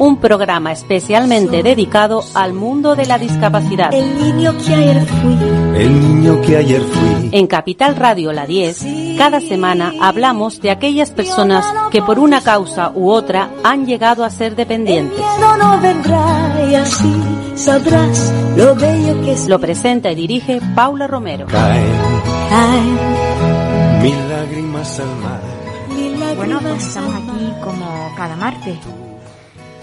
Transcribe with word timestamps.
Un 0.00 0.18
programa 0.18 0.70
especialmente 0.70 1.62
dedicado 1.64 2.22
al 2.34 2.52
mundo 2.52 2.94
de 2.94 3.06
la 3.06 3.18
discapacidad. 3.18 3.92
El 3.92 4.16
niño 4.16 4.54
que 4.64 4.74
ayer 4.74 5.04
fui. 5.06 5.36
El 5.76 6.00
niño 6.00 6.40
que 6.40 6.56
ayer 6.56 6.80
fui. 6.82 7.30
En 7.32 7.46
Capital 7.48 7.96
Radio 7.96 8.32
La 8.32 8.46
10, 8.46 9.16
cada 9.18 9.40
semana 9.40 9.92
hablamos 10.00 10.60
de 10.60 10.70
aquellas 10.70 11.10
personas 11.10 11.64
que 11.90 12.00
por 12.00 12.20
una 12.20 12.40
causa 12.42 12.92
u 12.94 13.10
otra 13.10 13.50
han 13.64 13.86
llegado 13.86 14.24
a 14.24 14.30
ser 14.30 14.54
dependientes. 14.54 15.18
No, 15.40 15.56
no 15.56 15.80
vendrá 15.80 16.68
y 16.70 16.74
así 16.76 17.14
sabrás 17.56 18.32
lo 18.56 18.76
bello 18.76 19.20
que 19.22 19.32
es. 19.32 19.48
Lo 19.48 19.58
presenta 19.58 20.12
y 20.12 20.14
dirige 20.14 20.60
Paula 20.76 21.08
Romero. 21.08 21.46
Caen 21.46 21.92
Caen 22.50 22.98
mil 24.02 24.28
lágrimas 24.28 25.00
al 25.00 25.16
mar. 25.16 25.40
mil 25.88 26.12
Bueno, 26.36 26.60
pues 26.60 26.62
lágrimas 26.62 26.86
estamos 26.86 27.14
aquí 27.16 27.52
como 27.64 28.12
cada 28.16 28.36
martes. 28.36 28.78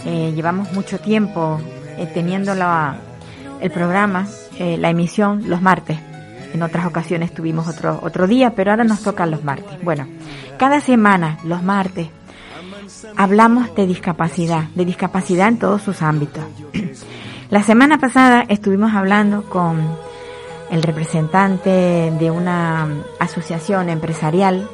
Eh, 0.05 0.31
llevamos 0.35 0.71
mucho 0.73 0.99
tiempo 0.99 1.59
eh, 1.97 2.09
teniendo 2.13 2.53
la- 2.55 2.95
el 3.59 3.71
programa, 3.71 4.27
eh, 4.59 4.77
la 4.77 4.89
emisión 4.89 5.43
los 5.49 5.61
martes. 5.61 5.97
En 6.53 6.61
otras 6.61 6.85
ocasiones 6.85 7.33
tuvimos 7.33 7.67
otro, 7.67 7.99
otro 8.03 8.27
día, 8.27 8.53
pero 8.55 8.71
ahora 8.71 8.83
nos 8.83 9.01
tocan 9.01 9.31
los 9.31 9.43
martes. 9.43 9.81
Bueno, 9.83 10.07
cada 10.57 10.79
semana, 10.79 11.39
los 11.43 11.63
martes, 11.63 12.07
hablamos 13.17 13.73
de 13.75 13.87
discapacidad, 13.87 14.63
de 14.75 14.85
discapacidad 14.85 15.47
en 15.47 15.59
todos 15.59 15.81
sus 15.81 16.01
ámbitos. 16.01 16.43
La 17.49 17.61
semana 17.63 17.97
pasada 17.99 18.43
estuvimos 18.47 18.93
hablando 18.93 19.43
con 19.43 19.79
el 20.71 20.81
representante 20.81 22.11
de 22.19 22.31
una 22.31 22.87
asociación 23.19 23.89
empresarial 23.89 24.67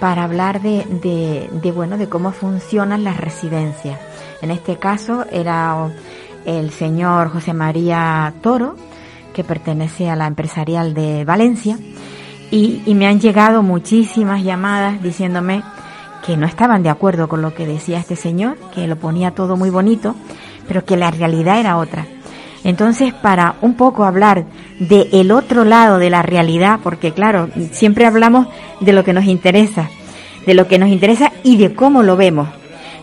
para 0.00 0.24
hablar 0.24 0.62
de, 0.62 0.84
de, 1.02 1.50
de, 1.52 1.72
bueno 1.72 1.98
de 1.98 2.08
cómo 2.08 2.32
funcionan 2.32 3.04
las 3.04 3.18
residencias. 3.18 3.98
En 4.44 4.50
este 4.50 4.76
caso 4.76 5.24
era 5.32 5.88
el 6.44 6.70
señor 6.70 7.30
José 7.30 7.54
María 7.54 8.34
Toro, 8.42 8.76
que 9.32 9.42
pertenece 9.42 10.10
a 10.10 10.16
la 10.16 10.26
empresarial 10.26 10.92
de 10.92 11.24
Valencia, 11.24 11.78
y, 12.50 12.82
me 12.94 13.06
han 13.06 13.20
llegado 13.20 13.62
muchísimas 13.62 14.44
llamadas 14.44 15.02
diciéndome 15.02 15.62
que 16.26 16.36
no 16.36 16.44
estaban 16.44 16.82
de 16.82 16.90
acuerdo 16.90 17.26
con 17.26 17.40
lo 17.40 17.54
que 17.54 17.66
decía 17.66 17.98
este 17.98 18.16
señor, 18.16 18.58
que 18.74 18.86
lo 18.86 18.96
ponía 18.96 19.30
todo 19.30 19.56
muy 19.56 19.70
bonito, 19.70 20.14
pero 20.68 20.84
que 20.84 20.98
la 20.98 21.10
realidad 21.10 21.58
era 21.58 21.78
otra. 21.78 22.06
Entonces, 22.64 23.14
para 23.14 23.54
un 23.62 23.76
poco 23.78 24.04
hablar 24.04 24.44
de 24.78 25.08
el 25.12 25.32
otro 25.32 25.64
lado 25.64 25.98
de 25.98 26.10
la 26.10 26.20
realidad, 26.20 26.80
porque 26.82 27.12
claro, 27.12 27.48
siempre 27.72 28.04
hablamos 28.04 28.48
de 28.80 28.92
lo 28.92 29.04
que 29.04 29.14
nos 29.14 29.24
interesa, 29.24 29.88
de 30.46 30.52
lo 30.52 30.68
que 30.68 30.78
nos 30.78 30.90
interesa 30.90 31.32
y 31.42 31.56
de 31.56 31.74
cómo 31.74 32.02
lo 32.02 32.18
vemos, 32.18 32.46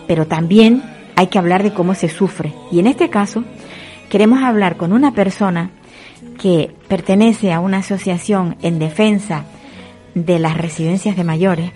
pero 0.05 0.28
también 0.28 0.83
hay 1.22 1.27
que 1.27 1.38
hablar 1.38 1.61
de 1.61 1.72
cómo 1.72 1.94
se 1.94 2.09
sufre. 2.09 2.52
Y 2.72 2.80
en 2.80 2.88
este 2.88 3.11
caso, 3.11 3.44
queremos 4.09 4.41
hablar 4.41 4.75
con 4.75 4.91
una 4.91 5.14
persona 5.14 5.69
que 6.39 6.72
pertenece 6.88 7.53
a 7.53 7.59
una 7.59 7.77
asociación 7.77 8.58
en 8.64 8.80
defensa 8.80 9.45
de 10.16 10.39
las 10.39 10.58
residencias 10.58 11.16
de 11.16 11.23
mayores, 11.23 11.72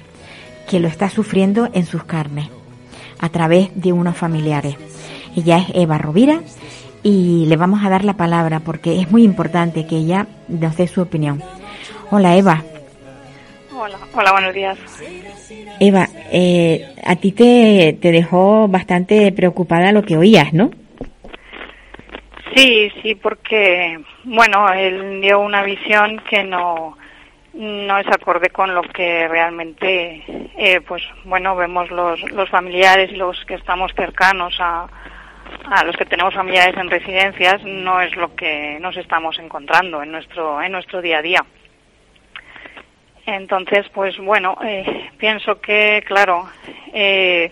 que 0.67 0.79
lo 0.79 0.87
está 0.87 1.11
sufriendo 1.11 1.69
en 1.73 1.85
sus 1.85 2.05
carnes, 2.05 2.49
a 3.19 3.29
través 3.29 3.69
de 3.75 3.93
unos 3.93 4.17
familiares. 4.17 4.77
Ella 5.35 5.59
es 5.59 5.67
Eva 5.75 5.99
Rovira 5.99 6.41
y 7.03 7.45
le 7.45 7.55
vamos 7.55 7.85
a 7.85 7.89
dar 7.89 8.03
la 8.03 8.17
palabra 8.17 8.61
porque 8.61 8.99
es 8.99 9.11
muy 9.11 9.23
importante 9.23 9.85
que 9.85 9.97
ella 9.97 10.25
nos 10.47 10.75
dé 10.75 10.87
su 10.87 11.01
opinión. 11.01 11.43
Hola 12.09 12.35
Eva. 12.35 12.63
Hola, 13.77 13.97
hola, 14.13 14.31
buenos 14.31 14.53
días. 14.53 14.77
Eva, 15.81 16.07
eh, 16.31 16.95
a 17.03 17.17
ti 17.17 17.33
te, 17.33 17.97
te 18.01 18.11
dejó 18.13 18.69
bastante 18.69 19.29
preocupada 19.33 19.91
lo 19.91 20.03
que 20.03 20.15
oías, 20.15 20.53
¿no? 20.53 20.71
Sí, 22.55 22.89
sí, 23.01 23.15
porque, 23.15 23.99
bueno, 24.23 24.71
él 24.71 25.19
dio 25.19 25.41
una 25.41 25.61
visión 25.63 26.21
que 26.29 26.41
no, 26.45 26.97
no 27.53 27.97
es 27.97 28.07
acorde 28.07 28.49
con 28.49 28.73
lo 28.73 28.81
que 28.81 29.27
realmente, 29.27 30.23
eh, 30.57 30.79
pues, 30.87 31.03
bueno, 31.25 31.53
vemos 31.57 31.91
los, 31.91 32.21
los 32.31 32.49
familiares 32.49 33.11
y 33.11 33.17
los 33.17 33.43
que 33.43 33.55
estamos 33.55 33.91
cercanos 33.93 34.55
a, 34.59 34.87
a 35.69 35.83
los 35.83 35.97
que 35.97 36.05
tenemos 36.05 36.33
familiares 36.33 36.77
en 36.77 36.89
residencias, 36.89 37.61
no 37.65 37.99
es 37.99 38.15
lo 38.15 38.33
que 38.35 38.77
nos 38.79 38.95
estamos 38.95 39.37
encontrando 39.37 40.01
en 40.01 40.13
nuestro, 40.13 40.61
en 40.61 40.71
nuestro 40.71 41.01
día 41.01 41.17
a 41.17 41.21
día. 41.21 41.45
Entonces, 43.25 43.87
pues 43.93 44.17
bueno, 44.17 44.57
eh, 44.63 45.09
pienso 45.17 45.59
que, 45.59 46.03
claro, 46.05 46.47
eh, 46.93 47.51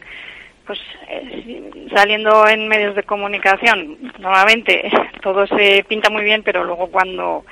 pues 0.65 0.79
eh, 1.09 1.71
saliendo 1.93 2.47
en 2.47 2.67
medios 2.67 2.95
de 2.95 3.03
comunicación, 3.03 3.97
normalmente 4.19 4.89
todo 5.21 5.47
se 5.47 5.83
pinta 5.87 6.09
muy 6.09 6.23
bien, 6.23 6.43
pero 6.43 6.63
luego 6.63 6.87
cuando 6.87 7.45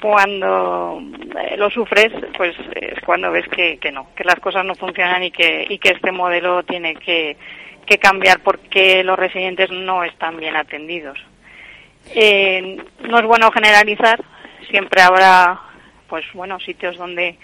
cuando 0.00 1.00
eh, 1.40 1.56
lo 1.56 1.70
sufres, 1.70 2.12
pues 2.36 2.54
es 2.74 3.00
cuando 3.06 3.30
ves 3.30 3.46
que, 3.48 3.78
que 3.78 3.90
no, 3.90 4.08
que 4.14 4.24
las 4.24 4.38
cosas 4.40 4.64
no 4.64 4.74
funcionan 4.74 5.22
y 5.22 5.30
que 5.30 5.66
y 5.68 5.78
que 5.78 5.90
este 5.90 6.12
modelo 6.12 6.62
tiene 6.64 6.94
que, 6.96 7.36
que 7.86 7.98
cambiar 7.98 8.40
porque 8.40 9.02
los 9.04 9.18
residentes 9.18 9.70
no 9.70 10.04
están 10.04 10.36
bien 10.36 10.56
atendidos. 10.56 11.18
Eh, 12.14 12.76
no 13.08 13.18
es 13.18 13.24
bueno 13.24 13.50
generalizar, 13.50 14.22
siempre 14.68 15.00
habrá, 15.00 15.60
pues 16.14 16.32
bueno, 16.32 16.60
sitios 16.60 16.96
donde 16.96 17.36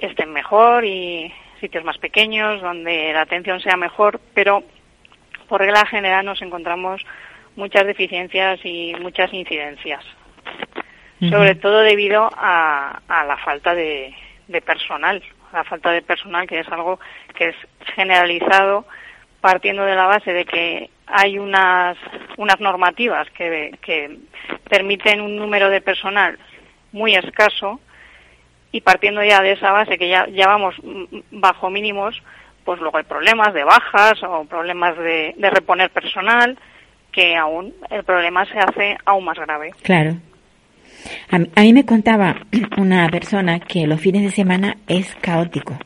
estén 0.00 0.32
mejor 0.32 0.86
y 0.86 1.30
sitios 1.60 1.84
más 1.84 1.98
pequeños 1.98 2.62
donde 2.62 3.12
la 3.12 3.20
atención 3.20 3.60
sea 3.60 3.76
mejor, 3.76 4.22
pero 4.32 4.62
por 5.50 5.60
regla 5.60 5.84
general 5.84 6.24
nos 6.24 6.40
encontramos 6.40 7.02
muchas 7.56 7.84
deficiencias 7.84 8.58
y 8.64 8.94
muchas 9.02 9.30
incidencias, 9.34 10.02
sobre 11.28 11.56
todo 11.56 11.80
debido 11.80 12.30
a, 12.34 13.02
a 13.06 13.24
la 13.26 13.36
falta 13.36 13.74
de, 13.74 14.14
de 14.48 14.62
personal, 14.62 15.22
la 15.52 15.64
falta 15.64 15.90
de 15.90 16.00
personal 16.00 16.46
que 16.46 16.60
es 16.60 16.68
algo 16.68 16.98
que 17.34 17.48
es 17.48 17.56
generalizado 17.94 18.86
partiendo 19.42 19.84
de 19.84 19.94
la 19.94 20.06
base 20.06 20.32
de 20.32 20.46
que 20.46 20.88
hay 21.06 21.38
unas, 21.38 21.98
unas 22.38 22.58
normativas 22.60 23.28
que, 23.32 23.76
que 23.82 24.20
permiten 24.70 25.20
un 25.20 25.36
número 25.36 25.68
de 25.68 25.82
personal 25.82 26.38
muy 26.94 27.14
escaso 27.14 27.80
y 28.72 28.80
partiendo 28.80 29.22
ya 29.22 29.40
de 29.42 29.52
esa 29.52 29.70
base 29.72 29.98
que 29.98 30.08
ya, 30.08 30.26
ya 30.28 30.46
vamos 30.48 30.74
bajo 31.30 31.68
mínimos, 31.70 32.20
pues 32.64 32.80
luego 32.80 32.96
hay 32.98 33.04
problemas 33.04 33.52
de 33.52 33.64
bajas 33.64 34.22
o 34.22 34.44
problemas 34.46 34.96
de, 34.96 35.34
de 35.36 35.50
reponer 35.50 35.90
personal, 35.90 36.56
que 37.12 37.36
aún 37.36 37.74
el 37.90 38.02
problema 38.04 38.44
se 38.46 38.58
hace 38.58 38.96
aún 39.04 39.24
más 39.26 39.38
grave. 39.38 39.72
Claro. 39.82 40.16
A, 41.30 41.38
mí- 41.38 41.48
a 41.54 41.60
mí 41.60 41.72
me 41.72 41.84
contaba 41.84 42.36
una 42.78 43.08
persona 43.10 43.60
que 43.60 43.86
los 43.86 44.00
fines 44.00 44.22
de 44.22 44.30
semana 44.30 44.76
es 44.88 45.14
caótico. 45.20 45.76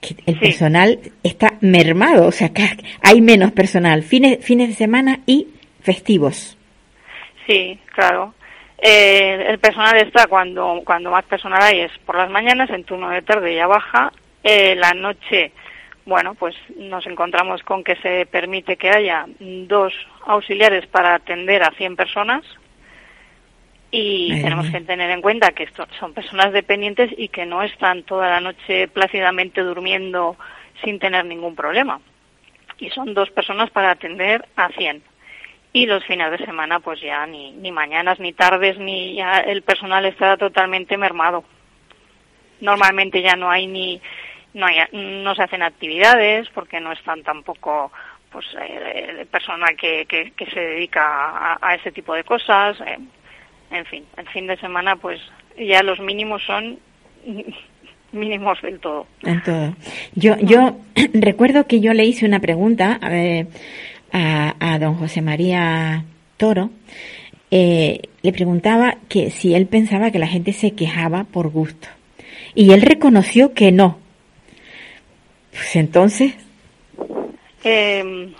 Que 0.00 0.16
el 0.26 0.34
Sí. 0.34 0.40
personal 0.40 0.98
está 1.22 1.54
mermado, 1.60 2.26
o 2.26 2.32
sea, 2.32 2.48
que 2.52 2.64
hay 3.02 3.20
menos 3.20 3.52
personal. 3.52 4.02
Fines, 4.02 4.44
fines 4.44 4.68
de 4.70 4.74
semana 4.74 5.20
y 5.26 5.46
festivos. 5.80 6.56
Sí, 7.46 7.78
claro. 7.94 8.34
Eh, 8.84 9.46
el 9.48 9.60
personal 9.60 9.96
está 9.98 10.26
cuando, 10.26 10.82
cuando 10.84 11.12
más 11.12 11.24
personal 11.26 11.62
hay 11.62 11.82
es 11.82 11.92
por 11.98 12.16
las 12.16 12.28
mañanas, 12.28 12.68
en 12.70 12.82
turno 12.82 13.10
de 13.10 13.22
tarde 13.22 13.54
ya 13.54 13.68
baja. 13.68 14.12
Eh, 14.42 14.74
la 14.74 14.92
noche, 14.92 15.52
bueno, 16.04 16.34
pues 16.34 16.56
nos 16.76 17.06
encontramos 17.06 17.62
con 17.62 17.84
que 17.84 17.94
se 17.96 18.26
permite 18.26 18.76
que 18.76 18.90
haya 18.90 19.26
dos 19.38 19.94
auxiliares 20.26 20.84
para 20.88 21.14
atender 21.14 21.62
a 21.62 21.70
100 21.70 21.94
personas. 21.94 22.42
Y 23.92 24.42
tenemos 24.42 24.68
que 24.68 24.80
tener 24.80 25.10
en 25.10 25.20
cuenta 25.20 25.52
que 25.52 25.64
esto 25.64 25.86
son 26.00 26.12
personas 26.12 26.52
dependientes 26.52 27.10
y 27.16 27.28
que 27.28 27.46
no 27.46 27.62
están 27.62 28.02
toda 28.02 28.30
la 28.30 28.40
noche 28.40 28.88
plácidamente 28.88 29.60
durmiendo 29.60 30.36
sin 30.82 30.98
tener 30.98 31.24
ningún 31.26 31.54
problema. 31.54 32.00
Y 32.78 32.90
son 32.90 33.14
dos 33.14 33.30
personas 33.30 33.70
para 33.70 33.92
atender 33.92 34.48
a 34.56 34.70
100 34.70 35.11
y 35.72 35.86
los 35.86 36.04
fines 36.04 36.30
de 36.30 36.44
semana 36.44 36.80
pues 36.80 37.00
ya 37.00 37.26
ni, 37.26 37.52
ni 37.52 37.72
mañanas 37.72 38.20
ni 38.20 38.32
tardes 38.32 38.78
ni 38.78 39.14
ya 39.14 39.38
el 39.38 39.62
personal 39.62 40.04
está 40.04 40.36
totalmente 40.36 40.96
mermado 40.96 41.44
normalmente 42.60 43.22
ya 43.22 43.36
no 43.36 43.50
hay 43.50 43.66
ni 43.66 44.00
no 44.54 44.66
hay 44.66 44.78
no 44.92 45.34
se 45.34 45.42
hacen 45.42 45.62
actividades 45.62 46.48
porque 46.50 46.80
no 46.80 46.92
están 46.92 47.22
tampoco 47.22 47.90
pues 48.30 48.46
el 48.54 49.26
personal 49.26 49.76
que, 49.76 50.06
que, 50.06 50.46
se 50.46 50.60
dedica 50.60 51.58
a, 51.60 51.74
ese 51.74 51.92
tipo 51.92 52.14
de 52.14 52.24
cosas 52.24 52.78
eh, 52.80 52.98
en 53.70 53.84
fin 53.86 54.04
el 54.16 54.28
fin 54.28 54.46
de 54.46 54.56
semana 54.58 54.96
pues 54.96 55.20
ya 55.58 55.82
los 55.82 56.00
mínimos 56.00 56.42
son 56.44 56.78
mínimos 58.12 58.60
del 58.62 58.78
todo. 58.78 59.06
En 59.22 59.42
todo. 59.42 59.74
Yo, 60.14 60.36
yo 60.40 60.76
recuerdo 61.14 61.66
que 61.66 61.80
yo 61.80 61.94
le 61.94 62.04
hice 62.04 62.26
una 62.26 62.40
pregunta 62.40 62.98
a, 63.00 63.10
a, 64.12 64.78
don 64.78 64.94
José 64.94 65.22
María 65.22 66.04
Toro. 66.36 66.70
Eh, 67.50 68.00
le 68.22 68.32
preguntaba 68.32 68.96
que 69.08 69.30
si 69.30 69.54
él 69.54 69.66
pensaba 69.66 70.10
que 70.10 70.18
la 70.18 70.26
gente 70.26 70.52
se 70.52 70.72
quejaba 70.72 71.24
por 71.24 71.50
gusto. 71.50 71.88
Y 72.54 72.72
él 72.72 72.82
reconoció 72.82 73.54
que 73.54 73.72
no. 73.72 73.98
Pues 75.50 75.76
entonces. 75.76 76.34
Eh, 77.64 78.32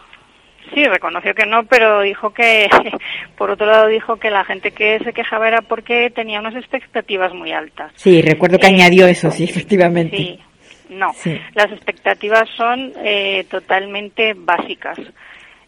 Sí, 0.75 0.85
reconoció 0.85 1.35
que 1.35 1.45
no, 1.45 1.65
pero 1.65 2.01
dijo 2.01 2.33
que, 2.33 2.69
por 3.37 3.51
otro 3.51 3.67
lado, 3.67 3.89
dijo 3.89 4.17
que 4.17 4.31
la 4.31 4.45
gente 4.45 4.71
que 4.71 4.99
se 5.01 5.13
quejaba 5.13 5.49
era 5.49 5.63
porque 5.63 6.11
tenía 6.11 6.41
unas 6.41 6.55
expectativas 6.57 7.35
muy 7.35 7.53
altas. 7.53 7.93
Sí, 7.97 8.23
recuerdo 8.23 8.59
que 8.59 8.67
eh, 8.67 8.71
añadió 8.71 9.07
eso, 9.07 9.31
sí, 9.31 9.45
efectivamente. 9.51 10.17
Sí, 10.17 10.41
no. 10.89 11.13
Las 11.55 11.71
expectativas 11.73 12.49
son 12.57 12.93
eh, 13.05 13.45
totalmente 13.51 14.35
básicas. 14.35 14.99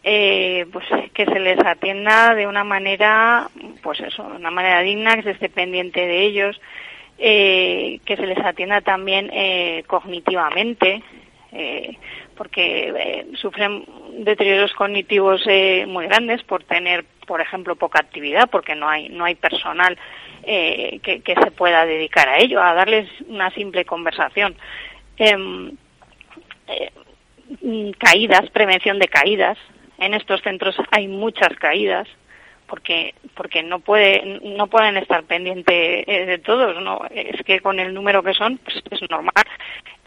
Eh, 0.07 0.67
pues 0.71 0.85
que 1.15 1.25
se 1.25 1.41
les 1.41 1.59
atienda 1.65 2.35
de 2.35 2.47
una 2.47 2.63
manera, 2.63 3.49
pues 3.83 4.01
eso, 4.01 4.23
de 4.29 4.37
una 4.37 4.51
manera 4.51 4.81
digna, 4.81 5.17
que 5.17 5.23
se 5.23 5.31
esté 5.31 5.49
pendiente 5.49 6.07
de 6.07 6.23
ellos, 6.25 6.61
que 7.17 8.01
se 8.05 8.27
les 8.27 8.39
atienda 8.39 8.83
también 8.83 9.31
cognitivamente, 9.87 11.03
porque 12.35 12.93
eh, 12.97 13.27
sufren 13.37 13.85
deterioros 14.19 14.73
cognitivos 14.75 15.43
eh, 15.47 15.85
muy 15.87 16.07
grandes 16.07 16.43
por 16.43 16.65
tener, 16.65 17.05
por 17.27 17.41
ejemplo, 17.41 17.77
poca 17.77 18.01
actividad, 18.01 18.49
porque 18.51 18.75
no 18.75 18.89
hay 18.89 19.09
no 19.09 19.25
hay 19.25 19.35
personal 19.35 19.97
eh, 20.45 21.01
que, 21.03 21.35
se 21.35 21.51
pueda 21.51 21.87
dedicar 21.87 22.29
a 22.29 22.39
ello, 22.39 22.63
a 22.63 22.75
darles 22.75 23.09
una 23.29 23.51
simple 23.51 23.85
conversación. 23.85 24.55
Em, 25.17 25.77
caídas, 27.99 28.51
prevención 28.51 28.99
de 28.99 29.09
caídas. 29.09 29.59
En 29.99 30.15
estos 30.15 30.43
centros 30.43 30.77
hay 30.91 31.09
muchas 31.09 31.57
caídas 31.59 32.09
porque 32.67 33.15
porque 33.35 33.63
no 33.63 33.81
puede 33.81 34.41
no 34.43 34.67
pueden 34.69 34.97
estar 34.97 35.23
pendientes 35.25 36.07
de 36.07 36.39
todos 36.39 36.83
no 36.83 37.03
es 37.11 37.43
que 37.43 37.61
con 37.61 37.79
el 37.79 37.93
número 37.93 38.23
que 38.23 38.35
son 38.35 38.59
pues 38.59 38.83
es 38.91 39.11
normal 39.11 39.45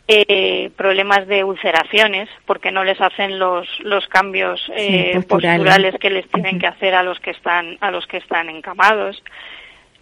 eh, 0.07 0.71
problemas 0.75 1.27
de 1.27 1.43
ulceraciones 1.43 2.29
porque 2.45 2.71
no 2.71 2.83
les 2.83 2.99
hacen 2.99 3.37
los 3.37 3.67
los 3.81 4.07
cambios 4.07 4.59
eh, 4.75 5.21
posturales. 5.27 5.95
que 5.99 6.09
les 6.09 6.27
tienen 6.29 6.59
que 6.59 6.67
hacer 6.67 6.95
a 6.95 7.03
los 7.03 7.19
que 7.19 7.31
están 7.31 7.77
a 7.81 7.91
los 7.91 8.07
que 8.07 8.17
están 8.17 8.49
encamados 8.49 9.21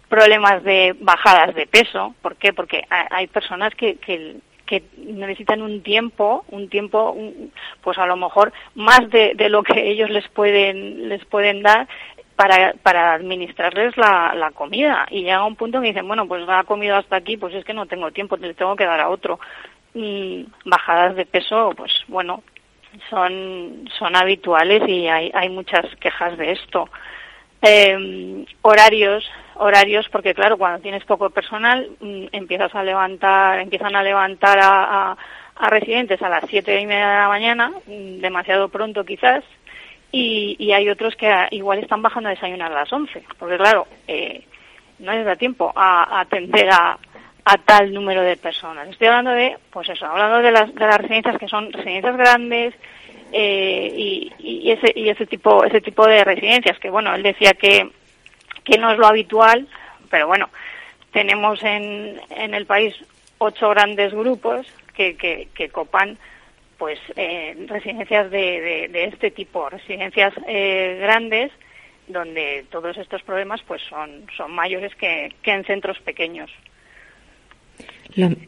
problemas 0.08 0.62
de 0.62 0.94
bajadas 1.00 1.54
de 1.54 1.66
peso 1.66 2.14
¿por 2.22 2.36
qué? 2.36 2.52
porque 2.52 2.84
hay 2.88 3.26
personas 3.26 3.74
que, 3.74 3.96
que 3.96 4.36
que 4.66 4.82
necesitan 4.98 5.62
un 5.62 5.82
tiempo, 5.82 6.44
un 6.50 6.68
tiempo, 6.68 7.16
pues 7.82 7.96
a 7.98 8.06
lo 8.06 8.16
mejor 8.16 8.52
más 8.74 9.08
de, 9.10 9.34
de, 9.34 9.48
lo 9.48 9.62
que 9.62 9.90
ellos 9.90 10.10
les 10.10 10.28
pueden 10.28 11.08
les 11.08 11.24
pueden 11.24 11.62
dar 11.62 11.88
para, 12.34 12.74
para 12.82 13.14
administrarles 13.14 13.96
la, 13.96 14.52
comida. 14.54 15.06
Y 15.10 15.22
llega 15.22 15.44
un 15.44 15.56
punto 15.56 15.80
que 15.80 15.88
dicen 15.88 16.06
bueno 16.06 16.26
pues 16.26 16.44
ha 16.48 16.64
comido 16.64 16.96
hasta 16.96 17.16
aquí 17.16 17.36
pues 17.36 17.54
es 17.54 17.64
que 17.64 17.74
no 17.74 17.86
tengo 17.86 18.10
tiempo 18.10 18.36
le 18.36 18.54
tengo 18.54 18.76
que 18.76 18.84
dar 18.84 19.00
a 19.00 19.08
otro 19.08 19.38
y 19.94 20.46
bajadas 20.66 21.16
de 21.16 21.24
peso, 21.24 21.72
pues 21.74 21.90
bueno, 22.06 22.42
son, 23.08 23.88
son 23.98 24.14
habituales 24.14 24.86
y 24.86 25.08
hay, 25.08 25.30
hay 25.32 25.48
muchas 25.48 25.86
quejas 25.96 26.36
de 26.36 26.52
esto. 26.52 26.88
Eh, 27.62 28.44
horarios, 28.60 29.24
horarios, 29.58 30.08
porque 30.10 30.34
claro, 30.34 30.56
cuando 30.56 30.80
tienes 30.80 31.04
poco 31.04 31.30
personal, 31.30 31.90
mm, 32.00 32.26
empiezas 32.32 32.74
a 32.74 32.82
levantar, 32.82 33.60
empiezan 33.60 33.96
a 33.96 34.02
levantar 34.02 34.58
a, 34.60 35.16
a, 35.56 35.70
residentes 35.70 36.20
a 36.22 36.28
las 36.28 36.44
siete 36.48 36.80
y 36.80 36.86
media 36.86 37.08
de 37.08 37.16
la 37.16 37.28
mañana, 37.28 37.72
mm, 37.86 38.20
demasiado 38.20 38.68
pronto 38.68 39.04
quizás, 39.04 39.44
y, 40.12 40.56
y 40.58 40.72
hay 40.72 40.88
otros 40.88 41.16
que 41.16 41.30
igual 41.50 41.78
están 41.78 42.02
bajando 42.02 42.28
a 42.28 42.34
desayunar 42.34 42.72
a 42.72 42.76
las 42.76 42.92
once, 42.92 43.22
porque 43.38 43.56
claro, 43.56 43.86
eh, 44.06 44.44
no 44.98 45.12
les 45.12 45.24
da 45.24 45.36
tiempo 45.36 45.72
a 45.74 46.20
atender 46.20 46.70
a, 46.70 46.98
a 47.44 47.58
tal 47.58 47.92
número 47.94 48.22
de 48.22 48.36
personas. 48.36 48.88
Estoy 48.88 49.06
hablando 49.06 49.30
de, 49.30 49.56
pues 49.70 49.88
eso, 49.88 50.04
hablando 50.04 50.38
de 50.38 50.50
las, 50.50 50.74
de 50.74 50.86
las 50.86 50.98
residencias 50.98 51.38
que 51.38 51.46
son 51.46 51.72
residencias 51.72 52.16
grandes 52.16 52.74
eh, 53.32 53.92
y, 53.96 54.32
y, 54.38 54.70
ese, 54.72 54.92
y 54.94 55.08
ese 55.08 55.26
tipo, 55.26 55.64
ese 55.64 55.80
tipo 55.80 56.06
de 56.06 56.24
residencias 56.24 56.78
que, 56.80 56.90
bueno, 56.90 57.14
él 57.14 57.22
decía 57.22 57.52
que, 57.52 57.88
que 58.66 58.76
no 58.76 58.92
es 58.92 58.98
lo 58.98 59.06
habitual, 59.06 59.66
pero 60.10 60.26
bueno, 60.26 60.50
tenemos 61.12 61.62
en, 61.62 62.20
en 62.30 62.52
el 62.52 62.66
país 62.66 62.94
ocho 63.38 63.70
grandes 63.70 64.12
grupos 64.12 64.66
que, 64.94 65.16
que, 65.16 65.48
que 65.54 65.70
copan 65.70 66.18
pues 66.76 66.98
eh, 67.16 67.56
residencias 67.68 68.30
de, 68.30 68.88
de, 68.92 69.04
este 69.04 69.30
tipo, 69.30 69.70
residencias 69.70 70.34
eh, 70.46 70.98
grandes 71.00 71.50
donde 72.06 72.66
todos 72.70 72.96
estos 72.98 73.22
problemas 73.22 73.62
pues 73.62 73.80
son, 73.88 74.26
son 74.36 74.52
mayores 74.52 74.94
que, 74.96 75.32
que 75.42 75.52
en 75.52 75.64
centros 75.64 75.98
pequeños. 76.00 76.50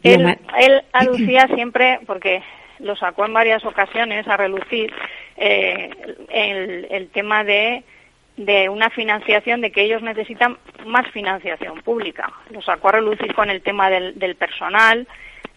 Él, 0.03 0.37
aducía 0.93 1.47
siempre, 1.49 2.01
porque 2.07 2.43
lo 2.79 2.97
sacó 2.97 3.27
en 3.27 3.33
varias 3.35 3.65
ocasiones 3.65 4.27
a 4.29 4.37
relucir, 4.37 4.93
eh, 5.37 5.91
el, 6.91 7.09
tema 7.09 7.45
de, 7.45 7.83
de 8.39 8.69
una 8.69 8.89
financiación, 8.91 9.61
de 9.61 9.71
que 9.71 9.83
ellos 9.83 10.03
necesitan 10.03 10.57
más 10.87 11.07
financiación 11.11 11.83
pública. 11.83 12.33
Lo 12.51 12.63
sacó 12.63 12.89
a 12.89 12.93
relucir 12.93 13.35
con 13.35 13.51
el 13.51 13.63
tema 13.63 13.91
del, 13.91 14.19
del 14.19 14.37
personal, 14.37 15.07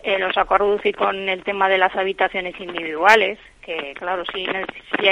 eh, 0.04 0.20
lo 0.20 0.34
sacó 0.34 0.56
a 0.56 0.60
reducir 0.60 0.96
con 0.96 1.30
el 1.30 1.44
tema 1.44 1.70
de 1.70 1.78
las 1.78 1.96
habitaciones 1.96 2.60
individuales, 2.60 3.40
que 3.62 3.94
claro, 3.98 4.24
si, 4.34 4.46
si, 4.46 5.08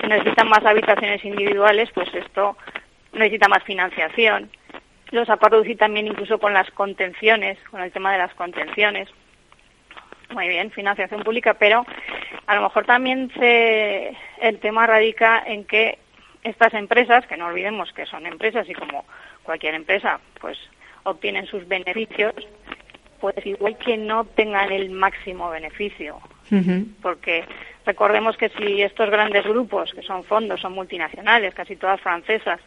si 0.00 0.06
necesitan 0.06 0.48
más 0.48 0.64
habitaciones 0.64 1.24
individuales, 1.24 1.90
pues 1.94 2.12
esto 2.14 2.56
necesita 3.12 3.48
más 3.48 3.62
financiación 3.62 4.50
los 5.14 5.30
acuerdos 5.30 5.66
y 5.68 5.76
también 5.76 6.06
incluso 6.06 6.38
con 6.38 6.52
las 6.52 6.70
contenciones, 6.72 7.58
con 7.70 7.80
el 7.80 7.92
tema 7.92 8.12
de 8.12 8.18
las 8.18 8.34
contenciones. 8.34 9.08
Muy 10.30 10.48
bien, 10.48 10.70
financiación 10.72 11.22
pública, 11.22 11.54
pero 11.54 11.86
a 12.46 12.54
lo 12.56 12.62
mejor 12.62 12.84
también 12.84 13.30
se, 13.38 14.16
el 14.40 14.58
tema 14.58 14.86
radica 14.86 15.42
en 15.46 15.64
que 15.64 15.98
estas 16.44 16.74
empresas, 16.74 17.26
que 17.26 17.36
no 17.36 17.46
olvidemos 17.46 17.92
que 17.92 18.06
son 18.06 18.26
empresas 18.26 18.68
y 18.68 18.74
como 18.74 19.04
cualquier 19.42 19.74
empresa, 19.74 20.20
pues 20.40 20.58
obtienen 21.02 21.46
sus 21.46 21.66
beneficios, 21.66 22.34
pues 23.20 23.34
igual 23.44 23.76
que 23.78 23.96
no 23.96 24.24
tengan 24.24 24.70
el 24.70 24.90
máximo 24.90 25.50
beneficio. 25.50 26.20
Porque 27.00 27.44
recordemos 27.86 28.36
que 28.36 28.50
si 28.50 28.82
estos 28.82 29.10
grandes 29.10 29.44
grupos, 29.44 29.92
que 29.94 30.02
son 30.02 30.22
fondos, 30.24 30.60
son 30.60 30.74
multinacionales, 30.74 31.54
casi 31.54 31.74
todas 31.74 32.00
francesas, 32.00 32.60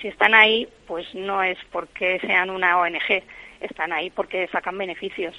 si 0.00 0.08
están 0.08 0.34
ahí, 0.34 0.68
pues 0.86 1.14
no 1.14 1.42
es 1.42 1.58
porque 1.70 2.20
sean 2.20 2.50
una 2.50 2.78
ONG, 2.78 3.22
están 3.60 3.92
ahí 3.92 4.10
porque 4.10 4.48
sacan 4.48 4.76
beneficios. 4.76 5.34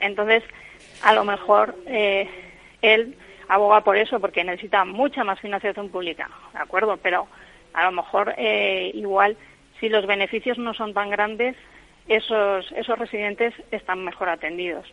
Entonces, 0.00 0.42
a 1.02 1.12
lo 1.12 1.24
mejor 1.24 1.76
eh, 1.86 2.28
él 2.80 3.14
aboga 3.48 3.80
por 3.82 3.96
eso, 3.96 4.20
porque 4.20 4.44
necesita 4.44 4.84
mucha 4.84 5.24
más 5.24 5.40
financiación 5.40 5.88
pública, 5.88 6.28
¿de 6.52 6.60
acuerdo? 6.60 6.98
Pero 6.98 7.26
a 7.72 7.84
lo 7.84 7.92
mejor 7.92 8.34
eh, 8.36 8.90
igual, 8.94 9.36
si 9.80 9.88
los 9.88 10.06
beneficios 10.06 10.58
no 10.58 10.74
son 10.74 10.94
tan 10.94 11.10
grandes, 11.10 11.56
esos, 12.08 12.70
esos 12.72 12.98
residentes 12.98 13.54
están 13.70 14.04
mejor 14.04 14.28
atendidos. 14.28 14.86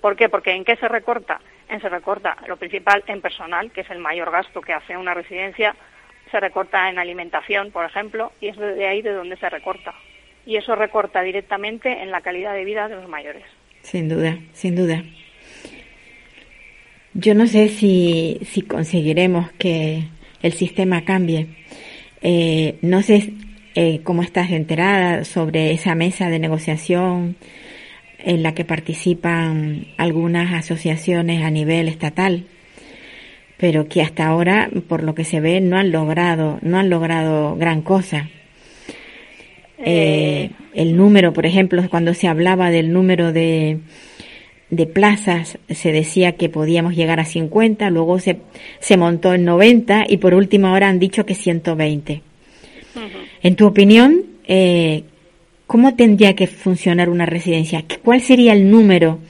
¿Por 0.00 0.16
qué? 0.16 0.28
Porque 0.28 0.52
¿en 0.52 0.64
qué 0.64 0.76
se 0.76 0.88
recorta? 0.88 1.40
En 1.68 1.80
se 1.80 1.88
recorta 1.88 2.36
lo 2.46 2.56
principal 2.56 3.02
en 3.06 3.20
personal, 3.20 3.70
que 3.72 3.82
es 3.82 3.90
el 3.90 3.98
mayor 3.98 4.30
gasto 4.30 4.60
que 4.60 4.72
hace 4.72 4.96
una 4.96 5.14
residencia, 5.14 5.74
se 6.30 6.40
recorta 6.40 6.88
en 6.88 6.98
alimentación, 6.98 7.70
por 7.72 7.84
ejemplo, 7.84 8.32
y 8.40 8.48
es 8.48 8.56
de 8.56 8.86
ahí 8.86 9.02
de 9.02 9.12
donde 9.12 9.36
se 9.36 9.48
recorta. 9.48 9.94
Y 10.46 10.56
eso 10.56 10.74
recorta 10.76 11.22
directamente 11.22 12.02
en 12.02 12.10
la 12.10 12.20
calidad 12.20 12.54
de 12.54 12.64
vida 12.64 12.88
de 12.88 12.96
los 12.96 13.08
mayores. 13.08 13.44
Sin 13.82 14.08
duda, 14.08 14.38
sin 14.52 14.76
duda. 14.76 15.02
Yo 17.20 17.34
no 17.34 17.48
sé 17.48 17.68
si, 17.68 18.38
si 18.48 18.62
conseguiremos 18.62 19.50
que 19.58 20.04
el 20.40 20.52
sistema 20.52 21.04
cambie. 21.04 21.48
Eh, 22.22 22.78
no 22.80 23.02
sé 23.02 23.32
eh, 23.74 24.02
cómo 24.04 24.22
estás 24.22 24.52
enterada 24.52 25.24
sobre 25.24 25.72
esa 25.72 25.96
mesa 25.96 26.30
de 26.30 26.38
negociación 26.38 27.34
en 28.20 28.44
la 28.44 28.54
que 28.54 28.64
participan 28.64 29.88
algunas 29.96 30.52
asociaciones 30.52 31.42
a 31.42 31.50
nivel 31.50 31.88
estatal 31.88 32.44
pero 33.56 33.88
que 33.88 34.00
hasta 34.00 34.24
ahora, 34.24 34.70
por 34.86 35.02
lo 35.02 35.16
que 35.16 35.24
se 35.24 35.40
ve, 35.40 35.60
no 35.60 35.76
han 35.76 35.90
logrado, 35.90 36.60
no 36.62 36.78
han 36.78 36.88
logrado 36.88 37.56
gran 37.56 37.82
cosa. 37.82 38.30
Eh, 39.78 40.50
el 40.74 40.96
número, 40.96 41.32
por 41.32 41.44
ejemplo, 41.44 41.82
cuando 41.90 42.14
se 42.14 42.28
hablaba 42.28 42.70
del 42.70 42.92
número 42.92 43.32
de, 43.32 43.80
de 44.70 44.86
plazas, 44.86 45.58
se 45.68 45.92
decía 45.92 46.32
que 46.32 46.48
podíamos 46.48 46.94
llegar 46.94 47.20
a 47.20 47.24
50, 47.24 47.88
luego 47.90 48.18
se, 48.18 48.40
se 48.80 48.96
montó 48.96 49.34
en 49.34 49.44
90 49.44 50.04
y 50.08 50.18
por 50.18 50.34
última 50.34 50.72
hora 50.72 50.88
han 50.88 50.98
dicho 50.98 51.24
que 51.24 51.34
120. 51.34 52.22
En 53.42 53.56
tu 53.56 53.66
opinión, 53.66 54.24
eh, 54.44 55.04
¿cómo 55.66 55.94
tendría 55.94 56.34
que 56.34 56.46
funcionar 56.46 57.08
una 57.08 57.26
residencia? 57.26 57.84
¿Cuál 58.02 58.20
sería 58.20 58.52
el 58.52 58.70
número 58.70 59.20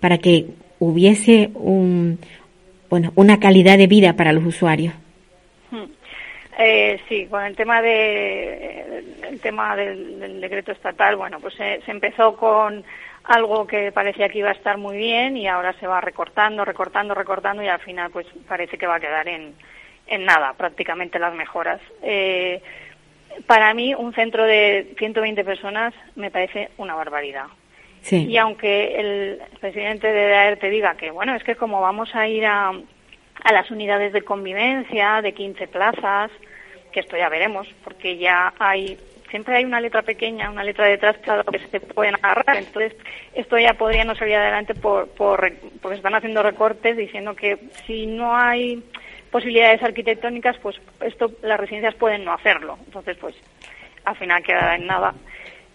para 0.00 0.18
que 0.18 0.46
hubiese 0.78 1.50
un, 1.54 2.18
bueno, 2.88 3.12
una 3.14 3.38
calidad 3.40 3.78
de 3.78 3.86
vida 3.86 4.14
para 4.14 4.32
los 4.32 4.44
usuarios. 4.44 4.94
Eh, 6.58 6.98
sí, 7.06 7.26
con 7.26 7.44
el 7.44 7.54
tema 7.54 7.82
de 7.82 9.04
el 9.28 9.40
tema 9.40 9.76
del, 9.76 10.40
decreto 10.40 10.72
estatal, 10.72 11.16
bueno, 11.16 11.38
pues 11.38 11.54
se, 11.54 11.82
empezó 11.86 12.34
con 12.34 12.82
algo 13.26 13.66
que 13.66 13.90
parecía 13.92 14.28
que 14.28 14.38
iba 14.38 14.50
a 14.50 14.54
estar 14.54 14.78
muy 14.78 14.96
bien 14.96 15.36
y 15.36 15.48
ahora 15.48 15.72
se 15.74 15.86
va 15.86 16.00
recortando, 16.00 16.64
recortando, 16.64 17.14
recortando 17.14 17.62
y 17.62 17.68
al 17.68 17.80
final 17.80 18.10
pues 18.10 18.26
parece 18.48 18.78
que 18.78 18.86
va 18.86 18.96
a 18.96 19.00
quedar 19.00 19.28
en, 19.28 19.54
en 20.06 20.24
nada, 20.24 20.52
prácticamente 20.54 21.18
las 21.18 21.34
mejoras. 21.34 21.80
Eh, 22.02 22.62
para 23.46 23.74
mí 23.74 23.94
un 23.94 24.14
centro 24.14 24.44
de 24.44 24.94
120 24.98 25.44
personas 25.44 25.92
me 26.14 26.30
parece 26.30 26.70
una 26.78 26.94
barbaridad. 26.94 27.46
Sí. 28.00 28.26
Y 28.26 28.36
aunque 28.36 29.00
el 29.00 29.42
presidente 29.60 30.12
de 30.12 30.28
DAER 30.28 30.58
te 30.58 30.70
diga 30.70 30.96
que, 30.96 31.10
bueno, 31.10 31.34
es 31.34 31.42
que 31.42 31.56
como 31.56 31.80
vamos 31.80 32.14
a 32.14 32.28
ir 32.28 32.46
a, 32.46 32.68
a 32.68 33.52
las 33.52 33.70
unidades 33.72 34.12
de 34.12 34.22
convivencia 34.22 35.20
de 35.20 35.34
15 35.34 35.66
plazas, 35.66 36.30
que 36.92 37.00
esto 37.00 37.16
ya 37.16 37.28
veremos, 37.28 37.66
porque 37.82 38.16
ya 38.16 38.54
hay 38.60 38.96
siempre 39.30 39.56
hay 39.56 39.64
una 39.64 39.80
letra 39.80 40.02
pequeña, 40.02 40.50
una 40.50 40.64
letra 40.64 40.86
detrás 40.86 41.16
claro, 41.18 41.44
que 41.44 41.58
se 41.58 41.80
pueden 41.80 42.14
agarrar. 42.16 42.56
Entonces, 42.56 42.94
esto 43.34 43.58
ya 43.58 43.74
podría 43.74 44.04
no 44.04 44.14
salir 44.14 44.36
adelante 44.36 44.74
por, 44.74 45.08
por, 45.08 45.52
porque 45.80 45.96
están 45.96 46.14
haciendo 46.14 46.42
recortes 46.42 46.96
diciendo 46.96 47.34
que 47.34 47.58
si 47.86 48.06
no 48.06 48.36
hay 48.36 48.82
posibilidades 49.30 49.82
arquitectónicas, 49.82 50.56
pues 50.58 50.76
esto 51.00 51.32
las 51.42 51.58
residencias 51.58 51.94
pueden 51.94 52.24
no 52.24 52.32
hacerlo. 52.32 52.78
Entonces, 52.86 53.16
pues 53.18 53.34
al 54.04 54.16
final 54.16 54.42
queda 54.42 54.76
en 54.76 54.86
nada. 54.86 55.14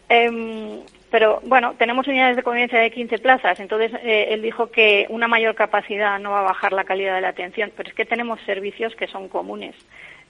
Em, 0.10 0.82
pero 1.10 1.42
bueno, 1.46 1.76
tenemos 1.78 2.08
unidades 2.08 2.38
de 2.38 2.44
convivencia 2.44 2.80
de 2.80 2.90
15 2.90 3.20
plazas, 3.20 3.60
entonces 3.60 3.92
eh, 4.04 4.28
él 4.32 4.42
dijo 4.42 4.72
que 4.72 5.06
una 5.10 5.28
mayor 5.28 5.56
capacidad 5.56 6.20
no 6.20 6.32
va 6.32 6.40
a 6.40 6.44
bajar 6.44 6.74
la 6.74 6.86
calidad 6.86 7.16
de 7.16 7.22
la 7.22 7.30
atención, 7.30 7.72
pero 7.76 7.90
es 7.90 7.96
que 7.96 8.06
tenemos 8.06 8.40
servicios 8.42 8.96
que 8.96 9.08
son 9.08 9.28
comunes. 9.28 9.76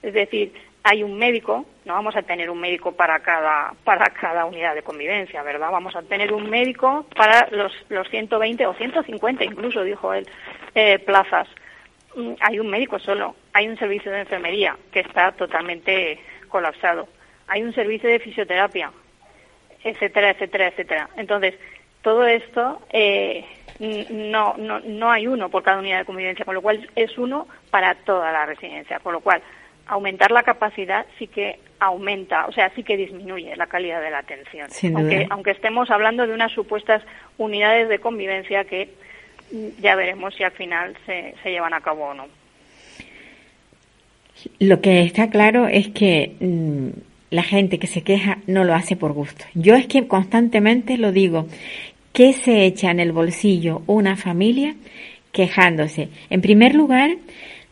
Es 0.02 0.14
decir, 0.14 0.52
hay 0.84 1.02
un 1.02 1.16
médico, 1.16 1.64
no 1.84 1.94
vamos 1.94 2.16
a 2.16 2.22
tener 2.22 2.50
un 2.50 2.60
médico 2.60 2.92
para 2.92 3.20
cada, 3.20 3.72
para 3.84 4.06
cada 4.06 4.44
unidad 4.44 4.74
de 4.74 4.82
convivencia, 4.82 5.42
¿verdad? 5.42 5.70
Vamos 5.70 5.94
a 5.94 6.02
tener 6.02 6.32
un 6.32 6.50
médico 6.50 7.06
para 7.14 7.48
los, 7.50 7.72
los 7.88 8.08
120 8.08 8.66
o 8.66 8.74
150 8.74 9.44
incluso, 9.44 9.84
dijo 9.84 10.12
él, 10.12 10.26
eh, 10.74 10.98
plazas. 10.98 11.48
Mm, 12.16 12.32
hay 12.40 12.58
un 12.58 12.68
médico 12.68 12.98
solo, 12.98 13.36
hay 13.52 13.68
un 13.68 13.78
servicio 13.78 14.10
de 14.10 14.20
enfermería 14.20 14.76
que 14.90 15.00
está 15.00 15.32
totalmente 15.32 16.18
colapsado, 16.48 17.08
hay 17.46 17.62
un 17.62 17.72
servicio 17.72 18.08
de 18.08 18.18
fisioterapia, 18.18 18.90
etcétera, 19.84 20.30
etcétera, 20.30 20.66
etcétera. 20.68 21.08
Entonces, 21.16 21.54
todo 22.02 22.26
esto 22.26 22.80
eh, 22.90 23.44
no, 23.78 24.54
no, 24.58 24.80
no 24.80 25.10
hay 25.12 25.28
uno 25.28 25.48
por 25.48 25.62
cada 25.62 25.78
unidad 25.78 26.00
de 26.00 26.04
convivencia, 26.04 26.44
con 26.44 26.56
lo 26.56 26.62
cual 26.62 26.88
es 26.96 27.16
uno 27.18 27.46
para 27.70 27.94
toda 27.94 28.32
la 28.32 28.46
residencia, 28.46 28.98
con 28.98 29.12
lo 29.12 29.20
cual 29.20 29.40
aumentar 29.86 30.30
la 30.30 30.42
capacidad 30.42 31.06
sí 31.18 31.26
que 31.26 31.58
aumenta, 31.78 32.46
o 32.46 32.52
sea, 32.52 32.70
sí 32.74 32.82
que 32.82 32.96
disminuye 32.96 33.56
la 33.56 33.66
calidad 33.66 34.00
de 34.00 34.10
la 34.10 34.18
atención. 34.18 34.68
Aunque, 34.96 35.26
aunque 35.30 35.50
estemos 35.50 35.90
hablando 35.90 36.26
de 36.26 36.32
unas 36.32 36.52
supuestas 36.52 37.02
unidades 37.38 37.88
de 37.88 37.98
convivencia 37.98 38.64
que 38.64 38.88
ya 39.80 39.96
veremos 39.96 40.34
si 40.34 40.44
al 40.44 40.52
final 40.52 40.96
se, 41.06 41.34
se 41.42 41.50
llevan 41.50 41.74
a 41.74 41.80
cabo 41.80 42.06
o 42.06 42.14
no. 42.14 42.26
Lo 44.58 44.80
que 44.80 45.02
está 45.02 45.28
claro 45.28 45.66
es 45.66 45.88
que 45.88 46.36
mm, 46.40 46.88
la 47.30 47.42
gente 47.42 47.78
que 47.78 47.86
se 47.86 48.02
queja 48.02 48.38
no 48.46 48.64
lo 48.64 48.74
hace 48.74 48.96
por 48.96 49.12
gusto. 49.12 49.44
Yo 49.54 49.74
es 49.74 49.86
que 49.86 50.06
constantemente 50.06 50.98
lo 50.98 51.12
digo, 51.12 51.46
¿qué 52.12 52.32
se 52.32 52.64
echa 52.64 52.90
en 52.90 53.00
el 53.00 53.12
bolsillo 53.12 53.82
una 53.86 54.16
familia 54.16 54.76
quejándose? 55.32 56.08
En 56.30 56.40
primer 56.40 56.74
lugar, 56.74 57.10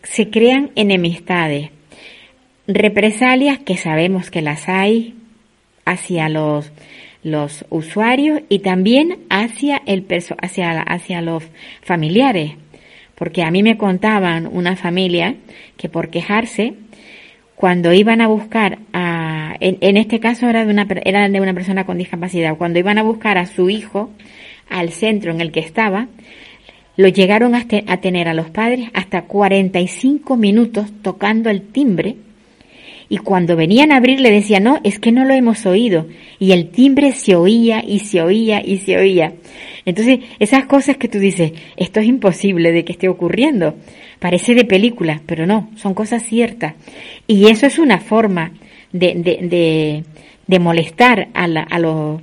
se 0.02 0.30
crean 0.30 0.70
enemistades 0.74 1.70
represalias 2.74 3.58
que 3.58 3.76
sabemos 3.76 4.30
que 4.30 4.42
las 4.42 4.68
hay 4.68 5.14
hacia 5.84 6.28
los 6.28 7.64
usuarios 7.70 8.42
y 8.48 8.60
también 8.60 9.18
hacia 9.28 9.82
el 9.86 10.06
hacia 10.40 10.80
hacia 10.82 11.22
los 11.22 11.44
familiares. 11.82 12.52
Porque 13.14 13.42
a 13.42 13.50
mí 13.50 13.62
me 13.62 13.76
contaban 13.76 14.46
una 14.46 14.76
familia 14.76 15.34
que 15.76 15.88
por 15.88 16.08
quejarse 16.08 16.74
cuando 17.54 17.92
iban 17.92 18.22
a 18.22 18.26
buscar 18.26 18.78
a 18.94 19.54
en, 19.60 19.76
en 19.82 19.98
este 19.98 20.18
caso 20.20 20.48
era 20.48 20.64
de 20.64 20.72
una 20.72 20.86
era 21.04 21.28
de 21.28 21.40
una 21.40 21.52
persona 21.52 21.84
con 21.84 21.98
discapacidad 21.98 22.56
cuando 22.56 22.78
iban 22.78 22.96
a 22.96 23.02
buscar 23.02 23.36
a 23.36 23.44
su 23.44 23.68
hijo 23.68 24.10
al 24.70 24.90
centro 24.90 25.30
en 25.30 25.42
el 25.42 25.52
que 25.52 25.60
estaba 25.60 26.08
lo 26.96 27.08
llegaron 27.08 27.54
a, 27.54 27.66
a 27.86 27.96
tener 27.98 28.28
a 28.28 28.34
los 28.34 28.48
padres 28.48 28.88
hasta 28.94 29.22
45 29.22 30.36
minutos 30.38 30.86
tocando 31.02 31.50
el 31.50 31.60
timbre 31.60 32.16
y 33.12 33.18
cuando 33.18 33.56
venían 33.56 33.90
a 33.90 33.96
abrir 33.96 34.20
le 34.20 34.30
decía, 34.30 34.60
no, 34.60 34.78
es 34.84 35.00
que 35.00 35.10
no 35.10 35.24
lo 35.24 35.34
hemos 35.34 35.66
oído. 35.66 36.06
Y 36.38 36.52
el 36.52 36.70
timbre 36.70 37.10
se 37.10 37.34
oía 37.34 37.82
y 37.84 37.98
se 37.98 38.22
oía 38.22 38.62
y 38.64 38.78
se 38.78 38.96
oía. 38.96 39.32
Entonces, 39.84 40.20
esas 40.38 40.66
cosas 40.66 40.96
que 40.96 41.08
tú 41.08 41.18
dices, 41.18 41.52
esto 41.76 41.98
es 41.98 42.06
imposible 42.06 42.70
de 42.70 42.84
que 42.84 42.92
esté 42.92 43.08
ocurriendo. 43.08 43.74
Parece 44.20 44.54
de 44.54 44.64
película, 44.64 45.20
pero 45.26 45.44
no, 45.44 45.70
son 45.74 45.92
cosas 45.92 46.22
ciertas. 46.22 46.74
Y 47.26 47.48
eso 47.48 47.66
es 47.66 47.80
una 47.80 47.98
forma 47.98 48.52
de, 48.92 49.14
de, 49.16 50.04
de, 50.46 50.58
molestar 50.60 51.30
a, 51.34 51.46
a 51.46 51.78
los, 51.80 52.20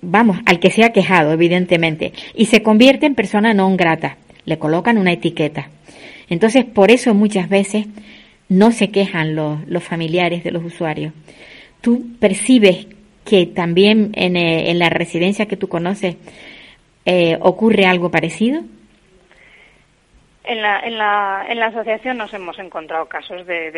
vamos, 0.00 0.38
al 0.46 0.60
que 0.60 0.70
se 0.70 0.84
ha 0.84 0.92
quejado, 0.92 1.32
evidentemente. 1.32 2.12
Y 2.36 2.44
se 2.44 2.62
convierte 2.62 3.06
en 3.06 3.16
persona 3.16 3.52
no 3.52 3.76
grata. 3.76 4.16
Le 4.44 4.60
colocan 4.60 4.96
una 4.96 5.10
etiqueta. 5.10 5.70
Entonces, 6.28 6.64
por 6.64 6.92
eso 6.92 7.14
muchas 7.14 7.48
veces 7.48 7.86
no 8.58 8.72
se 8.72 8.90
quejan 8.90 9.34
los, 9.34 9.66
los 9.68 9.82
familiares 9.82 10.44
de 10.44 10.52
los 10.52 10.64
usuarios. 10.64 11.12
¿Tú 11.80 12.16
percibes 12.18 12.86
que 13.24 13.46
también 13.46 14.12
en, 14.14 14.36
eh, 14.36 14.70
en 14.70 14.78
la 14.78 14.90
residencia 14.90 15.46
que 15.46 15.56
tú 15.56 15.68
conoces 15.68 16.16
eh, 17.04 17.36
ocurre 17.40 17.86
algo 17.86 18.10
parecido? 18.10 18.62
En 20.44 20.60
la, 20.60 20.80
en, 20.80 20.98
la, 20.98 21.46
en 21.48 21.58
la 21.58 21.66
asociación 21.66 22.18
nos 22.18 22.32
hemos 22.34 22.58
encontrado 22.58 23.06
casos 23.06 23.46
de, 23.46 23.70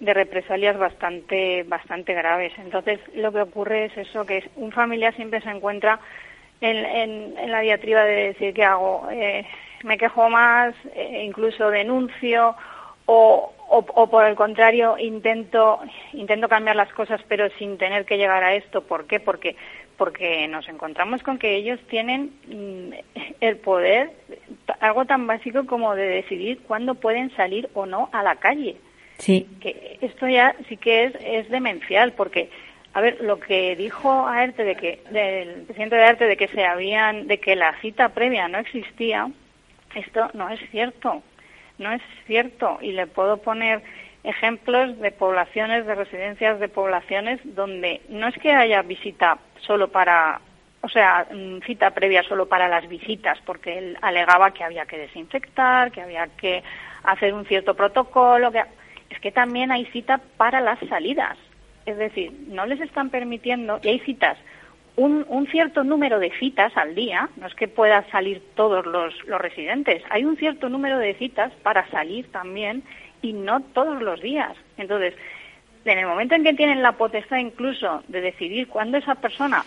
de, 0.00 0.14
represalias 0.14 0.76
bastante, 0.78 1.64
bastante 1.64 2.14
graves. 2.14 2.52
Entonces, 2.58 2.98
lo 3.14 3.30
que 3.30 3.42
ocurre 3.42 3.86
es 3.86 3.96
eso, 3.98 4.24
que 4.24 4.42
un 4.56 4.72
familiar 4.72 5.14
siempre 5.14 5.42
se 5.42 5.50
encuentra 5.50 6.00
en, 6.62 7.36
en, 7.36 7.50
la 7.50 7.60
diatriba 7.60 8.04
de 8.04 8.28
decir, 8.28 8.54
¿qué 8.54 8.64
hago? 8.64 9.06
Eh, 9.12 9.46
me 9.82 9.98
quejo 9.98 10.30
más, 10.30 10.74
incluso 11.22 11.68
denuncio, 11.68 12.56
o, 13.06 13.52
o, 13.68 14.06
por 14.08 14.24
el 14.24 14.34
contrario 14.34 14.96
intento 14.98 15.80
intento 16.12 16.48
cambiar 16.48 16.76
las 16.76 16.92
cosas 16.92 17.20
pero 17.28 17.48
sin 17.58 17.78
tener 17.78 18.04
que 18.04 18.16
llegar 18.16 18.42
a 18.44 18.54
esto. 18.54 18.82
¿por 18.82 19.06
qué? 19.06 19.20
porque 19.20 19.56
porque 19.96 20.48
nos 20.48 20.68
encontramos 20.68 21.22
con 21.22 21.38
que 21.38 21.54
ellos 21.54 21.78
tienen 21.88 22.32
mm, 22.48 22.92
el 23.40 23.56
poder 23.58 24.10
algo 24.80 25.04
tan 25.04 25.26
básico 25.26 25.66
como 25.66 25.94
de 25.94 26.06
decidir 26.06 26.60
cuándo 26.66 26.94
pueden 26.94 27.34
salir 27.36 27.68
o 27.74 27.86
no 27.86 28.08
a 28.12 28.22
la 28.22 28.36
calle. 28.36 28.76
Sí. 29.18 29.46
Que 29.60 29.98
esto 30.00 30.26
ya 30.26 30.56
sí 30.68 30.76
que 30.76 31.04
es 31.04 31.14
es 31.20 31.50
demencial 31.50 32.12
porque 32.12 32.50
a 32.94 33.00
ver 33.00 33.20
lo 33.20 33.38
que 33.40 33.76
dijo 33.76 34.26
Aerte 34.26 34.64
de 34.64 34.76
que 34.76 35.00
del 35.10 35.64
presidente 35.64 35.96
de 35.96 36.04
Arte 36.04 36.26
de 36.26 36.36
que 36.36 36.48
se 36.48 36.64
habían 36.64 37.26
de 37.26 37.38
que 37.38 37.56
la 37.56 37.78
cita 37.80 38.10
previa 38.10 38.48
no 38.48 38.58
existía 38.58 39.28
esto 39.94 40.30
no 40.32 40.48
es 40.48 40.60
cierto 40.70 41.22
no 41.78 41.92
es 41.92 42.02
cierto 42.26 42.78
y 42.80 42.92
le 42.92 43.06
puedo 43.06 43.38
poner 43.38 43.82
ejemplos 44.22 44.98
de 45.00 45.10
poblaciones, 45.10 45.86
de 45.86 45.94
residencias 45.94 46.58
de 46.58 46.68
poblaciones 46.68 47.40
donde 47.44 48.00
no 48.08 48.28
es 48.28 48.34
que 48.38 48.52
haya 48.52 48.82
visita 48.82 49.38
solo 49.60 49.88
para, 49.88 50.40
o 50.80 50.88
sea, 50.88 51.26
mm, 51.30 51.60
cita 51.66 51.90
previa 51.90 52.22
solo 52.22 52.46
para 52.46 52.68
las 52.68 52.88
visitas, 52.88 53.38
porque 53.44 53.78
él 53.78 53.98
alegaba 54.00 54.52
que 54.52 54.64
había 54.64 54.86
que 54.86 54.98
desinfectar, 54.98 55.92
que 55.92 56.00
había 56.00 56.28
que 56.28 56.62
hacer 57.04 57.34
un 57.34 57.44
cierto 57.44 57.74
protocolo, 57.74 58.50
que 58.50 58.62
es 59.10 59.20
que 59.20 59.30
también 59.30 59.70
hay 59.70 59.84
cita 59.86 60.20
para 60.38 60.60
las 60.60 60.78
salidas. 60.88 61.36
Es 61.84 61.98
decir, 61.98 62.32
no 62.48 62.64
les 62.64 62.80
están 62.80 63.10
permitiendo, 63.10 63.78
y 63.82 63.88
hay 63.88 63.98
citas 64.00 64.38
un, 64.96 65.48
cierto 65.50 65.82
número 65.82 66.18
de 66.18 66.30
citas 66.38 66.76
al 66.76 66.94
día, 66.94 67.28
no 67.36 67.46
es 67.46 67.54
que 67.54 67.68
puedan 67.68 68.08
salir 68.10 68.42
todos 68.54 68.86
los, 68.86 69.14
los 69.26 69.40
residentes, 69.40 70.02
hay 70.10 70.24
un 70.24 70.36
cierto 70.36 70.68
número 70.68 70.98
de 70.98 71.14
citas 71.14 71.52
para 71.62 71.88
salir 71.90 72.30
también 72.30 72.82
y 73.22 73.32
no 73.32 73.60
todos 73.60 74.00
los 74.02 74.20
días. 74.20 74.56
Entonces, 74.76 75.14
en 75.84 75.98
el 75.98 76.06
momento 76.06 76.34
en 76.34 76.44
que 76.44 76.54
tienen 76.54 76.82
la 76.82 76.92
potestad 76.92 77.38
incluso 77.38 78.02
de 78.08 78.20
decidir 78.20 78.68
cuándo 78.68 78.98
esa 78.98 79.16
persona 79.16 79.64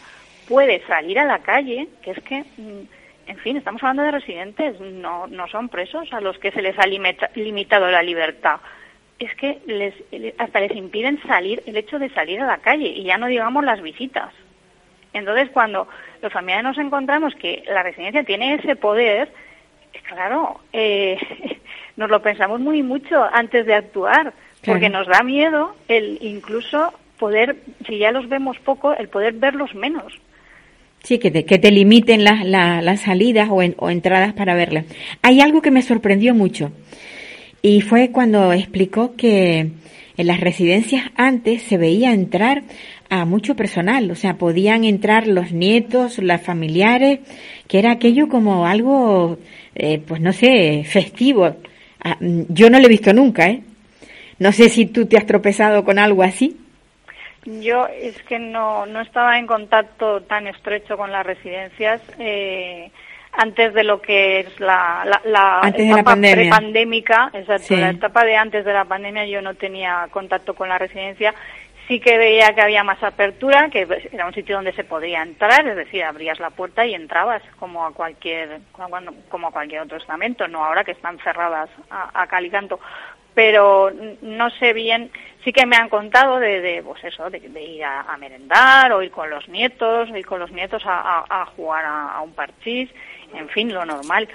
puede 0.48 0.81
salir 0.88 1.19
a 1.19 1.25
la 1.25 1.39
calle, 1.39 1.88
que 2.01 2.12
es 2.12 2.19
que, 2.24 2.43
mm, 2.57 3.27
en 3.27 3.38
fin, 3.39 3.57
estamos 3.57 3.84
hablando 3.84 4.03
de 4.03 4.12
residentes, 4.12 4.79
no, 4.79 5.27
no 5.27 5.48
son 5.48 5.69
presos 5.69 6.12
a 6.13 6.22
los 6.22 6.39
que 6.39 6.51
se 6.51 6.62
les 6.62 6.77
ha 6.79 6.88
limitado 6.88 7.91
la 7.91 8.01
libertad. 8.01 8.62
Es 9.19 9.34
que 9.36 9.60
les, 9.65 9.93
hasta 10.38 10.62
les 10.62 10.75
impiden 10.75 11.22
salir, 11.24 11.62
el 11.65 11.75
hecho 11.75 12.00
de 12.00 12.10
salir 12.10 12.39
a 12.41 12.48
la 12.48 12.60
calle, 12.60 12.88
y 12.88 13.03
ya 13.03 13.17
no 13.17 13.27
digamos 13.27 13.65
las 13.65 13.81
visitas. 13.81 14.34
Entonces, 15.18 15.50
cuando 15.52 15.88
los 16.22 16.32
familiares 16.32 16.64
nos 16.64 16.78
encontramos 16.78 17.36
que 17.36 17.64
la 17.68 17.84
residencia 17.84 18.24
tiene 18.24 18.56
ese 18.56 18.76
poder, 18.76 19.30
claro, 20.08 20.62
eh, 20.74 21.18
nos 21.98 22.10
lo 22.10 22.22
pensamos 22.22 22.60
muy 22.60 22.84
mucho 22.84 23.24
antes 23.32 23.66
de 23.66 23.76
actuar, 23.76 24.34
porque 24.66 24.90
nos 24.90 25.08
da 25.08 25.24
miedo 25.24 25.76
el 25.88 26.18
incluso 26.22 26.94
poder, 27.18 27.58
si 27.88 28.00
ya 28.00 28.12
los 28.12 28.28
vemos 28.28 28.58
poco, 28.60 28.94
el 28.94 29.10
poder 29.10 29.34
verlos 29.34 29.74
menos. 29.76 30.14
Sí, 31.04 31.20
que 31.20 31.32
te, 31.32 31.46
que 31.46 31.58
te 31.58 31.72
limiten 31.72 32.24
las, 32.24 32.44
las, 32.44 33.02
salidas 33.02 33.50
o, 33.50 33.56
o 33.56 33.90
entradas 33.90 34.34
para 34.34 34.56
verlas. 34.56 34.86
Hay 35.22 35.40
algo 35.42 35.62
que 35.62 35.72
me 35.72 35.82
sorprendió 35.82 36.34
mucho 36.34 36.72
y 37.62 37.82
fue 37.82 38.12
cuando 38.12 38.52
explicó 38.52 39.16
que 39.16 39.72
en 40.18 40.28
las 40.28 40.40
residencias 40.40 41.06
antes 41.16 41.62
se 41.64 41.78
veía 41.78 42.12
entrar 42.12 42.64
a 43.10 43.26
mucho 43.26 43.56
personal, 43.56 44.10
o 44.12 44.16
sea, 44.16 44.36
podían 44.36 44.84
entrar 44.84 45.28
los 45.28 45.52
nietos, 45.52 46.18
las 46.20 46.42
familiares, 46.42 47.20
que 47.68 47.80
era 47.80 47.92
aquello 47.92 48.28
como 48.28 48.66
algo, 48.66 49.38
eh, 49.76 50.02
pues 50.06 50.22
no 50.22 50.34
sé, 50.34 50.84
festivo. 50.84 51.56
Ah, 52.04 52.18
yo 52.20 52.70
no 52.70 52.80
lo 52.80 52.86
he 52.86 52.90
visto 52.90 53.14
nunca, 53.14 53.48
¿eh? 53.48 53.62
No 54.40 54.52
sé 54.52 54.70
si 54.70 54.86
tú 54.86 55.08
te 55.08 55.18
has 55.18 55.26
tropezado 55.26 55.84
con 55.84 55.98
algo 56.00 56.24
así. 56.24 56.58
Yo 57.46 57.88
es 57.88 58.22
que 58.24 58.40
no, 58.40 58.86
no 58.86 59.02
estaba 59.02 59.40
en 59.40 59.48
contacto 59.48 60.22
tan 60.22 60.48
estrecho 60.48 60.98
con 60.98 61.12
las 61.12 61.26
residencias 61.26 62.02
eh, 62.20 62.92
antes 63.32 63.74
de 63.74 63.84
lo 63.84 64.02
que 64.02 64.42
es 64.42 64.60
la, 64.60 65.06
la, 65.24 65.62
etapa 65.74 66.16
prepandémica, 66.16 67.30
exacto, 67.34 67.78
la 67.78 67.92
etapa 67.92 68.26
de 68.26 68.36
antes 68.36 68.66
de 68.66 68.74
la 68.74 68.86
pandemia 68.86 69.26
yo 69.28 69.42
no 69.42 69.54
tenía 69.54 70.08
contacto 70.12 70.56
con 70.56 70.70
la 70.70 70.78
residencia 70.78 71.34
sí 71.88 72.00
que 72.00 72.17
veía 72.17 72.53
que 72.53 72.62
había 72.62 72.84
más 72.84 73.01
apertura, 73.01 73.70
que 73.70 73.88
era 74.12 74.27
un 74.27 74.34
sitio 74.34 74.56
donde 74.56 74.74
se 74.74 74.84
podía 74.84 75.22
entrar, 75.22 75.67
es 75.67 75.75
decir, 75.75 76.03
abrías 76.03 76.39
la 76.39 76.50
puerta 76.50 76.86
y 76.86 76.94
entrabas 76.94 77.41
como 77.60 77.86
a 77.86 77.94
cualquier 77.94 78.60
como 79.29 79.48
a 79.48 79.51
cualquier 79.51 79.82
otro 79.82 79.98
estamento, 79.98 80.48
no 80.48 80.63
ahora 80.63 80.84
que 80.84 80.91
están 80.91 81.17
cerradas 81.20 81.70
a, 81.89 82.22
a 82.22 82.27
cal 82.27 82.50
canto. 82.51 82.79
Pero 83.34 83.91
no 84.24 84.50
sé 84.50 84.74
bien, 84.74 85.12
sí 85.44 85.53
que 85.53 85.67
me 85.67 85.75
han 85.75 85.89
contado 85.89 86.39
de, 86.39 86.60
de 86.60 86.82
pues 86.82 87.03
eso, 87.03 87.29
de, 87.29 87.38
ir 87.38 87.86
a, 87.86 88.17
merendar 88.17 88.91
o 88.91 89.03
ir 89.03 89.12
con 89.12 89.29
los 89.29 89.48
nietos, 89.48 90.10
ir 90.10 90.25
con 90.25 90.39
los 90.39 90.51
nietos 90.51 90.82
a, 90.88 91.46
jugar 91.56 91.86
a, 91.86 92.20
un 92.22 92.34
parchís, 92.34 92.89
en 93.36 93.48
fin, 93.50 93.72
lo 93.72 93.86
normal. 93.86 94.27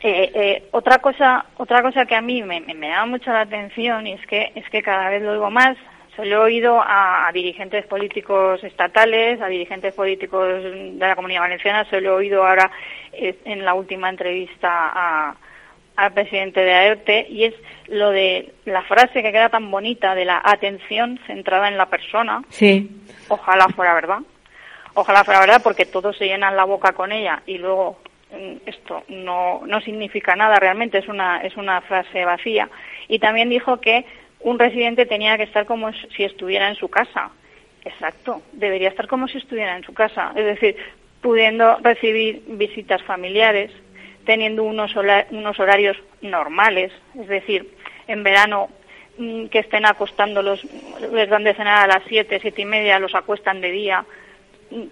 Eh, 0.00 0.32
eh, 0.34 0.68
otra 0.70 0.98
cosa, 0.98 1.44
otra 1.58 1.82
cosa 1.82 2.06
que 2.06 2.14
a 2.14 2.22
mí 2.22 2.42
me, 2.42 2.60
me, 2.60 2.88
llama 2.88 3.06
mucho 3.06 3.30
la 3.30 3.42
atención 3.42 4.06
y 4.06 4.14
es 4.14 4.26
que 4.26 4.52
es 4.54 4.68
que 4.70 4.82
cada 4.82 5.10
vez 5.10 5.22
lo 5.22 5.34
digo 5.34 5.50
más, 5.50 5.76
se 6.18 6.24
lo 6.24 6.34
he 6.34 6.44
oído 6.46 6.82
a, 6.84 7.30
dirigentes 7.32 7.86
políticos 7.86 8.64
estatales, 8.64 9.40
a 9.40 9.46
dirigentes 9.46 9.94
políticos 9.94 10.64
de 10.64 10.96
la 10.98 11.14
Comunidad 11.14 11.42
Valenciana, 11.42 11.88
se 11.88 12.00
lo 12.00 12.10
he 12.10 12.14
oído 12.14 12.44
ahora 12.44 12.72
eh, 13.12 13.38
en 13.44 13.64
la 13.64 13.74
última 13.74 14.10
entrevista 14.10 15.36
al 15.94 16.12
presidente 16.14 16.58
de 16.58 16.74
AERTE, 16.74 17.26
y 17.30 17.44
es 17.44 17.54
lo 17.86 18.10
de 18.10 18.52
la 18.64 18.82
frase 18.82 19.22
que 19.22 19.30
queda 19.30 19.48
tan 19.48 19.70
bonita 19.70 20.16
de 20.16 20.24
la 20.24 20.42
atención 20.44 21.20
centrada 21.28 21.68
en 21.68 21.78
la 21.78 21.86
persona. 21.86 22.42
Sí. 22.48 22.90
Ojalá 23.28 23.68
fuera 23.68 23.94
verdad. 23.94 24.18
Ojalá 24.94 25.22
fuera 25.22 25.38
verdad 25.38 25.60
porque 25.62 25.86
todos 25.86 26.18
se 26.18 26.26
llenan 26.26 26.56
la 26.56 26.64
boca 26.64 26.94
con 26.94 27.12
ella 27.12 27.42
y 27.46 27.58
luego 27.58 28.00
mm, 28.32 28.66
esto 28.66 29.04
no, 29.06 29.62
no 29.64 29.80
significa 29.82 30.34
nada 30.34 30.56
realmente, 30.56 30.98
es 30.98 31.06
una, 31.06 31.42
es 31.42 31.56
una 31.56 31.80
frase 31.82 32.24
vacía. 32.24 32.68
Y 33.06 33.20
también 33.20 33.48
dijo 33.48 33.80
que 33.80 34.04
un 34.40 34.58
residente 34.58 35.06
tenía 35.06 35.36
que 35.36 35.44
estar 35.44 35.66
como 35.66 35.92
si 35.92 36.24
estuviera 36.24 36.68
en 36.68 36.76
su 36.76 36.88
casa. 36.88 37.30
Exacto, 37.84 38.42
debería 38.52 38.88
estar 38.88 39.06
como 39.06 39.28
si 39.28 39.38
estuviera 39.38 39.76
en 39.76 39.84
su 39.84 39.94
casa, 39.94 40.32
es 40.36 40.44
decir, 40.44 40.76
pudiendo 41.20 41.76
recibir 41.76 42.42
visitas 42.46 43.02
familiares, 43.02 43.70
teniendo 44.24 44.62
unos, 44.64 44.94
horarios 44.96 45.96
normales, 46.20 46.92
es 47.18 47.28
decir, 47.28 47.70
en 48.06 48.22
verano 48.22 48.68
mm, 49.16 49.46
que 49.46 49.60
estén 49.60 49.86
acostándolos, 49.86 50.64
les 51.12 51.28
dan 51.28 51.44
de 51.44 51.54
cenar 51.54 51.84
a 51.84 51.94
las 51.94 52.02
siete, 52.08 52.38
siete 52.40 52.62
y 52.62 52.66
media, 52.66 52.98
los 52.98 53.14
acuestan 53.14 53.60
de 53.60 53.70
día. 53.70 54.04
Mm, 54.70 54.84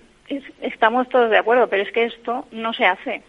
estamos 0.63 1.09
todos 1.09 1.31
de 1.31 1.39
acuerdo, 1.39 1.69
pero 1.69 1.83
es 1.83 1.93
que 1.93 2.05
esto 2.05 2.47
no 2.51 2.73
se 2.73 2.87
hace. 2.87 3.23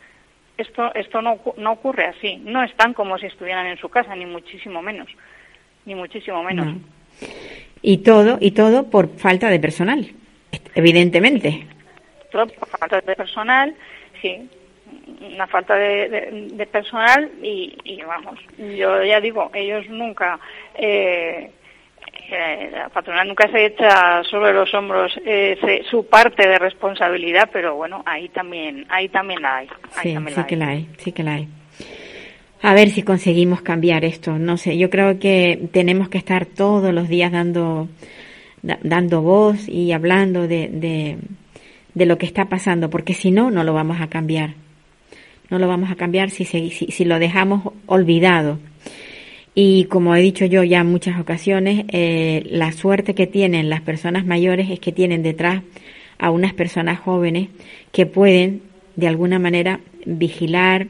Esto, 0.58 0.94
esto 0.96 1.22
no, 1.22 1.40
no 1.58 1.74
ocurre 1.74 2.06
así. 2.06 2.38
No 2.38 2.64
están 2.64 2.94
como 2.94 3.18
si 3.18 3.28
estuvieran 3.28 3.68
en 3.68 3.78
su 3.78 3.90
casa, 3.90 4.16
ni 4.16 4.26
muchísimo 4.26 4.82
menos 4.82 5.10
ni 5.88 5.96
muchísimo 5.96 6.44
menos. 6.44 6.68
Y 7.82 8.00
todo, 8.00 8.38
y 8.42 8.52
todo 8.52 8.90
por 8.90 9.18
falta 9.18 9.50
de 9.50 9.60
personal, 9.60 10.06
evidentemente. 10.76 11.66
Todo 12.30 12.46
por 12.48 12.68
falta 12.68 13.00
de 13.02 13.16
personal, 13.16 13.74
sí, 14.22 14.50
una 15.34 15.48
falta 15.48 15.76
de, 15.76 16.68
personal 16.70 17.32
y, 17.42 18.02
vamos, 18.06 18.38
yo 18.58 19.02
ya 19.04 19.22
digo, 19.22 19.50
ellos 19.54 19.88
nunca, 19.90 20.38
eh, 20.76 21.52
eh, 22.30 22.70
la 22.74 22.90
patronal 22.90 23.26
nunca 23.26 23.50
se 23.50 23.68
echa 23.68 24.22
sobre 24.26 24.52
los 24.52 24.74
hombros 24.74 25.18
eh, 25.26 25.84
su 25.90 26.06
parte 26.08 26.46
de 26.46 26.60
responsabilidad, 26.60 27.50
pero 27.54 27.76
bueno, 27.76 28.04
ahí 28.06 28.28
también, 28.28 28.86
ahí 28.90 29.08
también 29.08 29.42
la 29.42 29.58
hay. 29.58 29.70
sí, 30.02 30.18
sí 30.36 30.44
que 30.44 30.56
la 30.58 30.68
hay, 30.68 30.90
sí 30.98 31.12
que 31.14 31.24
la 31.24 31.36
hay. 31.36 31.48
A 32.62 32.74
ver 32.74 32.90
si 32.90 33.04
conseguimos 33.04 33.62
cambiar 33.62 34.04
esto. 34.04 34.40
No 34.40 34.58
sé, 34.58 34.78
yo 34.78 34.90
creo 34.90 35.20
que 35.20 35.70
tenemos 35.72 36.10
que 36.10 36.18
estar 36.18 36.46
todos 36.46 36.94
los 36.94 37.08
días 37.08 37.32
dando, 37.32 37.88
dando 38.62 39.22
voz 39.22 39.68
y 39.68 39.92
hablando 39.92 40.48
de, 40.48 40.68
de, 40.68 41.18
de 41.94 42.06
lo 42.06 42.18
que 42.18 42.26
está 42.26 42.46
pasando, 42.46 42.90
porque 42.90 43.14
si 43.14 43.32
no, 43.32 43.52
no 43.52 43.64
lo 43.64 43.74
vamos 43.74 44.02
a 44.02 44.08
cambiar. 44.08 44.56
No 45.50 45.60
lo 45.60 45.68
vamos 45.68 45.92
a 45.92 45.96
cambiar 45.96 46.30
si, 46.30 46.46
si, 46.46 46.70
si 46.70 47.06
lo 47.06 47.20
dejamos 47.20 47.74
olvidado. 47.86 48.60
Y 49.60 49.86
como 49.86 50.16
he 50.16 50.22
dicho 50.22 50.46
yo 50.46 50.64
ya 50.64 50.82
en 50.82 50.92
muchas 50.92 51.20
ocasiones, 51.20 51.86
eh, 51.90 52.44
la 52.50 52.72
suerte 52.72 53.16
que 53.16 53.26
tienen 53.28 53.70
las 53.70 53.82
personas 53.82 54.26
mayores 54.26 54.70
es 54.70 54.80
que 54.80 54.92
tienen 54.92 55.24
detrás 55.24 55.64
a 56.20 56.32
unas 56.32 56.54
personas 56.54 57.00
jóvenes 57.00 57.50
que 57.92 58.06
pueden, 58.06 58.62
de 58.96 59.08
alguna 59.08 59.40
manera, 59.40 59.80
vigilar, 60.06 60.88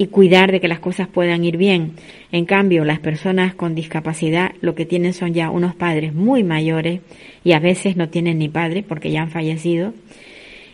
y 0.00 0.06
cuidar 0.06 0.50
de 0.50 0.62
que 0.62 0.68
las 0.68 0.78
cosas 0.78 1.08
puedan 1.08 1.44
ir 1.44 1.58
bien. 1.58 1.92
En 2.32 2.46
cambio, 2.46 2.86
las 2.86 3.00
personas 3.00 3.54
con 3.54 3.74
discapacidad 3.74 4.52
lo 4.62 4.74
que 4.74 4.86
tienen 4.86 5.12
son 5.12 5.34
ya 5.34 5.50
unos 5.50 5.74
padres 5.74 6.14
muy 6.14 6.42
mayores 6.42 7.02
y 7.44 7.52
a 7.52 7.58
veces 7.58 7.98
no 7.98 8.08
tienen 8.08 8.38
ni 8.38 8.48
padre 8.48 8.82
porque 8.82 9.10
ya 9.10 9.20
han 9.20 9.30
fallecido. 9.30 9.92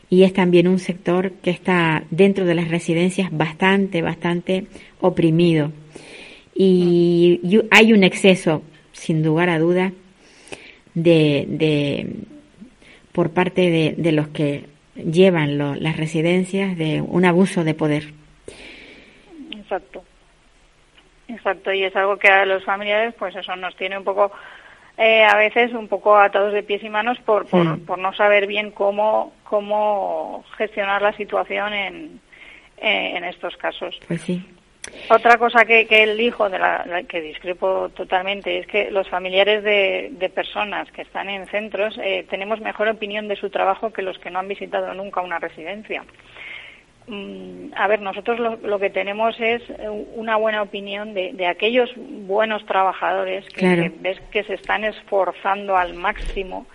Y 0.08 0.22
es 0.22 0.32
también 0.32 0.68
un 0.68 0.78
sector 0.78 1.32
que 1.42 1.50
está 1.50 2.04
dentro 2.12 2.44
de 2.44 2.54
las 2.54 2.68
residencias 2.68 3.36
bastante, 3.36 4.00
bastante 4.00 4.68
oprimido. 5.00 5.72
Y, 6.54 7.40
hay 7.72 7.92
un 7.92 8.04
exceso, 8.04 8.62
sin 8.92 9.24
lugar 9.24 9.50
a 9.50 9.58
duda, 9.58 9.92
de, 10.94 11.46
de 11.48 12.10
por 13.10 13.30
parte 13.30 13.70
de, 13.70 13.96
de 13.98 14.12
los 14.12 14.28
que 14.28 14.66
llevan 14.94 15.58
las 15.58 15.96
residencias 15.96 16.78
de 16.78 17.00
un 17.00 17.24
abuso 17.24 17.64
de 17.64 17.74
poder. 17.74 18.25
Exacto. 19.66 20.04
Exacto, 21.28 21.72
y 21.72 21.82
es 21.82 21.96
algo 21.96 22.18
que 22.18 22.28
a 22.28 22.46
los 22.46 22.64
familiares, 22.64 23.12
pues 23.18 23.34
eso 23.34 23.56
nos 23.56 23.74
tiene 23.74 23.98
un 23.98 24.04
poco, 24.04 24.30
eh, 24.96 25.24
a 25.24 25.36
veces 25.36 25.72
un 25.72 25.88
poco 25.88 26.16
atados 26.16 26.52
de 26.52 26.62
pies 26.62 26.84
y 26.84 26.88
manos 26.88 27.18
por, 27.24 27.48
por, 27.48 27.64
mm. 27.64 27.84
por 27.84 27.98
no 27.98 28.12
saber 28.14 28.46
bien 28.46 28.70
cómo, 28.70 29.32
cómo 29.42 30.44
gestionar 30.56 31.02
la 31.02 31.12
situación 31.14 31.72
en, 31.72 32.20
en 32.76 33.24
estos 33.24 33.56
casos. 33.56 33.98
Pues 34.06 34.22
sí. 34.22 34.40
Otra 35.10 35.36
cosa 35.36 35.64
que, 35.64 35.86
que 35.86 36.02
él 36.02 36.16
dijo, 36.16 36.48
de 36.48 36.58
la, 36.58 37.02
que 37.08 37.20
discrepo 37.20 37.88
totalmente, 37.90 38.58
es 38.58 38.66
que 38.66 38.90
los 38.90 39.08
familiares 39.08 39.62
de, 39.64 40.10
de 40.12 40.28
personas 40.28 40.90
que 40.92 41.02
están 41.02 41.28
en 41.28 41.46
centros 41.48 41.98
eh, 42.00 42.24
tenemos 42.30 42.60
mejor 42.60 42.88
opinión 42.88 43.28
de 43.28 43.36
su 43.36 43.50
trabajo 43.50 43.92
que 43.92 44.02
los 44.02 44.18
que 44.18 44.30
no 44.30 44.38
han 44.38 44.48
visitado 44.48 44.94
nunca 44.94 45.20
una 45.20 45.38
residencia. 45.38 46.04
Mm, 47.08 47.72
a 47.76 47.86
ver, 47.86 48.00
nosotros 48.00 48.58
lo, 48.62 48.78
que 48.80 48.90
tenemos 48.90 49.38
es 49.38 49.62
eh, 49.70 49.88
una 50.16 50.36
buena 50.36 50.62
opinión 50.62 51.14
de, 51.14 51.46
aquellos 51.46 51.90
buenos 51.96 52.66
trabajadores 52.66 53.46
que, 53.50 53.92
ves 54.00 54.20
que 54.32 54.42
se 54.42 54.54
están 54.54 54.82
esforzando 54.82 55.76
al 55.76 55.94
máximo 55.94 56.66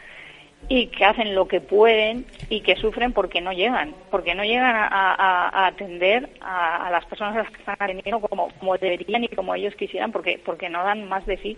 y 0.70 0.88
que 0.88 1.04
hacen 1.04 1.36
lo 1.36 1.50
que 1.50 1.60
pueden 1.60 2.26
y 2.50 2.62
que 2.62 2.78
sufren 2.78 3.12
porque 3.12 3.41
no 3.41 3.52
llegan, 3.52 3.94
porque 4.10 4.34
no 4.34 4.46
llegan 4.46 4.74
a, 4.74 5.67
atender 5.67 6.30
a, 6.39 6.89
las 6.91 7.06
personas 7.06 7.36
a 7.36 7.39
las 7.39 7.52
que 7.52 7.60
están 7.60 7.76
atendiendo 7.78 8.22
como, 8.22 8.50
como 8.58 8.78
deberían 8.78 9.26
y 9.26 9.28
como 9.28 9.54
ellos 9.54 9.76
quisieran, 9.76 10.13
porque, 10.13 10.39
porque 10.44 10.70
no 10.70 10.82
dan 10.84 11.10
más 11.10 11.26
de 11.26 11.38
sí. 11.38 11.58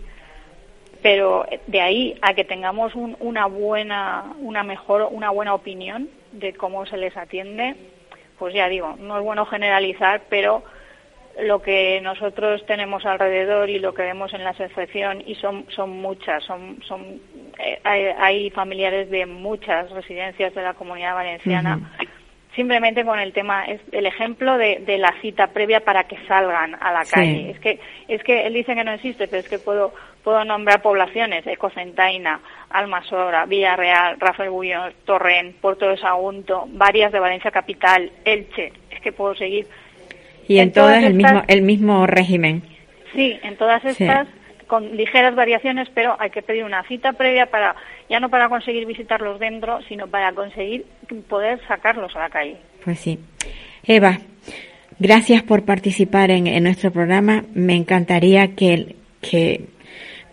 Pero 1.00 1.46
de 1.66 1.80
ahí 1.80 2.18
a 2.22 2.34
que 2.34 2.44
tengamos 2.44 2.92
una 2.94 3.46
buena, 3.46 4.34
una 4.40 4.64
mejor, 4.64 5.06
una 5.12 5.30
buena 5.30 5.54
opinión 5.54 6.08
de 6.32 6.54
cómo 6.54 6.86
se 6.86 6.96
les 6.96 7.16
atiende, 7.16 7.76
pues 8.44 8.54
ya 8.54 8.68
digo, 8.68 8.94
no 8.98 9.16
es 9.16 9.24
bueno 9.24 9.46
generalizar, 9.46 10.24
pero 10.28 10.62
lo 11.40 11.62
que 11.62 11.98
nosotros 12.02 12.62
tenemos 12.66 13.06
alrededor 13.06 13.70
y 13.70 13.78
lo 13.78 13.94
que 13.94 14.02
vemos 14.02 14.34
en 14.34 14.44
la 14.44 14.50
asociación 14.50 15.22
y 15.26 15.34
son 15.36 15.64
son 15.70 15.88
muchas, 16.02 16.44
son 16.44 16.78
son 16.86 17.22
eh, 17.58 17.80
hay, 18.18 18.50
familiares 18.50 19.08
de 19.08 19.24
muchas 19.24 19.90
residencias 19.92 20.54
de 20.54 20.60
la 20.60 20.74
comunidad 20.74 21.14
valenciana. 21.14 21.90
Simplemente 22.54 23.02
con 23.02 23.18
el 23.18 23.32
tema, 23.32 23.64
es 23.64 23.80
el 23.92 24.04
ejemplo 24.04 24.58
de, 24.58 24.98
la 24.98 25.14
cita 25.22 25.46
previa 25.46 25.80
para 25.80 26.04
que 26.04 26.18
salgan 26.28 26.74
a 26.78 26.92
la 26.92 27.06
calle. 27.06 27.50
Es 27.50 27.60
que 27.60 27.80
es 28.08 28.22
que 28.24 28.46
él 28.46 28.52
dice 28.52 28.74
que 28.74 28.84
no 28.84 28.92
existe, 28.92 29.26
pero 29.26 29.40
es 29.40 29.48
que 29.48 29.58
puedo 29.58 29.94
puedo 30.22 30.44
nombrar 30.44 30.82
poblaciones, 30.82 31.46
Ecocentaina, 31.46 32.40
Almasora, 32.74 33.46
Villarreal, 33.46 34.18
Rafael 34.18 34.50
Bullón, 34.50 34.92
Torrent, 35.04 35.54
Puerto 35.56 35.88
de 35.88 35.96
Sagunto, 35.96 36.64
varias 36.70 37.12
de 37.12 37.20
Valencia 37.20 37.52
Capital, 37.52 38.10
Elche, 38.24 38.72
es 38.90 39.00
que 39.00 39.12
puedo 39.12 39.36
seguir. 39.36 39.68
Y 40.48 40.58
en, 40.58 40.72
todas, 40.72 41.02
el, 41.04 41.14
mismo, 41.14 41.42
el 41.46 41.62
mismo 41.62 42.06
régimen. 42.06 42.64
Sí, 43.14 43.38
en 43.44 43.56
todas 43.56 43.84
estas 43.84 44.26
con 44.66 44.96
ligeras 44.96 45.36
variaciones, 45.36 45.88
pero 45.94 46.16
hay 46.18 46.30
que 46.30 46.42
pedir 46.42 46.64
una 46.64 46.82
cita 46.88 47.12
previa 47.12 47.46
para 47.46 47.76
ya 48.10 48.18
no 48.18 48.28
para 48.28 48.48
conseguir 48.48 48.86
visitarlos 48.86 49.38
dentro, 49.38 49.80
sino 49.82 50.08
para 50.08 50.32
conseguir 50.32 50.84
poder 51.28 51.60
sacarlos 51.68 52.16
a 52.16 52.20
la 52.20 52.30
calle. 52.30 52.56
Pues 52.84 52.98
sí. 52.98 53.20
Eva, 53.84 54.18
gracias 54.98 55.42
por 55.44 55.64
participar 55.64 56.32
en, 56.32 56.48
en 56.48 56.64
nuestro 56.64 56.90
programa. 56.90 57.44
Me 57.54 57.76
encantaría 57.76 58.56
que, 58.56 58.96
que 59.22 59.66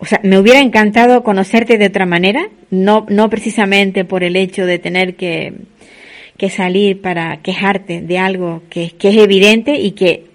o 0.02 0.06
sea, 0.06 0.20
me 0.24 0.40
hubiera 0.40 0.60
encantado 0.60 1.22
conocerte 1.22 1.78
de 1.78 1.86
otra 1.86 2.08
manera, 2.08 2.50
no, 2.72 3.06
no 3.08 3.30
precisamente 3.30 4.04
por 4.04 4.24
el 4.24 4.36
hecho 4.36 4.66
de 4.66 4.80
tener 4.80 5.16
que, 5.16 5.54
que 6.38 6.50
salir 6.50 7.02
para 7.02 7.38
quejarte 7.44 8.02
de 8.02 8.18
algo 8.18 8.64
que, 8.72 8.90
que 8.98 9.10
es 9.10 9.18
evidente 9.18 9.76
y 9.76 9.92
que 9.92 10.26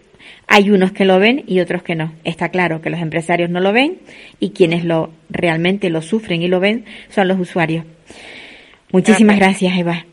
hay 0.46 0.70
unos 0.70 0.92
que 0.92 1.04
lo 1.04 1.18
ven 1.18 1.42
y 1.48 1.58
otros 1.58 1.82
que 1.82 1.96
no. 1.96 2.12
Está 2.22 2.50
claro 2.50 2.80
que 2.80 2.90
los 2.90 3.00
empresarios 3.00 3.50
no 3.50 3.58
lo 3.58 3.72
ven 3.72 3.98
y 4.38 4.50
quienes 4.50 4.84
lo 4.84 5.10
realmente 5.30 5.90
lo 5.90 6.00
sufren 6.00 6.42
y 6.42 6.46
lo 6.48 6.60
ven 6.60 6.84
son 7.08 7.26
los 7.26 7.40
usuarios. 7.40 7.84
Muchísimas 8.92 9.36
gracias, 9.36 9.76
Eva. 9.76 10.06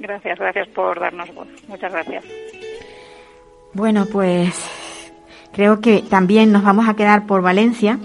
Gracias, 0.00 0.36
gracias 0.36 0.66
por 0.70 0.98
darnos 0.98 1.32
voz. 1.32 1.46
Muchas 1.68 1.92
gracias. 1.92 2.24
Bueno, 3.72 4.06
pues 4.10 4.52
creo 5.52 5.80
que 5.80 6.02
también 6.02 6.50
nos 6.50 6.64
vamos 6.64 6.88
a 6.88 6.96
quedar 6.96 7.28
por 7.28 7.40
Valencia 7.40 8.00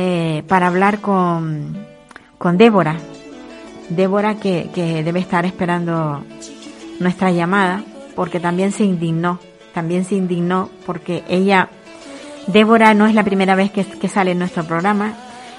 eh, 0.00 0.44
para 0.46 0.68
hablar 0.68 1.00
con, 1.00 1.76
con 2.38 2.56
Débora. 2.56 2.98
Débora 3.88 4.36
que, 4.36 4.70
que 4.72 5.02
debe 5.02 5.18
estar 5.18 5.44
esperando 5.44 6.22
nuestra 7.00 7.32
llamada 7.32 7.82
porque 8.14 8.38
también 8.38 8.70
se 8.70 8.84
indignó, 8.84 9.40
también 9.74 10.04
se 10.04 10.14
indignó 10.14 10.70
porque 10.86 11.24
ella, 11.28 11.68
Débora 12.46 12.94
no 12.94 13.08
es 13.08 13.14
la 13.16 13.24
primera 13.24 13.56
vez 13.56 13.72
que, 13.72 13.84
que 13.84 14.08
sale 14.08 14.30
en 14.30 14.38
nuestro 14.38 14.62
programa, 14.62 15.14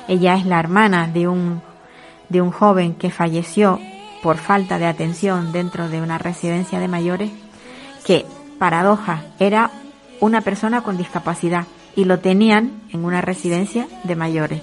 ella 0.08 0.36
es 0.36 0.45
la 0.45 0.62
hermana 0.62 1.08
de 1.08 1.28
un, 1.28 1.62
de 2.30 2.41
un 2.41 2.52
joven 2.52 2.95
que 2.95 3.12
falleció 3.12 3.78
por 4.23 4.38
falta 4.38 4.80
de 4.80 4.86
atención 4.86 5.52
dentro 5.52 5.89
de 5.89 6.02
una 6.02 6.17
residencia 6.17 6.80
de 6.80 6.88
mayores, 6.88 7.30
que, 8.06 8.25
paradoja, 8.58 9.21
era 9.38 9.69
una 10.21 10.39
persona 10.39 10.82
con 10.82 10.97
discapacidad 10.97 11.65
y 11.95 12.06
lo 12.06 12.19
tenían 12.19 12.82
en 12.91 13.06
una 13.06 13.21
residencia 13.21 13.88
de 14.04 14.15
mayores. 14.15 14.62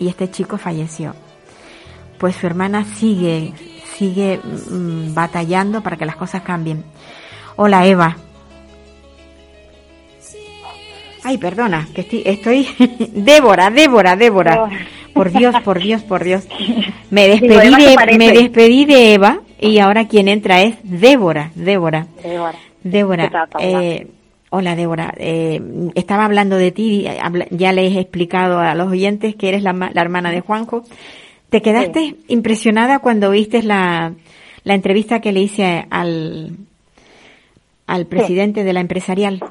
Y 0.00 0.08
este 0.08 0.30
chico 0.30 0.58
falleció. 0.58 1.14
Pues 2.18 2.36
su 2.36 2.46
hermana 2.46 2.84
sigue, 2.84 3.52
sigue 3.94 4.38
mm, 4.38 5.14
batallando 5.14 5.82
para 5.82 5.96
que 5.96 6.06
las 6.06 6.16
cosas 6.16 6.42
cambien. 6.42 6.84
Hola 7.56 7.86
Eva. 7.86 8.16
Ay, 11.24 11.38
perdona, 11.38 11.88
que 11.94 12.00
estoy, 12.00 12.22
estoy... 12.24 12.68
Débora, 13.12 13.70
Débora, 13.70 14.16
Débora. 14.16 14.68
Por 15.14 15.30
Dios, 15.30 15.54
por 15.62 15.80
Dios, 15.80 16.02
por 16.02 16.24
Dios. 16.24 16.44
Me 17.10 17.28
despedí, 17.28 17.74
de, 17.74 18.18
me 18.18 18.32
despedí 18.32 18.84
de 18.86 19.12
Eva 19.14 19.40
y 19.60 19.78
ahora 19.78 20.08
quien 20.08 20.28
entra 20.28 20.62
es 20.62 20.76
Débora, 20.82 21.50
Débora. 21.54 22.06
Débora. 22.22 22.58
Débora, 22.82 23.48
eh, 23.60 24.06
Hola 24.54 24.76
Débora, 24.76 25.14
eh, 25.16 25.62
estaba 25.94 26.26
hablando 26.26 26.58
de 26.58 26.72
ti, 26.72 27.06
ya 27.52 27.72
le 27.72 27.86
he 27.86 27.98
explicado 27.98 28.58
a 28.58 28.74
los 28.74 28.88
oyentes 28.88 29.34
que 29.34 29.48
eres 29.48 29.62
la, 29.62 29.90
hermana 29.94 30.30
de 30.30 30.42
Juanjo. 30.42 30.82
¿Te 31.48 31.62
quedaste 31.62 32.16
impresionada 32.28 32.98
cuando 32.98 33.30
viste 33.30 33.62
la, 33.62 34.12
entrevista 34.66 35.22
que 35.22 35.32
le 35.32 35.40
hice 35.40 35.86
al, 35.88 36.50
al 37.86 38.04
presidente 38.04 38.62
de 38.62 38.74
la 38.74 38.80
empresarial? 38.80 39.42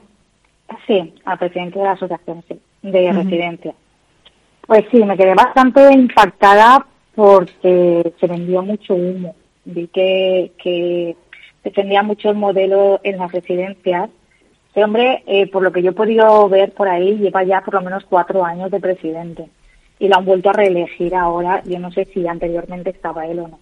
Sí, 0.86 1.16
al 1.26 1.40
presidente 1.40 1.80
de 1.80 1.86
la 1.86 1.94
asociación 1.94 2.44
de 2.84 3.12
residencia. 3.12 3.74
Pues 4.68 4.84
sí, 4.92 5.04
me 5.04 5.18
quedé 5.18 5.34
bastante 5.34 5.94
impactada 5.94 6.86
porque 7.16 8.14
se 8.20 8.28
vendió 8.28 8.62
mucho 8.62 8.94
humo. 8.94 9.34
Vi 9.66 9.88
que, 9.88 10.52
que 10.62 11.16
defendía 11.64 12.04
mucho 12.04 12.30
el 12.30 12.36
modelo 12.36 13.00
en 13.02 13.18
las 13.18 13.32
residencias 13.32 14.12
este 14.72 14.86
hombre, 14.86 15.22
eh, 15.28 15.48
por 15.48 15.64
lo 15.64 15.74
que 15.74 15.84
yo 15.84 15.90
he 15.90 15.94
podido 15.94 16.48
ver 16.48 16.72
por 16.72 16.88
ahí, 16.88 17.18
lleva 17.18 17.44
ya 17.44 17.60
por 17.60 17.74
lo 17.74 17.82
menos 17.82 18.06
cuatro 18.06 18.46
años 18.46 18.72
de 18.72 18.80
presidente 18.80 19.50
y 20.00 20.08
lo 20.08 20.16
han 20.16 20.24
vuelto 20.24 20.50
a 20.50 20.54
reelegir 20.54 21.14
ahora. 21.14 21.62
Yo 21.66 21.78
no 21.78 21.92
sé 21.92 22.06
si 22.14 22.26
anteriormente 22.26 22.92
estaba 22.92 23.28
él 23.28 23.40
o 23.40 23.50
no. 23.50 23.60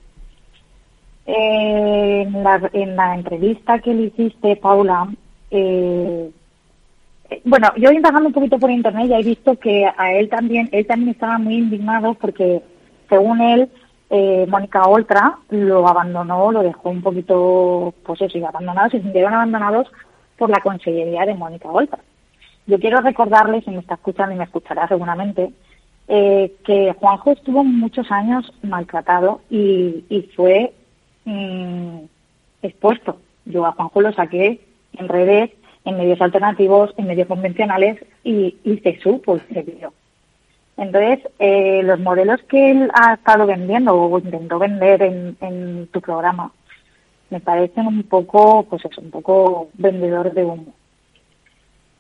Eh, 1.26 2.28
en, 2.74 2.96
la, 2.96 3.16
entrevista 3.16 3.80
que 3.80 3.92
le 3.92 4.04
hiciste, 4.04 4.56
Paula, 4.58 5.08
eh, 5.50 6.30
bueno, 7.44 7.70
yo 7.76 7.92
indagando 7.92 8.28
un 8.28 8.34
poquito 8.34 8.60
por 8.60 8.70
internet 8.70 9.08
ya 9.08 9.18
he 9.18 9.24
visto 9.24 9.58
que 9.58 9.88
a 9.98 10.14
él 10.14 10.30
también, 10.30 10.70
él 10.72 10.86
también 10.86 11.10
estaba 11.10 11.40
muy 11.40 11.56
indignado 11.56 12.14
porque, 12.14 12.62
según 13.10 13.42
él, 13.42 13.68
Mónica 14.48 14.84
Oltra 14.84 15.40
lo 15.50 15.88
abandonó, 15.88 16.52
lo 16.52 16.62
dejó 16.62 16.92
un 16.92 17.02
poquito, 17.02 17.96
pues 18.04 18.22
eso, 18.22 18.38
y 18.38 18.44
abandonado, 18.44 18.92
se 18.92 19.02
sintieron 19.02 19.34
abandonados 19.34 19.88
por 20.40 20.50
la 20.50 20.62
Consellería 20.62 21.26
de 21.26 21.36
Mónica 21.36 21.70
Oltra. 21.70 22.00
Yo 22.66 22.80
quiero 22.80 23.02
recordarles, 23.02 23.66
si 23.66 23.72
me 23.72 23.80
está 23.80 23.96
escuchando 23.96 24.34
y 24.34 24.38
me 24.38 24.46
escuchará 24.46 24.88
seguramente, 24.88 25.52
eh, 26.08 26.56
que 26.66 26.96
Juanjo 27.00 27.32
estuvo 27.32 27.64
muchos 27.64 28.10
años 28.12 28.52
maltratado 28.64 29.42
y, 29.50 30.30
fue 30.36 30.74
mm, 31.26 32.00
expuesto. 32.64 33.18
Yo 33.46 33.66
a 33.66 33.74
Juanjo 33.74 34.02
lo 34.02 34.14
saqué 34.14 34.62
en 34.94 35.08
redes, 35.10 35.52
en 35.86 35.98
medios 35.98 36.22
alternativos, 36.22 36.94
en 36.98 37.08
medios 37.08 37.28
convencionales 37.28 38.04
y, 38.24 38.56
se 38.84 39.00
supo 39.02 39.38
y 39.38 39.54
se 39.54 39.62
vio. 39.62 39.94
Entonces, 40.78 41.20
eh, 41.40 41.82
los 41.84 42.00
modelos 42.00 42.42
que 42.44 42.72
él 42.72 42.90
ha 42.94 43.16
estado 43.16 43.46
vendiendo 43.46 43.94
o 43.94 44.18
intentó 44.18 44.58
vender 44.58 45.02
en, 45.02 45.36
en 45.42 45.88
tu 45.88 46.00
programa 46.00 46.54
me 47.30 47.40
parecen 47.40 47.88
un 47.88 48.04
poco, 48.04 48.64
pues 48.70 48.84
es 48.86 48.98
un 48.98 49.12
poco 49.12 49.70
vendedor 49.74 50.34
de 50.34 50.46
humo. 50.46 50.74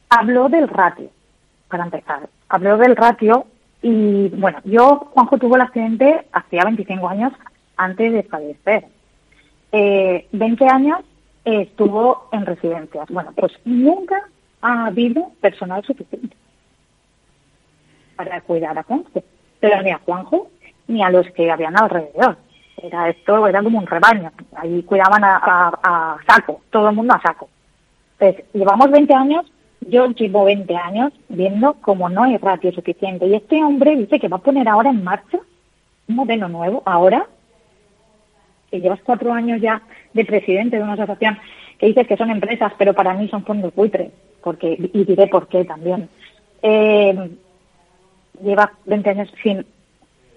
Habló 0.10 0.50
del 0.50 0.68
ratio, 0.68 1.10
para 1.68 1.84
empezar. 1.84 2.30
Habló 2.50 2.78
del 2.78 2.96
ratio 2.96 3.46
y, 3.82 4.30
bueno, 4.30 4.60
yo, 4.63 5.10
Juanjo 5.13 5.38
tuvo 5.38 5.56
el 5.56 5.62
accidente 5.62 6.26
hacía 6.32 6.63
25 6.63 7.08
años 7.08 7.34
antes 7.78 8.12
de 8.12 8.24
fallecer. 8.24 8.86
Eh, 9.72 10.28
20 10.32 10.65
años 10.68 11.00
estuvo 11.46 12.28
en 12.32 12.46
residencias. 12.46 13.08
Bueno, 13.10 13.32
pues 13.36 13.54
nunca 13.65 14.28
ha 14.62 14.88
habido 14.88 15.32
personal 15.42 15.84
suficiente 15.86 16.36
para 18.15 18.42
cuidar 18.42 18.78
a 18.78 18.84
Juanjo, 18.84 19.24
pero 19.60 19.82
ni 19.82 19.92
a 19.92 20.00
Juanjo 20.00 20.50
ni 20.88 21.04
a 21.04 21.10
los 21.10 21.30
que 21.32 21.50
habían 21.52 21.78
alrededor. 21.78 22.38
Era 22.82 23.10
esto, 23.10 23.48
era 23.48 23.62
como 23.62 23.80
un 23.80 23.88
rebaño. 23.88 24.32
Ahí 24.56 24.84
cuidaban 24.84 25.24
a, 25.24 26.18
saco, 26.28 26.62
todo 26.70 26.89
el 26.89 26.96
mundo 26.96 27.13
a 27.13 27.22
saco. 27.22 27.50
Entonces, 28.18 28.46
llevamos 28.54 28.92
20 28.92 29.13
años, 29.13 29.52
yo 29.82 30.08
llevo 30.12 30.46
20 30.46 30.76
años 30.76 31.13
viendo 31.30 31.74
como 31.76 32.10
no 32.10 32.24
hay 32.24 32.38
ratio 32.38 32.72
suficiente. 32.72 33.26
Y 33.28 33.36
este 33.36 33.63
hombre 33.63 33.96
dice 33.96 34.20
que 34.20 34.28
va 34.28 34.38
a 34.38 34.42
poner 34.42 34.68
ahora 34.68 34.89
en 34.89 35.04
marcha 35.04 35.39
un 36.08 36.15
modelo 36.15 36.48
nuevo, 36.48 36.84
ahora, 36.86 37.26
que 38.72 38.80
llevas 38.80 39.02
cuatro 39.04 39.34
años 39.34 39.62
ya 39.62 39.82
de 40.13 40.26
presidente 40.26 40.78
de 40.78 40.84
una 40.84 40.94
asociación, 40.94 41.38
que 41.78 41.88
dices 41.88 42.08
que 42.08 42.18
son 42.18 42.30
empresas, 42.30 42.74
pero 42.78 42.94
para 42.94 43.13
mí 43.13 43.28
son 43.30 43.46
fondos 43.46 43.74
buitres, 43.74 44.12
porque, 44.44 44.76
y 44.94 45.04
diré 45.06 45.28
por 45.28 45.48
qué 45.48 45.65
también. 45.65 46.10
Eh, 46.62 47.32
lleva 48.44 48.72
20 48.86 49.10
años 49.10 49.34
sin, 49.42 49.65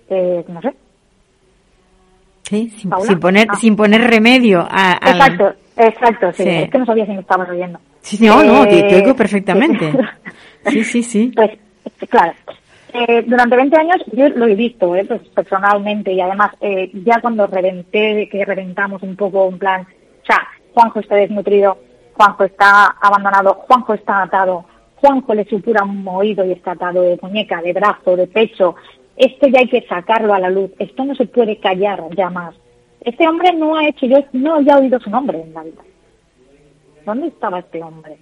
eh, 0.09 0.45
no 0.49 0.61
sé, 0.61 0.75
sin, 2.53 3.21
poner, 3.21 3.49
ah. 3.51 3.57
sin 3.57 3.77
poner 3.77 4.03
remedio 4.03 4.67
a... 4.69 4.93
Exacto, 4.95 5.55
exacto, 5.77 6.33
sí. 6.33 6.49
Es 6.49 6.71
que 6.71 6.79
no 6.79 6.87
sabía 6.87 7.07
si 7.07 7.13
me 7.13 7.21
estabas 7.21 7.49
oyendo. 7.49 7.79
Sí, 8.01 8.25
no, 8.25 8.43
no, 8.43 8.67
te, 8.67 8.95
oigo 8.95 9.11
eh, 9.11 9.15
perfectamente. 9.15 9.93
Sí, 10.67 10.85
sí, 10.85 11.03
sí. 11.03 11.33
Pues, 11.35 11.51
claro. 12.09 12.35
Eh, 12.95 13.25
durante 13.27 13.57
20 13.57 13.79
años 13.79 13.97
yo 14.13 14.29
lo 14.29 14.47
he 14.47 14.55
visto, 14.55 14.95
eh, 14.95 15.05
pues, 15.07 15.23
personalmente, 15.35 16.13
y 16.13 16.21
además 16.21 16.51
eh, 16.61 16.91
ya 16.93 17.21
cuando 17.23 17.47
reventé, 17.47 18.29
que 18.31 18.45
reventamos 18.45 19.03
un 19.03 19.17
poco 19.17 19.49
en 19.49 19.59
plan, 19.59 19.81
o 19.83 20.27
sea, 20.27 20.47
Juanjo 20.75 21.01
está 21.01 21.15
desnutrido, 21.17 21.79
Juanjo 22.15 22.45
está 22.45 22.89
abandonado, 23.01 23.55
Juanjo 23.67 23.95
está 23.95 24.23
atado, 24.23 24.67
Juanjo 24.97 25.35
le 25.35 25.47
supura 25.47 25.85
un 25.85 26.07
oído 26.07 26.45
y 26.45 26.53
está 26.53 26.73
atado 26.73 27.01
de 27.01 27.19
muñeca, 27.23 27.63
de 27.63 27.73
brazo, 27.73 28.15
de 28.15 28.27
pecho, 28.27 28.75
esto 29.25 29.47
ya 29.49 29.61
hay 29.61 29.69
que 29.69 29.87
sacarlo 29.87 30.35
a 30.35 30.41
la 30.41 30.51
luz, 30.51 30.71
esto 30.79 31.05
no 31.05 31.15
se 31.15 31.27
puede 31.27 31.57
callar 31.59 32.03
ya 32.17 32.29
más. 32.29 32.55
Este 33.01 33.27
hombre 33.29 33.53
no 33.53 33.77
ha 33.77 33.87
hecho, 33.87 34.07
yo 34.07 34.19
no 34.33 34.55
había 34.55 34.77
oído 34.77 34.99
su 35.01 35.11
nombre 35.11 35.41
en 35.41 35.55
la 35.55 35.63
vida. 35.63 35.83
¿Dónde 37.05 37.29
estaba 37.29 37.61
este 37.61 37.83
hombre? 37.83 38.19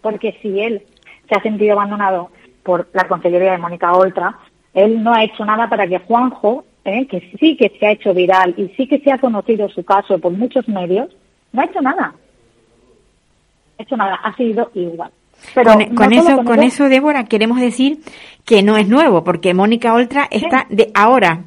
Porque 0.00 0.36
si 0.40 0.60
él 0.60 0.82
se 1.28 1.34
ha 1.34 1.42
sentido 1.42 1.72
abandonado 1.72 2.30
por 2.62 2.88
la 2.92 3.06
Consellería 3.06 3.52
de 3.52 3.58
Mónica 3.58 3.92
Oltra, 3.92 4.38
él 4.72 5.02
no 5.02 5.12
ha 5.12 5.24
hecho 5.24 5.44
nada 5.44 5.68
para 5.68 5.86
que 5.86 5.98
Juanjo, 5.98 6.64
¿eh? 6.84 7.06
que 7.06 7.32
sí 7.38 7.56
que 7.56 7.72
se 7.78 7.86
ha 7.86 7.92
hecho 7.92 8.14
viral 8.14 8.54
y 8.56 8.68
sí 8.76 8.86
que 8.86 9.00
se 9.00 9.12
ha 9.12 9.18
conocido 9.18 9.68
su 9.68 9.84
caso 9.84 10.18
por 10.18 10.32
muchos 10.32 10.68
medios, 10.68 11.14
no 11.52 11.62
ha 11.62 11.66
hecho 11.66 11.80
nada. 11.80 12.08
No 12.08 13.78
ha 13.78 13.82
hecho 13.82 13.96
nada, 13.96 14.14
ha 14.16 14.34
sido 14.36 14.70
igual. 14.74 15.10
Pero 15.54 15.72
con, 15.72 15.78
no 15.80 15.94
con 15.94 16.12
eso, 16.12 16.36
con 16.36 16.46
con 16.46 16.62
eso, 16.62 16.88
Débora, 16.88 17.24
queremos 17.24 17.60
decir 17.60 17.98
que 18.44 18.62
no 18.62 18.76
es 18.76 18.88
nuevo, 18.88 19.24
porque 19.24 19.54
Mónica 19.54 19.94
Oltra 19.94 20.28
está 20.30 20.66
de 20.68 20.90
ahora. 20.94 21.44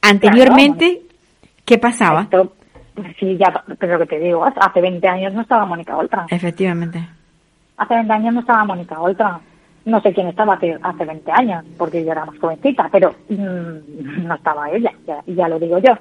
Anteriormente, 0.00 1.02
¿qué 1.64 1.78
pasaba? 1.78 2.22
Esto, 2.22 2.52
sí, 3.18 3.36
ya, 3.36 3.64
pero 3.78 3.98
que 4.00 4.06
te 4.06 4.18
digo, 4.18 4.44
hace 4.44 4.80
20 4.80 5.06
años 5.06 5.32
no 5.32 5.42
estaba 5.42 5.64
Mónica 5.64 5.96
Oltra. 5.96 6.26
Efectivamente. 6.28 7.06
Hace 7.76 7.94
20 7.94 8.12
años 8.12 8.34
no 8.34 8.40
estaba 8.40 8.64
Mónica 8.64 9.00
Oltra. 9.00 9.40
No 9.84 10.00
sé 10.00 10.12
quién 10.12 10.28
estaba 10.28 10.54
hace, 10.54 10.76
hace 10.82 11.04
20 11.04 11.32
años, 11.32 11.64
porque 11.76 12.04
yo 12.04 12.12
era 12.12 12.24
más 12.24 12.38
jovencita, 12.38 12.88
pero 12.90 13.14
mm, 13.28 14.26
no 14.26 14.34
estaba 14.34 14.70
ella, 14.70 14.92
ya, 15.06 15.22
ya 15.26 15.48
lo 15.48 15.58
digo 15.58 15.78
yo. 15.78 15.92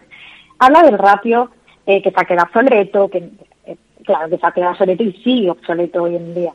Habla 0.60 0.84
del 0.84 0.97
ratio 0.97 1.49
eh, 1.86 2.01
que 2.01 2.12
se 2.12 2.19
ha 2.19 2.25
quedado 2.25 2.47
obsoleto, 2.47 3.10
que 3.10 3.30
eh, 3.65 3.77
claro 4.04 4.30
que 4.30 4.38
se 4.38 4.45
ha 4.45 4.51
quedado 4.51 4.71
obsoleto 4.73 5.04
y 5.04 5.13
sigue 5.13 5.49
obsoleto 5.49 6.04
hoy 6.04 6.15
en 6.15 6.34
día. 6.36 6.54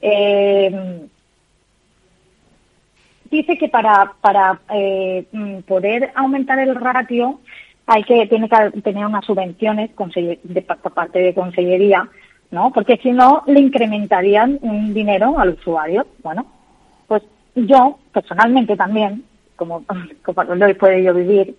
Eh, 0.00 1.06
dice 3.36 3.58
que 3.58 3.68
para, 3.68 4.12
para 4.20 4.60
eh, 4.70 5.26
mm, 5.32 5.60
poder 5.60 6.12
aumentar 6.14 6.58
el 6.58 6.74
ratio 6.74 7.40
hay 7.86 8.02
que 8.02 8.26
tiene 8.26 8.48
que 8.48 8.80
tener 8.82 9.06
unas 9.06 9.24
subvenciones 9.24 9.90
de, 10.42 10.62
por 10.62 10.92
parte 10.92 11.20
de 11.20 11.34
consellería, 11.34 12.08
¿no? 12.50 12.72
Porque 12.72 12.96
si 12.96 13.12
no 13.12 13.44
le 13.46 13.60
incrementarían 13.60 14.58
un 14.62 14.92
dinero 14.92 15.38
al 15.38 15.50
usuario. 15.50 16.06
Bueno, 16.22 16.46
pues 17.06 17.22
yo 17.54 17.98
personalmente 18.12 18.76
también, 18.76 19.24
como, 19.54 19.84
como 20.24 20.42
lo 20.42 20.66
he 20.66 20.74
podido 20.74 21.14
vivir 21.14 21.56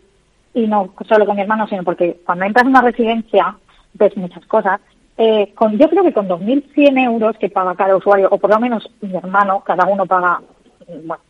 y 0.54 0.68
no 0.68 0.94
solo 1.08 1.26
con 1.26 1.36
mi 1.36 1.44
hermano, 1.44 1.68
sino 1.68 1.84
porque 1.84 2.20
cuando 2.26 2.46
entras 2.46 2.64
en 2.64 2.70
una 2.70 2.82
residencia 2.82 3.56
ves 3.94 4.16
muchas 4.18 4.46
cosas. 4.46 4.82
Eh, 5.18 5.54
con, 5.56 5.78
yo 5.78 5.90
creo 5.90 6.04
que 6.04 6.14
con 6.14 6.28
2.100 6.28 7.04
euros 7.06 7.38
que 7.38 7.50
paga 7.50 7.76
cada 7.76 7.96
usuario, 7.96 8.28
o 8.30 8.38
por 8.38 8.52
lo 8.52 8.60
menos 8.60 8.88
mi 9.02 9.16
hermano, 9.16 9.62
cada 9.62 9.86
uno 9.86 10.06
paga, 10.06 10.42
mm, 10.88 11.08
bueno, 11.08 11.24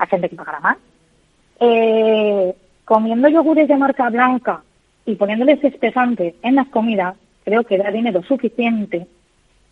hay 0.00 0.08
gente 0.08 0.28
que 0.28 0.36
pagará 0.36 0.60
más, 0.60 0.76
eh, 1.60 2.54
comiendo 2.84 3.28
yogures 3.28 3.68
de 3.68 3.76
marca 3.76 4.08
blanca 4.08 4.62
y 5.04 5.14
poniéndoles 5.14 5.62
espesantes 5.62 6.34
en 6.42 6.54
las 6.54 6.68
comidas, 6.68 7.16
creo 7.44 7.64
que 7.64 7.76
da 7.76 7.90
dinero 7.90 8.22
suficiente 8.22 9.06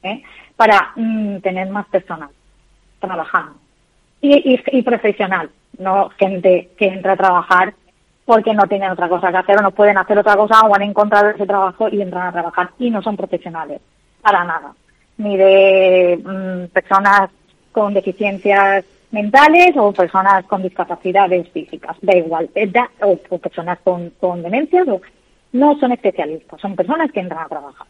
¿eh? 0.03 0.23
para 0.55 0.93
mm, 0.97 1.39
tener 1.39 1.71
más 1.71 1.87
personas 1.87 2.31
trabajando. 3.01 3.55
Y, 4.21 4.55
y, 4.55 4.79
y 4.79 4.83
profesional, 4.83 5.51
no 5.79 6.11
gente 6.11 6.71
que 6.77 6.89
entra 6.89 7.13
a 7.13 7.17
trabajar 7.17 7.75
porque 8.27 8.53
no 8.53 8.67
tienen 8.67 8.91
otra 8.91 9.09
cosa 9.09 9.31
que 9.31 9.39
hacer 9.39 9.59
o 9.59 9.63
no 9.63 9.71
pueden 9.71 9.97
hacer 9.97 10.19
otra 10.19 10.37
cosa 10.37 10.61
o 10.61 10.75
han 10.75 10.83
encontrado 10.83 11.31
ese 11.31 11.47
trabajo 11.47 11.89
y 11.89 12.03
entran 12.03 12.27
a 12.27 12.33
trabajar 12.33 12.71
y 12.79 12.91
no 12.91 13.01
son 13.01 13.17
profesionales, 13.17 13.81
para 14.21 14.45
nada. 14.45 14.75
Ni 15.17 15.37
de 15.39 16.21
mm, 16.23 16.73
personas 16.73 17.31
con 17.73 17.95
deficiencias 17.95 18.85
mentales 19.11 19.77
o 19.77 19.93
personas 19.93 20.45
con 20.47 20.63
discapacidades 20.63 21.49
físicas, 21.51 21.97
da 22.03 22.17
igual, 22.17 22.51
eh, 22.55 22.71
o, 23.03 23.17
personas 23.39 23.79
con, 23.85 24.11
con 24.21 24.43
demencias, 24.43 24.87
o, 24.89 25.01
no 25.53 25.79
son 25.79 25.93
especialistas, 25.93 26.61
son 26.61 26.77
personas 26.77 27.11
que 27.11 27.21
entran 27.21 27.45
a 27.45 27.49
trabajar 27.49 27.87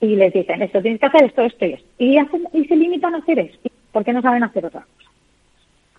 y 0.00 0.16
les 0.16 0.32
dicen 0.32 0.62
esto 0.62 0.80
tienes 0.80 1.00
que 1.00 1.06
hacer 1.06 1.24
esto, 1.24 1.42
esto 1.42 1.66
y 1.66 1.72
esto, 1.74 1.86
y, 1.98 2.18
hacen, 2.18 2.48
y 2.52 2.64
se 2.64 2.76
limitan 2.76 3.14
a 3.14 3.18
hacer 3.18 3.38
esto, 3.38 3.70
porque 3.92 4.12
no 4.12 4.22
saben 4.22 4.42
hacer 4.42 4.64
otra 4.64 4.80
cosa. 4.80 5.10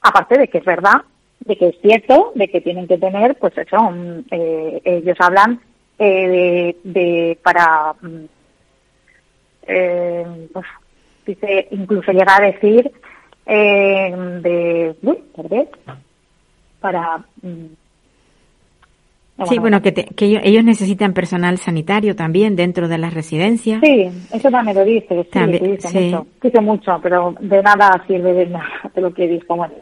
Aparte 0.02 0.40
de 0.40 0.48
que 0.48 0.58
es 0.58 0.66
verdad, 0.66 1.02
de 1.42 1.56
que 1.56 1.70
es 1.70 1.76
cierto, 1.82 2.32
de 2.36 2.48
que 2.48 2.62
tienen 2.62 2.88
que 2.88 2.98
tener, 2.98 3.36
pues 3.36 3.56
eso, 3.58 3.94
eh, 4.32 4.82
ellos 4.84 5.18
hablan 5.20 5.60
eh, 6.00 6.76
de, 6.84 6.92
de 6.92 7.40
para, 7.44 7.94
mm, 8.02 8.26
eh, 9.68 10.48
pues, 10.52 10.66
dice, 11.26 11.68
incluso 11.72 12.12
llega 12.12 12.38
a 12.38 12.42
decir 12.42 12.92
eh, 13.46 14.16
de, 14.42 14.96
uy, 15.02 15.18
perdón, 15.36 15.68
para, 16.80 17.18
mm, 17.42 17.66
Sí, 19.48 19.58
bueno, 19.58 19.82
que, 19.82 19.92
te- 19.92 20.06
que 20.06 20.26
ellos, 20.26 20.42
ellos 20.46 20.64
necesitan 20.64 21.14
personal 21.14 21.58
sanitario 21.58 22.16
también 22.16 22.56
dentro 22.56 22.88
de 22.88 23.00
las 23.00 23.12
residencias. 23.16 23.82
Sí, 23.84 24.08
eso 24.32 24.52
también 24.52 24.78
lo 24.78 24.86
dice, 24.86 25.24
sí, 25.24 25.30
También, 25.32 25.64
dice 25.64 25.88
sí. 25.88 25.98
mucho, 26.12 26.28
dice 26.44 26.62
mucho, 26.62 27.00
pero 27.02 27.36
de 27.40 27.64
nada 27.64 28.04
sirve 28.06 28.34
de 28.34 28.46
nada 28.46 28.70
de 28.94 29.02
lo 29.02 29.12
que 29.12 29.28
dijo. 29.28 29.56
Bueno, 29.56 29.74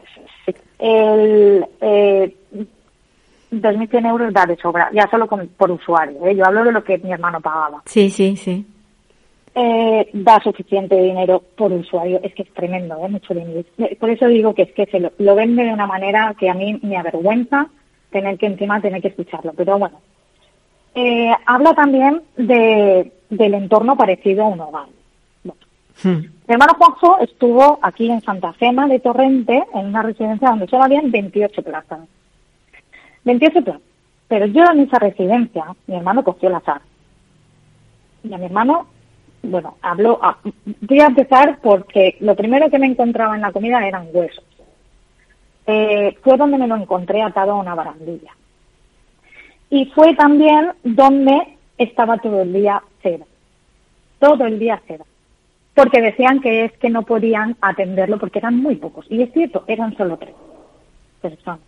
el 0.78 1.66
eh, 1.82 2.34
2.100 3.50 4.06
euros 4.08 4.32
da 4.32 4.46
de 4.46 4.56
sobra, 4.56 4.88
ya 4.94 5.06
solo 5.10 5.26
con- 5.26 5.48
por 5.48 5.70
usuario. 5.70 6.24
¿eh? 6.26 6.34
Yo 6.36 6.46
hablo 6.46 6.64
de 6.64 6.72
lo 6.72 6.82
que 6.82 6.96
mi 6.96 7.12
hermano 7.12 7.40
pagaba. 7.42 7.82
Sí, 7.84 8.08
sí, 8.08 8.36
sí. 8.36 8.64
Eh, 9.52 10.08
da 10.12 10.40
suficiente 10.40 10.94
dinero 10.94 11.42
por 11.56 11.72
usuario, 11.72 12.20
es 12.22 12.32
que 12.34 12.42
es 12.42 12.54
tremendo, 12.54 13.04
¿eh? 13.04 13.08
mucho 13.08 13.34
dinero. 13.34 13.64
Por 13.98 14.10
eso 14.10 14.28
digo 14.28 14.54
que 14.54 14.62
es 14.62 14.72
que 14.72 14.86
se 14.86 15.00
lo, 15.00 15.12
lo 15.18 15.34
vende 15.34 15.64
de 15.64 15.72
una 15.72 15.88
manera 15.88 16.34
que 16.38 16.48
a 16.48 16.54
mí 16.54 16.78
me 16.82 16.96
avergüenza 16.96 17.66
tener 18.10 18.38
que 18.38 18.46
encima 18.46 18.80
tener 18.80 19.02
que 19.02 19.08
escucharlo, 19.08 19.52
pero 19.56 19.78
bueno. 19.78 20.00
Eh, 20.94 21.32
habla 21.46 21.74
también 21.74 22.22
de, 22.36 23.12
del 23.28 23.54
entorno 23.54 23.96
parecido 23.96 24.44
a 24.44 24.48
un 24.48 24.60
hogar. 24.60 24.86
Bueno, 25.42 25.60
Hmm. 26.02 26.16
mi 26.16 26.54
hermano 26.54 26.74
Juanjo 26.78 27.18
estuvo 27.20 27.78
aquí 27.82 28.10
en 28.10 28.22
Santa 28.22 28.52
Gema 28.54 28.86
de 28.86 29.00
Torrente, 29.00 29.62
en 29.74 29.86
una 29.86 30.02
residencia 30.02 30.48
donde 30.48 30.66
solo 30.66 30.84
habían 30.84 31.10
28 31.10 31.62
plazas. 31.62 32.00
28 33.24 33.62
plazas. 33.62 33.82
Pero 34.28 34.46
yo 34.46 34.64
en 34.72 34.80
esa 34.80 34.98
residencia, 34.98 35.64
mi 35.86 35.96
hermano 35.96 36.24
cogió 36.24 36.48
el 36.48 36.54
azar. 36.54 36.80
Y 38.22 38.32
a 38.32 38.38
mi 38.38 38.46
hermano, 38.46 38.86
bueno, 39.42 39.76
habló. 39.82 40.18
a- 40.22 40.38
voy 40.80 41.00
a 41.00 41.06
empezar 41.06 41.58
porque 41.62 42.16
lo 42.20 42.34
primero 42.34 42.70
que 42.70 42.78
me 42.78 42.86
encontraba 42.86 43.34
en 43.34 43.42
la 43.42 43.52
comida 43.52 43.86
eran 43.86 44.08
huesos. 44.12 44.44
Eh, 45.66 46.16
fue 46.22 46.36
donde 46.36 46.58
me 46.58 46.66
lo 46.66 46.76
encontré 46.76 47.22
atado 47.22 47.52
a 47.52 47.60
una 47.60 47.74
barandilla. 47.74 48.32
Y 49.70 49.86
fue 49.86 50.14
también 50.14 50.72
donde 50.82 51.56
estaba 51.78 52.18
todo 52.18 52.42
el 52.42 52.52
día 52.52 52.82
cero. 53.02 53.26
Todo 54.18 54.44
el 54.46 54.58
día 54.58 54.80
cero 54.86 55.04
porque 55.74 56.02
decían 56.02 56.40
que 56.40 56.64
es 56.64 56.72
que 56.72 56.90
no 56.90 57.02
podían 57.02 57.56
atenderlo 57.60 58.18
porque 58.18 58.38
eran 58.38 58.56
muy 58.56 58.76
pocos. 58.76 59.06
Y 59.08 59.22
es 59.22 59.32
cierto, 59.32 59.64
eran 59.66 59.96
solo 59.96 60.16
tres 60.18 60.34
personas. 61.22 61.60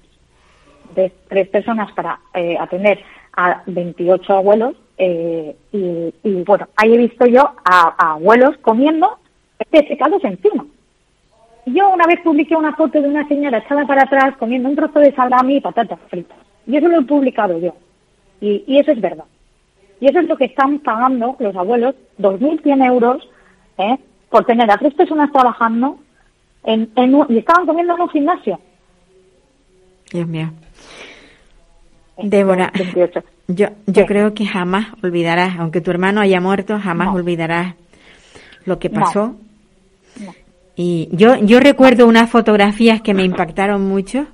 De, 0.94 1.10
tres 1.28 1.48
personas 1.48 1.90
para 1.92 2.20
eh, 2.34 2.56
atender 2.60 3.00
a 3.34 3.62
28 3.66 4.34
abuelos. 4.34 4.74
Eh, 4.98 5.56
y, 5.72 6.14
y, 6.22 6.42
bueno, 6.44 6.68
ahí 6.76 6.94
he 6.94 6.98
visto 6.98 7.26
yo 7.26 7.42
a, 7.64 7.94
a 7.98 8.12
abuelos 8.12 8.56
comiendo 8.62 9.18
secados 9.70 10.22
encima. 10.24 10.66
Yo 11.66 11.90
una 11.90 12.06
vez 12.06 12.20
publiqué 12.22 12.56
una 12.56 12.74
foto 12.74 13.00
de 13.00 13.08
una 13.08 13.26
señora 13.28 13.58
echada 13.58 13.86
para 13.86 14.02
atrás 14.02 14.36
comiendo 14.36 14.68
un 14.68 14.76
trozo 14.76 14.98
de 14.98 15.14
salami 15.14 15.56
y 15.56 15.60
patatas 15.60 15.98
fritas. 16.08 16.36
Y 16.66 16.76
eso 16.76 16.88
lo 16.88 17.00
he 17.00 17.04
publicado 17.04 17.58
yo. 17.58 17.74
Y, 18.40 18.64
y 18.66 18.78
eso 18.78 18.90
es 18.92 19.00
verdad. 19.00 19.24
Y 20.00 20.08
eso 20.08 20.18
es 20.18 20.28
lo 20.28 20.36
que 20.36 20.46
están 20.46 20.80
pagando 20.80 21.36
los 21.38 21.54
abuelos, 21.54 21.94
2.100 22.18 22.84
euros, 22.86 23.28
¿eh? 23.78 23.96
por 24.30 24.44
tener 24.44 24.68
a 24.70 24.76
tres 24.78 24.94
personas 24.94 25.30
trabajando 25.30 25.98
en, 26.64 26.90
en 26.96 27.14
un- 27.14 27.26
y 27.28 27.38
estaban 27.38 27.66
comiendo 27.66 27.94
en 27.94 28.00
un 28.00 28.08
gimnasio. 28.08 28.58
Dios 30.12 30.26
mío. 30.26 30.50
Débora, 32.18 32.70
28. 32.74 33.22
Yo, 33.54 33.66
yo 33.86 34.02
Sí. 34.02 34.06
creo 34.06 34.34
que 34.34 34.46
jamás 34.46 34.86
olvidarás, 35.02 35.58
aunque 35.58 35.80
tu 35.80 35.90
hermano 35.90 36.20
haya 36.20 36.40
muerto, 36.40 36.78
jamás 36.78 37.08
No. 37.08 37.14
olvidarás 37.14 37.74
lo 38.64 38.78
que 38.78 38.90
pasó. 38.90 39.34
No. 40.20 40.34
Y 40.76 41.08
yo, 41.12 41.36
yo 41.36 41.60
recuerdo 41.60 42.06
unas 42.06 42.30
fotografías 42.30 43.00
que 43.02 43.14
me 43.14 43.24
impactaron 43.24 43.82
mucho 43.86 44.26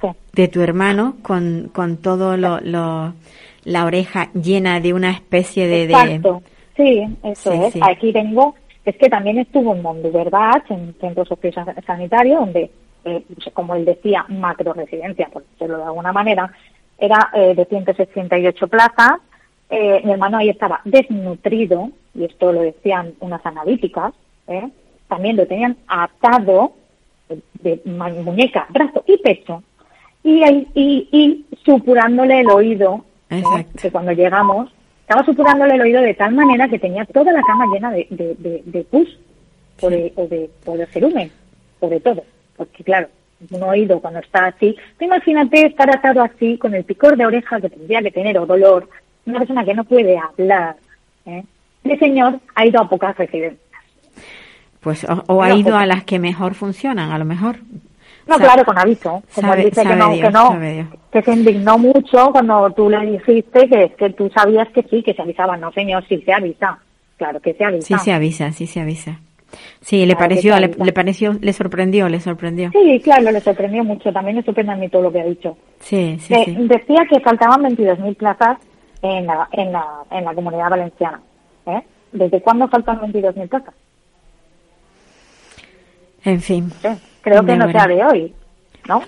Sí. 0.00 0.08
de 0.32 0.48
tu 0.48 0.60
hermano 0.60 1.16
con, 1.22 1.70
con 1.72 1.96
todo 1.98 2.36
lo, 2.36 2.60
lo- 2.60 3.14
la 3.64 3.84
oreja 3.84 4.30
llena 4.34 4.80
de 4.80 4.92
una 4.92 5.10
especie 5.10 5.66
de... 5.68 5.86
de- 5.86 5.92
Exacto. 5.94 6.42
Sí, 6.76 7.02
eso 7.22 7.52
Sí, 7.70 7.78
es. 7.78 7.82
Aquí 7.88 8.12
tengo, 8.12 8.54
es 8.84 8.96
que 8.96 9.08
también 9.08 9.38
estuvo 9.38 9.74
en 9.74 9.82
Mondoverdad, 9.82 10.62
en 10.70 10.94
centro 11.00 11.24
sociosanitario, 11.24 12.40
donde, 12.40 12.70
eh, 13.04 13.22
como 13.54 13.74
él 13.76 13.84
decía, 13.84 14.24
macro 14.28 14.72
residencia, 14.72 15.28
por 15.32 15.44
decirlo 15.52 15.76
de 15.78 15.84
alguna 15.84 16.12
manera, 16.12 16.50
era 17.04 17.30
eh, 17.34 17.54
de 17.54 17.64
168 17.64 18.68
plazas. 18.68 19.12
Eh, 19.70 20.00
mi 20.04 20.12
hermano 20.12 20.38
ahí 20.38 20.48
estaba 20.50 20.80
desnutrido, 20.84 21.90
y 22.14 22.24
esto 22.24 22.52
lo 22.52 22.60
decían 22.62 23.14
unas 23.20 23.44
analíticas, 23.44 24.12
¿eh? 24.46 24.68
también 25.08 25.36
lo 25.36 25.46
tenían 25.46 25.76
atado 25.88 26.72
de, 27.28 27.80
de 27.84 28.22
muñeca, 28.22 28.66
brazo 28.70 29.02
y 29.06 29.16
pecho, 29.18 29.62
y, 30.22 30.42
ahí- 30.44 30.68
y, 30.74 31.08
y 31.10 31.46
supurándole 31.64 32.40
el 32.40 32.50
oído, 32.50 33.04
que 33.80 33.90
cuando 33.90 34.12
llegamos, 34.12 34.70
estaba 35.00 35.24
supurándole 35.24 35.74
el 35.74 35.80
oído 35.80 36.02
de 36.02 36.14
tal 36.14 36.34
manera 36.34 36.68
que 36.68 36.78
tenía 36.78 37.04
toda 37.06 37.32
la 37.32 37.42
cama 37.42 37.64
llena 37.72 37.90
de, 37.90 38.06
de, 38.10 38.34
de, 38.34 38.62
de 38.66 38.84
pus 38.84 39.18
o 39.80 39.88
de, 39.90 40.12
o, 40.16 40.26
de, 40.26 40.50
o 40.66 40.76
de 40.76 40.86
cerumen, 40.86 41.32
o 41.80 41.88
de 41.88 41.98
todo. 42.00 42.22
Porque 42.56 42.84
claro, 42.84 43.08
un 43.50 43.62
oído 43.62 44.00
cuando 44.00 44.20
está 44.20 44.46
así, 44.46 44.76
tú 44.98 45.04
imagínate 45.04 45.66
estar 45.66 45.90
atado 45.90 46.22
así 46.22 46.58
con 46.58 46.74
el 46.74 46.84
picor 46.84 47.16
de 47.16 47.26
oreja 47.26 47.60
que 47.60 47.68
tendría 47.70 48.00
que 48.02 48.10
tener 48.10 48.38
o 48.38 48.46
dolor, 48.46 48.88
una 49.26 49.38
persona 49.38 49.64
que 49.64 49.74
no 49.74 49.84
puede 49.84 50.16
hablar. 50.18 50.76
¿eh? 51.26 51.42
El 51.84 51.98
señor 51.98 52.38
ha 52.54 52.66
ido 52.66 52.80
a 52.80 52.88
pocas 52.88 53.16
residencias. 53.16 53.60
Pues 54.80 55.04
o, 55.04 55.22
o 55.28 55.42
ha 55.42 55.48
No, 55.48 55.56
ido 55.56 55.70
pues- 55.70 55.82
a 55.82 55.86
las 55.86 56.04
que 56.04 56.18
mejor 56.18 56.54
funcionan, 56.54 57.10
a 57.10 57.18
lo 57.18 57.24
mejor. 57.24 57.56
No, 58.26 58.36
claro, 58.36 58.64
con 58.64 58.78
aviso. 58.78 59.22
Como 59.34 59.48
sabe- 59.48 59.62
él 59.62 59.70
dice 59.70 59.82
que 59.84 59.96
no, 59.96 60.12
Dios, 60.12 60.26
que 60.26 60.30
no, 60.32 60.58
que 61.10 61.22
se 61.22 61.32
indignó 61.32 61.76
mucho 61.76 62.30
cuando 62.30 62.70
tú 62.70 62.88
le 62.88 63.00
dijiste 63.10 63.68
que, 63.68 63.94
que 63.98 64.10
tú 64.10 64.30
sabías 64.30 64.68
que 64.68 64.84
sí, 64.84 65.02
que 65.02 65.12
se 65.12 65.22
avisaba. 65.22 65.56
No, 65.56 65.72
señor, 65.72 66.04
sí 66.08 66.22
se 66.24 66.32
avisa. 66.32 66.78
Claro 67.16 67.40
que 67.40 67.52
se 67.54 67.64
avisa. 67.64 67.98
Sí 67.98 68.04
se 68.04 68.12
avisa, 68.12 68.52
sí 68.52 68.66
se 68.68 68.80
avisa. 68.80 69.18
Sí, 69.80 70.06
le 70.06 70.14
que 70.14 70.18
pareció, 70.18 70.58
le, 70.58 70.68
pareció, 70.92 71.32
le 71.40 71.52
sorprendió, 71.52 72.08
le 72.08 72.20
sorprendió. 72.20 72.70
Sí, 72.72 73.00
claro, 73.02 73.30
le 73.30 73.40
sorprendió 73.40 73.84
mucho. 73.84 74.12
También 74.12 74.42
sorprende 74.44 74.72
a 74.72 74.76
mí 74.76 74.88
todo 74.88 75.02
lo 75.02 75.12
que 75.12 75.20
ha 75.20 75.24
dicho. 75.24 75.56
Sí, 75.80 76.18
sí, 76.20 76.34
De- 76.34 76.44
sí. 76.44 76.56
Decía 76.60 77.06
que 77.10 77.20
faltaban 77.20 77.62
22.000 77.62 78.16
plazas 78.16 78.58
en 79.02 79.26
la, 79.26 79.48
en, 79.52 79.72
la, 79.72 79.84
en 80.10 80.24
la 80.24 80.34
comunidad 80.34 80.70
valenciana. 80.70 81.20
¿eh? 81.66 81.82
¿Desde 82.12 82.40
cuándo 82.40 82.68
faltan 82.68 83.00
22.000 83.00 83.48
plazas? 83.48 83.74
En 86.24 86.40
fin. 86.40 86.70
Sí, 86.80 86.88
Creo 87.22 87.44
que 87.44 87.56
no 87.56 87.70
sea 87.70 87.86
de 87.86 88.04
hoy, 88.04 88.34
¿no? 88.88 89.00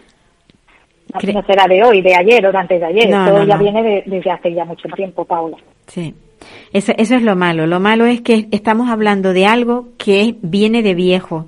No, 1.13 1.21
Cre- 1.21 1.35
no 1.35 1.43
será 1.45 1.67
de 1.69 1.83
hoy, 1.85 2.01
de 2.03 2.15
ayer 2.15 2.45
o 2.47 2.51
de 2.53 2.59
antes 2.59 2.81
de 2.81 2.87
ayer. 2.87 3.09
No, 3.11 3.27
Todo 3.29 3.39
no, 3.41 3.45
ya 3.47 3.57
viene 3.57 3.83
de- 3.83 4.03
desde 4.07 4.31
hace 4.31 4.53
ya 4.53 4.65
mucho 4.65 4.89
tiempo, 4.89 5.25
Paula. 5.25 5.57
Sí. 5.87 6.13
Eso, 6.73 6.93
eso 6.97 7.15
es 7.15 7.23
lo 7.23 7.37
malo. 7.37 7.67
Lo 7.67 7.81
malo 7.81 8.07
es 8.07 8.21
que 8.21 8.49
estamos 8.51 8.91
hablando 8.91 9.33
de 9.33 9.47
algo 9.47 9.89
que 9.99 10.37
viene 10.43 10.83
de 10.83 10.95
viejo 10.95 11.47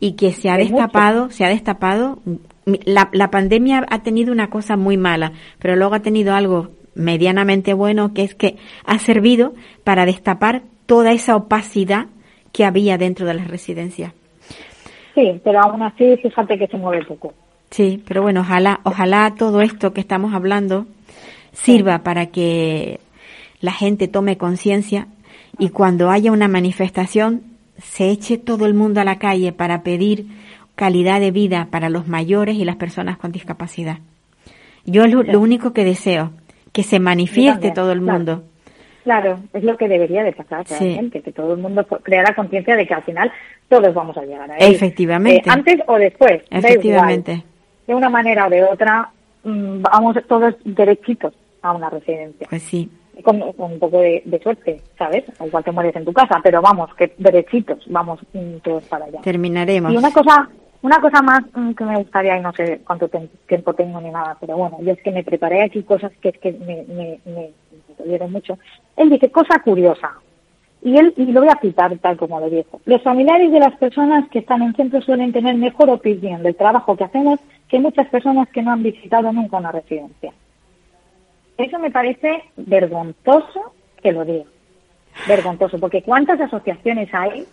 y 0.00 0.12
que 0.12 0.32
se 0.32 0.48
ha 0.50 0.56
mucho. 0.56 0.64
destapado, 0.74 1.30
se 1.30 1.44
ha 1.44 1.48
destapado. 1.48 2.18
La, 2.64 3.08
la 3.12 3.30
pandemia 3.30 3.84
ha 3.88 4.02
tenido 4.02 4.32
una 4.32 4.48
cosa 4.50 4.76
muy 4.76 4.96
mala, 4.96 5.32
pero 5.58 5.76
luego 5.76 5.94
ha 5.94 6.00
tenido 6.00 6.34
algo 6.34 6.70
medianamente 6.94 7.74
bueno, 7.74 8.12
que 8.14 8.22
es 8.22 8.34
que 8.34 8.56
ha 8.84 8.98
servido 8.98 9.54
para 9.84 10.04
destapar 10.06 10.62
toda 10.86 11.12
esa 11.12 11.36
opacidad 11.36 12.06
que 12.52 12.64
había 12.64 12.98
dentro 12.98 13.26
de 13.26 13.34
las 13.34 13.48
residencias. 13.48 14.12
Sí, 15.14 15.40
pero 15.44 15.60
aún 15.60 15.82
así, 15.82 16.16
fíjate 16.22 16.58
que 16.58 16.66
se 16.68 16.76
mueve 16.76 17.04
poco. 17.04 17.34
Sí, 17.70 18.02
pero 18.06 18.22
bueno, 18.22 18.40
ojalá, 18.40 18.80
ojalá 18.84 19.34
todo 19.36 19.60
esto 19.62 19.92
que 19.92 20.00
estamos 20.00 20.34
hablando 20.34 20.86
sirva 21.52 22.02
para 22.02 22.26
que 22.26 23.00
la 23.62 23.72
gente 23.72 24.08
tome 24.08 24.36
conciencia 24.36 25.06
y 25.58 25.70
cuando 25.70 26.10
haya 26.10 26.30
una 26.32 26.48
manifestación 26.48 27.42
se 27.78 28.10
eche 28.10 28.36
todo 28.36 28.66
el 28.66 28.74
mundo 28.74 29.00
a 29.00 29.04
la 29.04 29.18
calle 29.18 29.52
para 29.52 29.82
pedir 29.82 30.26
calidad 30.74 31.20
de 31.20 31.30
vida 31.30 31.68
para 31.70 31.88
los 31.88 32.06
mayores 32.08 32.56
y 32.56 32.64
las 32.64 32.76
personas 32.76 33.16
con 33.16 33.32
discapacidad. 33.32 33.98
Yo 34.84 35.06
lo, 35.06 35.22
lo 35.22 35.40
único 35.40 35.72
que 35.72 35.84
deseo, 35.84 36.32
que 36.72 36.82
se 36.82 36.98
manifieste 36.98 37.52
también, 37.52 37.74
todo 37.74 37.92
el 37.92 38.00
mundo. 38.00 38.42
Claro, 39.04 39.40
es 39.52 39.64
lo 39.64 39.76
que 39.76 39.88
debería 39.88 40.22
de 40.22 40.32
pasar 40.32 40.66
Sí. 40.66 40.74
realmente, 40.84 41.22
que 41.22 41.32
todo 41.32 41.54
el 41.54 41.60
mundo 41.60 41.84
creara 42.02 42.34
conciencia 42.34 42.76
de 42.76 42.86
que 42.86 42.94
al 42.94 43.02
final 43.02 43.30
todos 43.68 43.92
vamos 43.94 44.16
a 44.16 44.22
llegar 44.22 44.50
a 44.50 44.56
él. 44.58 44.74
Efectivamente. 44.74 45.48
Eh, 45.48 45.50
antes 45.52 45.80
o 45.86 45.96
después, 45.96 46.42
Efectivamente. 46.50 47.32
igual. 47.32 47.46
De 47.86 47.94
una 47.94 48.08
manera 48.08 48.46
o 48.46 48.50
de 48.50 48.62
otra, 48.64 49.10
mm, 49.44 49.82
vamos 49.82 50.16
todos 50.28 50.54
derechitos 50.64 51.34
a 51.62 51.72
una 51.72 51.90
residencia. 51.90 52.46
Pues 52.48 52.62
sí, 52.62 52.90
Con, 53.22 53.52
con 53.52 53.72
un 53.72 53.78
poco 53.78 54.00
de, 54.00 54.22
de 54.24 54.38
suerte, 54.40 54.80
¿sabes? 54.96 55.24
Igual 55.44 55.62
te 55.62 55.70
mueres 55.70 55.94
en 55.94 56.04
tu 56.04 56.12
casa, 56.12 56.40
pero 56.42 56.62
vamos, 56.62 56.94
que 56.94 57.12
derechitos, 57.18 57.84
vamos 57.88 58.20
todos 58.62 58.84
para 58.84 59.04
allá. 59.04 59.20
terminaremos. 59.20 59.92
Y 59.92 59.96
una 59.96 60.10
cosa, 60.10 60.48
una 60.80 60.98
cosa 60.98 61.20
más 61.20 61.42
mm, 61.54 61.72
que 61.72 61.84
me 61.84 61.98
gustaría, 61.98 62.38
y 62.38 62.40
no 62.40 62.52
sé 62.54 62.80
cuánto 62.86 63.10
tiempo 63.46 63.74
tengo 63.74 64.00
ni 64.00 64.10
nada, 64.10 64.36
pero 64.40 64.56
bueno, 64.56 64.78
yo 64.80 64.92
es 64.92 65.02
que 65.02 65.12
me 65.12 65.22
preparé 65.22 65.62
aquí 65.62 65.82
cosas 65.82 66.10
que 66.22 66.30
es 66.30 66.38
que 66.38 66.52
me, 66.52 66.84
me, 66.88 67.20
me, 67.26 67.50
me 67.88 67.94
dolieron 67.98 68.32
mucho. 68.32 68.58
Él 68.96 69.10
dice, 69.10 69.30
cosa 69.30 69.60
curiosa, 69.62 70.12
y 70.82 70.96
él, 70.96 71.14
y 71.16 71.26
lo 71.26 71.40
voy 71.40 71.48
a 71.48 71.60
citar 71.60 71.96
tal 71.98 72.16
como 72.16 72.40
lo 72.40 72.50
dijo. 72.50 72.80
Los 72.86 73.02
familiares 73.02 73.52
de 73.52 73.60
las 73.60 73.76
personas 73.76 74.28
que 74.30 74.40
están 74.40 74.62
en 74.62 74.74
centro 74.74 75.00
suelen 75.00 75.32
tener 75.32 75.54
mejor 75.54 75.90
opinión 75.90 76.42
del 76.42 76.56
trabajo 76.56 76.96
que 76.96 77.04
hacemos 77.04 77.38
que 77.68 77.78
muchas 77.78 78.08
personas 78.08 78.48
que 78.48 78.62
no 78.62 78.72
han 78.72 78.82
visitado 78.82 79.32
nunca 79.32 79.58
una 79.58 79.70
residencia. 79.70 80.32
Eso 81.62 81.78
me 81.78 81.90
parece 81.90 82.42
vergonzoso 82.56 83.72
que 84.02 84.10
lo 84.10 84.24
diga. 84.24 84.44
Vergonzoso, 85.28 85.78
porque 85.78 86.02
¿cuántas 86.02 86.40
asociaciones 86.40 87.08
hay 87.14 87.46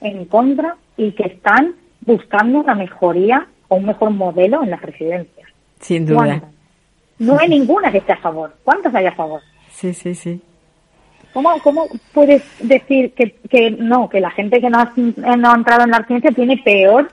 en 0.00 0.24
contra 0.24 0.76
y 0.96 1.12
que 1.12 1.24
están 1.24 1.74
buscando 2.00 2.60
una 2.60 2.74
mejoría 2.74 3.46
o 3.68 3.76
un 3.76 3.84
mejor 3.84 4.10
modelo 4.10 4.62
en 4.62 4.70
las 4.70 4.80
residencias? 4.80 5.48
Sin 5.80 6.06
duda. 6.06 6.18
¿Cuántas? 6.18 6.50
No 7.18 7.38
hay 7.38 7.48
ninguna 7.48 7.92
que 7.92 7.98
esté 7.98 8.12
a 8.12 8.18
favor. 8.18 8.54
¿Cuántas 8.64 8.94
hay 8.94 9.06
a 9.06 9.12
favor? 9.12 9.42
Sí, 9.70 9.92
sí, 9.92 10.14
sí. 10.14 10.40
¿Cómo, 11.34 11.58
cómo 11.62 11.86
puedes 12.14 12.42
decir 12.66 13.12
que, 13.12 13.32
que 13.50 13.70
no, 13.70 14.08
que 14.08 14.20
la 14.20 14.30
gente 14.30 14.60
que 14.62 14.70
no 14.70 14.78
ha, 14.78 14.92
no 15.36 15.50
ha 15.50 15.54
entrado 15.54 15.84
en 15.84 15.90
la 15.90 16.04
ciencia 16.06 16.30
tiene 16.30 16.56
peor? 16.64 17.10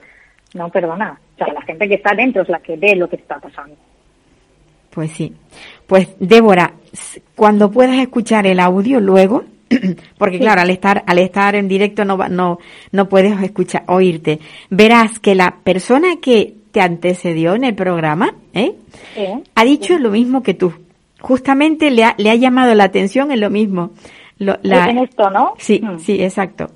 No, 0.54 0.70
perdona. 0.70 1.20
O 1.34 1.36
sea, 1.36 1.52
la 1.52 1.60
gente 1.62 1.86
que 1.86 1.96
está 1.96 2.14
dentro 2.14 2.42
es 2.42 2.48
la 2.48 2.60
que 2.60 2.76
ve 2.76 2.96
lo 2.96 3.08
que 3.08 3.16
está 3.16 3.38
pasando. 3.38 3.76
Pues 4.94 5.10
sí. 5.12 5.32
Pues 5.86 6.08
Débora, 6.20 6.74
cuando 7.34 7.70
puedas 7.70 7.98
escuchar 7.98 8.46
el 8.46 8.60
audio 8.60 9.00
luego, 9.00 9.44
porque 10.18 10.38
claro, 10.38 10.60
al 10.60 10.70
estar 10.70 11.02
al 11.06 11.18
estar 11.18 11.54
en 11.56 11.66
directo 11.68 12.04
no 12.04 12.16
va- 12.16 12.28
no 12.28 12.58
no 12.92 13.08
puedes 13.08 13.40
escuchar 13.42 13.82
oírte, 13.88 14.38
verás 14.70 15.18
que 15.18 15.34
la 15.34 15.56
persona 15.64 16.16
que 16.22 16.54
te 16.70 16.80
antecedió 16.80 17.54
en 17.54 17.64
el 17.64 17.74
programa, 17.74 18.34
¿eh? 18.52 18.72
Sí. 19.14 19.26
ha 19.54 19.64
dicho 19.64 19.98
lo 19.98 20.10
mismo 20.10 20.42
que 20.42 20.54
tú. 20.54 20.72
Justamente 21.20 21.90
le 21.90 22.04
ha, 22.04 22.14
le 22.18 22.30
ha 22.30 22.34
llamado 22.34 22.74
la 22.74 22.84
atención 22.84 23.30
en 23.32 23.40
lo 23.40 23.50
mismo. 23.50 23.90
Lo- 24.38 24.58
la- 24.62 24.90
En 24.90 24.98
esto, 24.98 25.30
¿no? 25.30 25.54
sí, 25.58 25.80
Mm. 25.82 25.98
sí, 25.98 26.22
exacto. 26.22 26.70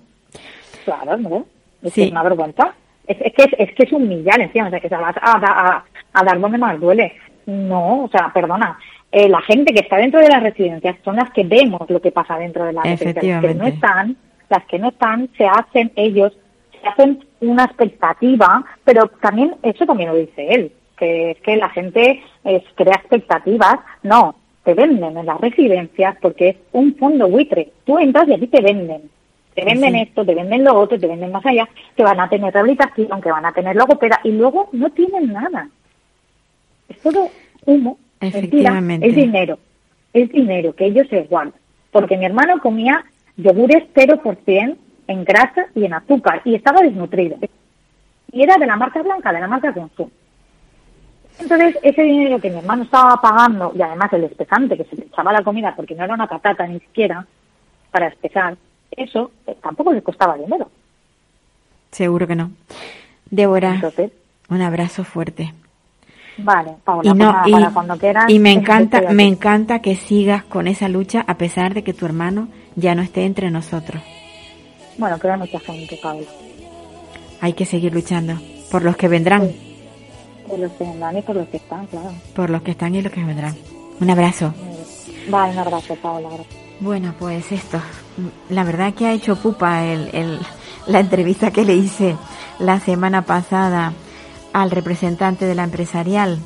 Claro, 0.84 1.16
¿no? 1.18 1.44
Es 1.82 1.92
Sí. 1.92 2.08
una 2.10 2.22
vergüenza. 2.22 2.72
Es, 3.06 3.16
es 3.20 3.32
que 3.34 3.42
es, 3.44 3.48
es 3.68 3.74
que 3.74 3.82
es 3.84 3.92
humillar 3.92 4.40
encima, 4.40 4.66
o 4.68 4.70
sea, 4.70 4.80
que 4.80 4.88
se 4.88 4.96
vas 4.96 5.16
a, 5.20 5.32
a, 5.32 5.84
a 6.12 6.24
dar 6.24 6.40
donde 6.40 6.58
más 6.58 6.78
duele. 6.80 7.12
No, 7.48 8.04
o 8.04 8.08
sea, 8.08 8.30
perdona. 8.34 8.78
Eh, 9.10 9.26
la 9.26 9.40
gente 9.40 9.72
que 9.72 9.80
está 9.80 9.96
dentro 9.96 10.20
de 10.20 10.28
las 10.28 10.42
residencias 10.42 10.96
son 11.02 11.16
las 11.16 11.30
que 11.30 11.44
vemos 11.44 11.88
lo 11.88 11.98
que 11.98 12.12
pasa 12.12 12.36
dentro 12.36 12.66
de 12.66 12.74
las 12.74 12.84
residencias. 12.84 13.42
Las 13.42 13.52
que 13.52 13.54
no 13.54 13.66
están, 13.66 14.16
las 14.50 14.64
que 14.66 14.78
no 14.78 14.88
están, 14.88 15.30
se 15.38 15.46
hacen 15.46 15.90
ellos, 15.96 16.36
se 16.78 16.86
hacen 16.86 17.24
una 17.40 17.64
expectativa, 17.64 18.62
pero 18.84 19.08
también, 19.22 19.56
eso 19.62 19.86
también 19.86 20.10
lo 20.10 20.16
dice 20.16 20.46
él, 20.50 20.72
que 20.98 21.30
es 21.30 21.40
que 21.40 21.56
la 21.56 21.70
gente 21.70 22.22
eh, 22.44 22.62
crea 22.74 22.96
expectativas. 22.96 23.76
No, 24.02 24.34
te 24.64 24.74
venden 24.74 25.16
en 25.16 25.24
las 25.24 25.40
residencias 25.40 26.16
porque 26.20 26.50
es 26.50 26.56
un 26.72 26.94
fondo 26.96 27.28
buitre. 27.28 27.72
Tú 27.86 27.98
entras 27.98 28.28
y 28.28 28.34
a 28.34 28.38
ti 28.38 28.46
te 28.48 28.60
venden. 28.60 29.08
Te 29.54 29.64
venden 29.64 29.94
Sí. 29.94 30.00
esto, 30.02 30.22
te 30.22 30.34
venden 30.34 30.64
lo 30.64 30.78
otro, 30.78 30.98
te 30.98 31.06
venden 31.06 31.32
más 31.32 31.46
allá, 31.46 31.66
que 31.96 32.04
van 32.04 32.20
a 32.20 32.28
tener 32.28 32.52
rehabilitación, 32.52 33.22
que 33.22 33.30
van 33.30 33.46
a 33.46 33.52
tener 33.52 33.74
logopeda 33.74 34.20
y 34.22 34.32
luego 34.32 34.68
no 34.72 34.90
tienen 34.90 35.32
nada. 35.32 35.68
Es 36.88 36.98
todo 37.00 37.30
humo, 37.64 37.98
mentira, 38.20 38.78
es 39.00 39.14
dinero. 39.14 39.58
Es 40.12 40.30
dinero 40.30 40.74
que 40.74 40.86
ellos 40.86 41.06
se 41.08 41.22
guardan. 41.22 41.54
Porque 41.90 42.16
mi 42.16 42.24
hermano 42.24 42.60
comía 42.60 43.04
yogures 43.36 43.84
0% 43.94 44.76
en 45.06 45.24
grasa 45.24 45.66
y 45.74 45.84
en 45.84 45.94
azúcar 45.94 46.42
y 46.44 46.54
estaba 46.54 46.80
desnutrido. 46.82 47.36
Y 48.32 48.42
era 48.42 48.56
de 48.56 48.66
la 48.66 48.76
marca 48.76 49.02
blanca, 49.02 49.32
de 49.32 49.40
la 49.40 49.48
marca 49.48 49.72
Consum. 49.72 50.10
Entonces, 51.40 51.78
ese 51.82 52.02
dinero 52.02 52.40
que 52.40 52.50
mi 52.50 52.58
hermano 52.58 52.82
estaba 52.82 53.20
pagando, 53.20 53.72
y 53.74 53.80
además 53.80 54.12
el 54.12 54.24
espesante 54.24 54.76
que 54.76 54.84
se 54.84 54.96
le 54.96 55.06
echaba 55.06 55.32
la 55.32 55.42
comida, 55.42 55.72
porque 55.76 55.94
no 55.94 56.04
era 56.04 56.14
una 56.14 56.26
patata 56.26 56.66
ni 56.66 56.80
siquiera, 56.80 57.24
para 57.92 58.08
espesar, 58.08 58.56
eso 58.90 59.30
eh, 59.46 59.56
tampoco 59.62 59.92
le 59.92 60.02
costaba 60.02 60.36
dinero. 60.36 60.68
Seguro 61.92 62.26
que 62.26 62.34
no. 62.34 62.50
Débora, 63.30 63.74
Entonces, 63.74 64.10
un 64.48 64.62
abrazo 64.62 65.04
fuerte. 65.04 65.54
Vale, 66.38 66.74
Paula, 66.84 67.02
y 67.04 67.08
pues 67.08 67.18
no 67.18 67.32
nada, 67.32 67.42
y, 67.48 67.52
para 67.52 67.70
cuando 67.70 67.96
quieras. 67.98 68.24
y 68.28 68.38
me 68.38 68.52
encanta 68.52 69.00
me 69.12 69.24
encanta 69.26 69.80
que 69.80 69.96
sigas 69.96 70.44
con 70.44 70.66
esa 70.68 70.88
lucha 70.88 71.24
a 71.26 71.36
pesar 71.36 71.74
de 71.74 71.82
que 71.84 71.92
tu 71.94 72.06
hermano 72.06 72.48
ya 72.76 72.94
no 72.94 73.02
esté 73.02 73.24
entre 73.24 73.50
nosotros 73.50 74.02
Bueno, 74.98 75.18
queda 75.18 75.36
mucha 75.36 75.58
gente, 75.60 75.98
Paula. 76.02 76.26
hay 77.40 77.52
que 77.52 77.64
seguir 77.64 77.92
luchando 77.94 78.34
por 78.70 78.82
los 78.84 78.96
que 78.96 79.08
vendrán 79.08 79.50
Por 80.48 80.58
los 80.58 80.72
que 80.72 80.86
andan 80.86 81.18
y 81.18 81.22
por 81.22 81.36
los 81.36 81.48
que 81.48 81.56
están, 81.58 81.86
claro. 81.86 82.10
por 82.34 82.50
los 82.50 82.62
que 82.62 82.70
están 82.72 82.94
y 82.94 83.02
los 83.02 83.12
que 83.12 83.22
vendrán 83.24 83.54
un 84.00 84.10
abrazo 84.10 84.54
Vale, 85.30 85.52
un 85.52 85.58
abrazo, 85.58 85.94
Paula. 85.96 86.28
gracias. 86.28 86.56
bueno 86.80 87.14
pues 87.18 87.50
esto 87.52 87.80
la 88.48 88.64
verdad 88.64 88.94
que 88.94 89.06
ha 89.06 89.12
hecho 89.12 89.36
pupa 89.36 89.84
el, 89.84 90.08
el- 90.12 90.38
la 90.86 91.00
entrevista 91.00 91.50
que 91.50 91.64
le 91.66 91.74
hice 91.74 92.16
la 92.60 92.80
semana 92.80 93.20
pasada 93.22 93.92
al 94.52 94.70
representante 94.70 95.44
de 95.44 95.54
la 95.54 95.64
empresarial 95.64 96.38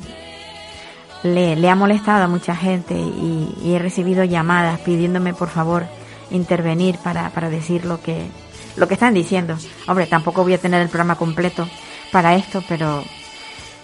le, 1.23 1.69
ha 1.69 1.75
molestado 1.75 2.23
a 2.23 2.27
mucha 2.27 2.55
gente 2.55 2.93
y, 2.95 3.55
y 3.63 3.73
he 3.73 3.79
recibido 3.79 4.23
llamadas 4.23 4.79
pidiéndome 4.81 5.33
por 5.33 5.49
favor 5.49 5.85
intervenir 6.31 6.97
para, 6.97 7.29
para 7.29 7.49
decir 7.49 7.85
lo 7.85 8.01
que, 8.01 8.27
lo 8.75 8.87
que 8.87 8.95
están 8.95 9.13
diciendo. 9.13 9.57
Hombre, 9.87 10.07
tampoco 10.07 10.43
voy 10.43 10.53
a 10.53 10.57
tener 10.57 10.81
el 10.81 10.89
programa 10.89 11.15
completo 11.15 11.67
para 12.11 12.35
esto, 12.35 12.63
pero, 12.67 13.03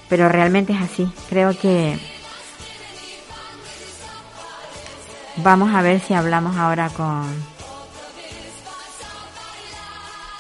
pero 0.09 0.28
realmente 0.30 0.74
es 0.74 0.82
así. 0.82 1.09
Creo 1.30 1.57
que 1.57 1.97
vamos 5.38 5.74
a 5.74 5.82
ver 5.82 5.99
si 6.01 6.13
hablamos 6.13 6.57
ahora 6.57 6.89
con. 6.89 7.28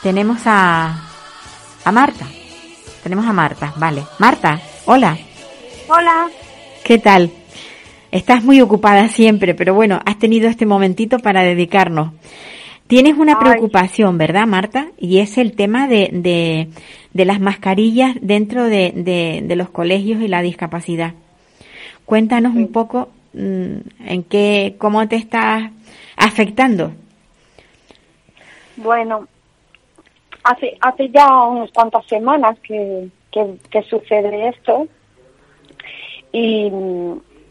Tenemos 0.01 0.41
a, 0.45 1.03
a 1.83 1.91
Marta. 1.91 2.25
Tenemos 3.03 3.25
a 3.25 3.33
Marta, 3.33 3.73
vale. 3.77 4.03
Marta, 4.19 4.59
hola. 4.85 5.17
Hola. 5.87 6.29
¿Qué 6.83 6.97
tal? 6.97 7.31
Estás 8.11 8.43
muy 8.43 8.59
ocupada 8.61 9.07
siempre, 9.07 9.53
pero 9.53 9.73
bueno, 9.73 9.99
has 10.05 10.17
tenido 10.17 10.49
este 10.49 10.65
momentito 10.65 11.19
para 11.19 11.43
dedicarnos. 11.43 12.11
Tienes 12.87 13.17
una 13.17 13.39
preocupación, 13.39 14.17
¿verdad, 14.17 14.47
Marta? 14.47 14.87
Y 14.97 15.19
es 15.19 15.37
el 15.37 15.55
tema 15.55 15.87
de, 15.87 16.09
de, 16.11 16.69
de 17.13 17.25
las 17.25 17.39
mascarillas 17.39 18.15
dentro 18.19 18.63
de, 18.63 18.91
de, 18.95 19.41
de, 19.43 19.55
los 19.55 19.69
colegios 19.69 20.23
y 20.23 20.27
la 20.27 20.41
discapacidad. 20.41 21.13
Cuéntanos 22.05 22.55
un 22.55 22.71
poco 22.71 23.09
mm, 23.33 24.07
en 24.07 24.23
qué, 24.23 24.75
cómo 24.79 25.07
te 25.07 25.17
está 25.17 25.71
afectando. 26.17 26.91
Bueno, 28.77 29.27
hace, 30.49 30.77
hace 30.81 31.09
ya 31.09 31.43
unas 31.43 31.71
cuantas 31.71 32.05
semanas 32.07 32.57
que, 32.59 33.09
que, 33.31 33.55
que 33.69 33.83
sucede 33.83 34.49
esto 34.49 34.87
y 36.31 36.71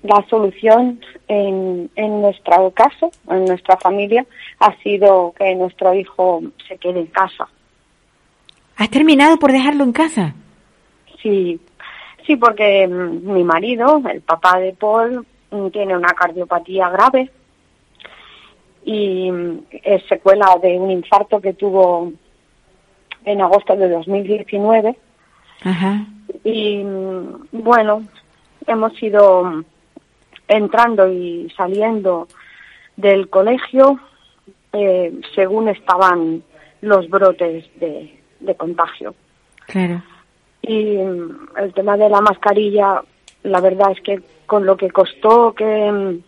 la 0.02 0.24
solución 0.28 1.00
en, 1.28 1.90
en 1.94 2.22
nuestro 2.22 2.70
caso, 2.72 3.10
en 3.30 3.44
nuestra 3.44 3.76
familia, 3.76 4.24
ha 4.60 4.74
sido 4.82 5.32
que 5.36 5.54
nuestro 5.54 5.94
hijo 5.94 6.42
se 6.66 6.76
quede 6.78 7.00
en 7.00 7.06
casa. 7.06 7.48
¿Has 8.76 8.90
terminado 8.90 9.38
por 9.38 9.52
dejarlo 9.52 9.84
en 9.84 9.92
casa? 9.92 10.34
Sí, 11.22 11.60
sí, 12.26 12.36
porque 12.36 12.86
mm, 12.86 13.32
mi 13.32 13.44
marido, 13.44 14.00
el 14.10 14.22
papá 14.22 14.58
de 14.58 14.72
Paul, 14.72 15.26
mm, 15.50 15.68
tiene 15.68 15.96
una 15.96 16.12
cardiopatía 16.14 16.88
grave 16.90 17.30
y 18.84 19.30
mm, 19.30 19.58
es 19.82 20.06
secuela 20.08 20.56
de 20.62 20.78
un 20.78 20.90
infarto 20.90 21.40
que 21.40 21.54
tuvo 21.54 22.12
en 23.28 23.42
agosto 23.42 23.76
de 23.76 23.88
2019. 23.88 24.96
Ajá. 25.62 26.06
Y 26.44 26.82
bueno, 27.52 28.02
hemos 28.66 29.02
ido 29.02 29.64
entrando 30.46 31.08
y 31.08 31.52
saliendo 31.56 32.26
del 32.96 33.28
colegio 33.28 34.00
eh, 34.72 35.12
según 35.34 35.68
estaban 35.68 36.42
los 36.80 37.08
brotes 37.10 37.66
de, 37.78 38.18
de 38.40 38.54
contagio. 38.54 39.14
Claro. 39.66 40.02
Y 40.62 40.96
mm, 40.96 41.50
el 41.58 41.74
tema 41.74 41.96
de 41.96 42.08
la 42.08 42.20
mascarilla, 42.20 43.02
la 43.42 43.60
verdad 43.60 43.92
es 43.92 44.00
que 44.00 44.22
con 44.46 44.64
lo 44.64 44.76
que 44.76 44.90
costó 44.90 45.52
que 45.54 45.92
mm, 45.92 46.22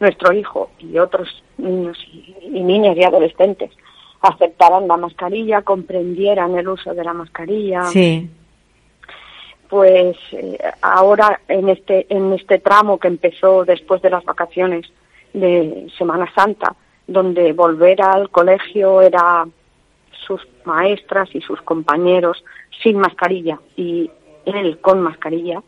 nuestro 0.00 0.32
hijo 0.34 0.70
y 0.78 0.98
otros 0.98 1.42
niños 1.56 1.98
y, 2.12 2.34
y 2.42 2.62
niñas 2.62 2.96
y 2.98 3.04
adolescentes 3.04 3.70
aceptaran 4.24 4.88
la 4.88 4.96
mascarilla, 4.96 5.62
comprendieran 5.62 6.56
el 6.56 6.68
uso 6.68 6.94
de 6.94 7.04
la 7.04 7.12
mascarilla. 7.12 7.84
Sí 7.84 8.28
pues 9.74 10.16
eh, 10.30 10.56
ahora 10.82 11.40
en 11.48 11.68
este 11.68 12.06
en 12.08 12.32
este 12.32 12.60
tramo 12.60 12.98
que 12.98 13.08
empezó 13.08 13.64
después 13.64 14.00
de 14.02 14.10
las 14.10 14.24
vacaciones 14.24 14.86
de 15.32 15.88
Semana 15.98 16.32
Santa, 16.32 16.76
donde 17.08 17.52
volver 17.52 18.00
al 18.00 18.30
colegio 18.30 19.02
era 19.02 19.44
sus 20.26 20.46
maestras 20.64 21.28
y 21.34 21.40
sus 21.40 21.60
compañeros 21.62 22.44
sin 22.84 22.98
mascarilla 22.98 23.58
y 23.76 24.08
él 24.44 24.78
con 24.80 25.02
mascarilla, 25.02 25.60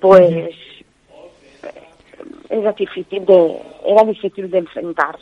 pues 0.00 0.54
era 2.48 2.72
difícil 2.72 3.26
de 3.26 3.60
era 3.86 4.04
difícil 4.04 4.50
de 4.50 4.58
enfrentar. 4.58 5.18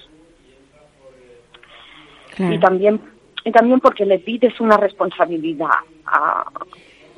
Claro. 2.41 2.55
Y 2.55 2.59
también 2.59 3.01
y 3.45 3.53
también 3.53 3.81
porque 3.81 4.07
le 4.07 4.19
pides 4.19 4.59
una 4.61 4.79
responsabilidad 4.79 5.69
a, 6.07 6.45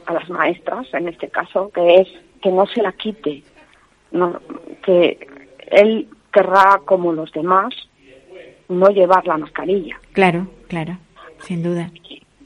a 0.07 0.13
las 0.13 0.29
maestras, 0.29 0.93
en 0.95 1.09
este 1.09 1.29
caso, 1.29 1.71
que 1.73 1.97
es 1.97 2.09
que 2.41 2.51
no 2.51 2.67
se 2.67 2.83
la 2.83 2.93
quite, 2.93 3.45
no, 4.11 4.41
que 4.85 5.29
él 5.69 6.09
querrá, 6.33 6.81
como 6.85 7.13
los 7.13 7.31
demás, 7.31 7.73
no 8.69 8.89
llevar 8.89 9.27
la 9.27 9.39
mascarilla. 9.39 10.01
Claro, 10.13 10.49
claro, 10.69 10.99
sin 11.39 11.63
duda. 11.63 11.91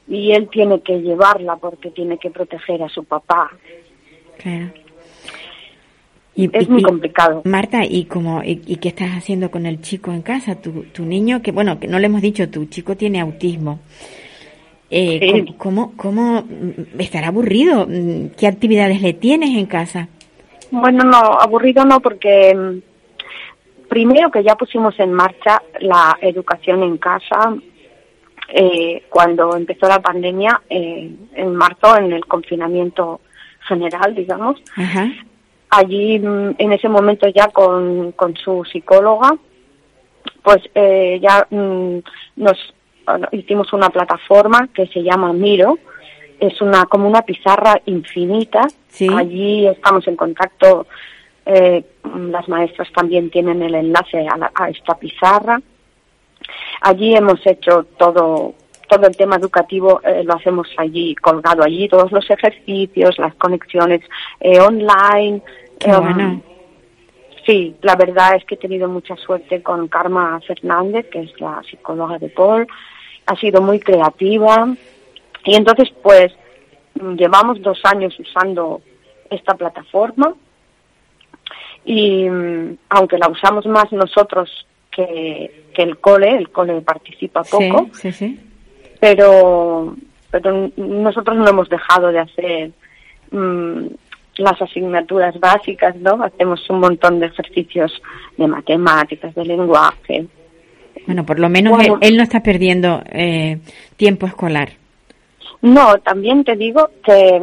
Y 0.07 0.33
él 0.33 0.49
tiene 0.51 0.83
que 0.83 1.01
llevarla 1.01 1.57
porque 1.57 1.91
tiene 1.91 2.19
que 2.19 2.31
proteger 2.31 2.83
a 2.83 2.89
su 2.89 3.05
papá. 3.05 3.51
Claro. 4.39 4.71
Y, 6.37 6.51
es 6.53 6.69
y, 6.69 6.71
muy 6.71 6.83
complicado. 6.83 7.43
Marta, 7.45 7.85
¿y, 7.85 8.05
cómo, 8.05 8.43
y, 8.45 8.61
y, 8.67 8.77
qué 8.77 8.89
estás 8.89 9.11
haciendo 9.13 9.51
con 9.51 9.65
el 9.65 9.81
chico 9.81 10.13
en 10.13 10.21
casa? 10.21 10.55
Tu, 10.55 10.85
tu 10.93 11.05
niño, 11.05 11.41
que 11.43 11.51
bueno, 11.51 11.81
que 11.81 11.89
no 11.89 11.99
le 11.99 12.07
hemos 12.07 12.21
dicho, 12.21 12.49
tu 12.51 12.67
chico 12.67 12.97
tiene 12.97 13.21
autismo. 13.21 13.81
Eh, 14.91 15.19
Sí. 15.21 15.55
¿cómo, 15.59 15.95
cómo, 15.97 16.45
estará 16.99 17.29
aburrido? 17.29 17.89
¿Qué 18.39 18.47
actividades 18.47 19.03
le 19.03 19.15
tienes 19.15 19.51
en 19.51 19.67
casa? 19.67 20.09
Bueno, 20.71 21.05
no, 21.05 21.17
aburrido 21.17 21.85
no, 21.85 22.01
porque 22.01 22.55
mm, 22.55 23.89
primero 23.89 24.31
que 24.31 24.45
ya 24.45 24.55
pusimos 24.55 24.99
en 25.01 25.13
marcha 25.13 25.61
la 25.81 26.17
educación 26.21 26.83
en 26.83 26.99
casa 26.99 27.57
eh, 28.49 29.05
cuando 29.09 29.57
empezó 29.57 29.89
la 29.89 30.01
pandemia 30.01 30.63
eh, 30.71 31.11
en 31.35 31.55
marzo, 31.55 31.97
en 31.97 32.13
el 32.13 32.25
confinamiento 32.27 33.21
general, 33.67 34.15
digamos. 34.15 34.63
Ajá. 34.77 35.11
Allí, 35.77 36.19
mm, 36.19 36.55
en 36.57 36.73
ese 36.73 36.89
momento 36.89 37.29
ya 37.29 37.49
con, 37.49 38.13
con 38.13 38.35
su 38.35 38.65
psicóloga, 38.65 39.37
pues 40.43 40.63
eh, 40.75 41.19
ya 41.21 41.47
mm, 41.51 41.99
nos 42.37 42.75
bueno, 43.05 43.29
hicimos 43.33 43.71
una 43.75 43.91
plataforma 43.91 44.69
que 44.73 44.87
se 44.87 45.03
llama 45.03 45.35
Miro, 45.35 45.79
es 46.41 46.63
una 46.63 46.87
como 46.87 47.07
una 47.07 47.21
pizarra 47.21 47.79
infinita. 47.85 48.67
Sí. 48.89 49.07
Allí 49.15 49.67
estamos 49.67 50.09
en 50.09 50.17
contacto, 50.17 50.87
eh, 51.45 51.85
las 52.31 52.49
maestras 52.49 52.89
también 52.93 53.29
tienen 53.29 53.61
el 53.61 53.75
enlace 53.75 54.27
a, 54.27 54.37
la, 54.39 54.51
a, 54.55 54.71
esta 54.71 54.95
pizarra. 54.99 55.61
Allí 56.81 57.15
hemos 57.15 57.47
hecho 57.47 57.85
todo 57.99 58.55
todo 58.89 59.07
el 59.07 59.17
tema 59.17 59.37
educativo 59.37 60.01
eh, 60.05 60.23
lo 60.25 60.35
hacemos 60.35 60.69
allí 60.77 61.15
colgado 61.17 61.63
allí 61.63 61.89
todos 61.89 62.13
los 62.13 62.29
ejercicios, 62.31 63.19
las 63.19 63.35
conexiones 63.35 64.03
eh, 64.41 64.61
online. 64.61 65.43
Qué 65.79 65.91
um, 65.91 66.01
bueno. 66.01 66.43
Sí, 67.45 67.77
la 67.83 67.95
verdad 67.95 68.35
es 68.35 68.45
que 68.45 68.57
he 68.57 68.59
tenido 68.59 68.89
mucha 68.89 69.15
suerte 69.17 69.63
con 69.63 69.87
Karma 69.87 70.41
Fernández, 70.47 71.07
que 71.11 71.21
es 71.21 71.41
la 71.41 71.63
psicóloga 71.63 72.19
de 72.19 72.29
Paul. 72.29 72.67
Ha 73.27 73.37
sido 73.37 73.63
muy 73.63 73.79
creativa. 73.79 74.69
Y 75.45 75.55
entonces, 75.55 75.93
pues, 76.03 76.33
llevamos 77.17 77.63
dos 77.63 77.79
años 77.85 78.19
usando 78.19 78.81
esta 79.31 79.55
plataforma. 79.55 80.35
Y 81.85 82.27
aunque 82.89 83.17
la 83.17 83.29
usamos 83.29 83.65
más 83.67 83.93
nosotros 83.93 84.67
que, 84.91 85.67
que 85.73 85.83
el 85.83 85.99
cole, 85.99 86.37
el 86.37 86.51
cole 86.51 86.81
participa 86.81 87.45
poco. 87.45 87.89
Sí, 87.93 88.11
sí, 88.11 88.13
sí. 88.13 88.41
Pero, 88.99 89.95
pero 90.33 90.71
nosotros 90.77 91.37
no 91.37 91.47
hemos 91.47 91.69
dejado 91.69 92.09
de 92.09 92.19
hacer 92.19 92.73
mmm, 93.31 93.87
las 94.39 94.61
asignaturas 94.61 95.39
básicas, 95.41 95.97
¿no? 95.97 96.23
Hacemos 96.23 96.69
un 96.71 96.81
montón 96.81 97.21
de 97.21 97.27
ejercicios 97.27 97.93
de 98.37 98.47
matemáticas, 98.47 99.35
de 99.35 99.45
lenguaje. 99.45 100.27
Bueno, 101.07 101.25
por 101.25 101.39
lo 101.39 101.49
menos 101.49 101.75
bueno, 101.75 101.99
él, 102.01 102.09
él, 102.13 102.17
no 102.17 102.23
está 102.23 102.43
perdiendo 102.43 103.03
eh, 103.13 103.59
tiempo 103.97 104.27
escolar. 104.27 104.71
No, 105.63 105.99
también 105.99 106.45
te 106.45 106.57
digo 106.57 106.91
que 107.05 107.43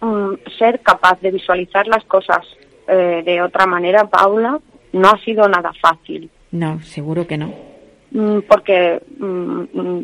um, 0.00 0.36
ser 0.58 0.80
capaz 0.80 1.20
de 1.20 1.30
visualizar 1.30 1.86
las 1.86 2.04
cosas 2.04 2.44
eh, 2.88 3.22
de 3.24 3.42
otra 3.42 3.66
manera, 3.66 4.06
Paula, 4.08 4.58
no 4.92 5.08
ha 5.08 5.18
sido 5.20 5.48
nada 5.48 5.72
fácil. 5.80 6.30
No, 6.52 6.80
seguro 6.82 7.26
que 7.26 7.36
no. 7.36 7.52
Mm, 8.12 8.38
porque 8.48 9.00
mm, 9.18 10.00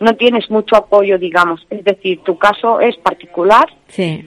no 0.00 0.16
tienes 0.16 0.50
mucho 0.50 0.76
apoyo, 0.76 1.18
digamos. 1.18 1.64
Es 1.70 1.84
decir, 1.84 2.20
tu 2.24 2.36
caso 2.36 2.80
es 2.80 2.96
particular. 2.96 3.66
Sí 3.88 4.26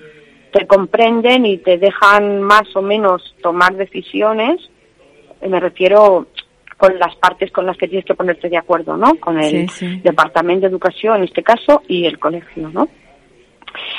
te 0.52 0.66
comprenden 0.66 1.46
y 1.46 1.58
te 1.58 1.78
dejan 1.78 2.42
más 2.42 2.76
o 2.76 2.82
menos 2.82 3.36
tomar 3.42 3.76
decisiones. 3.76 4.58
Me 5.42 5.60
refiero 5.60 6.28
con 6.78 6.98
las 7.00 7.16
partes 7.16 7.52
con 7.52 7.66
las 7.66 7.78
que 7.78 7.88
tienes 7.88 8.06
que 8.06 8.14
ponerte 8.14 8.50
de 8.50 8.58
acuerdo, 8.58 8.96
¿no? 8.98 9.16
Con 9.20 9.40
el 9.40 9.68
sí, 9.68 9.68
sí. 9.68 10.02
Departamento 10.04 10.62
de 10.62 10.68
Educación, 10.68 11.18
en 11.18 11.24
este 11.24 11.44
caso, 11.44 11.82
y 11.88 12.06
el 12.06 12.20
colegio, 12.20 12.70
¿no? 12.70 12.88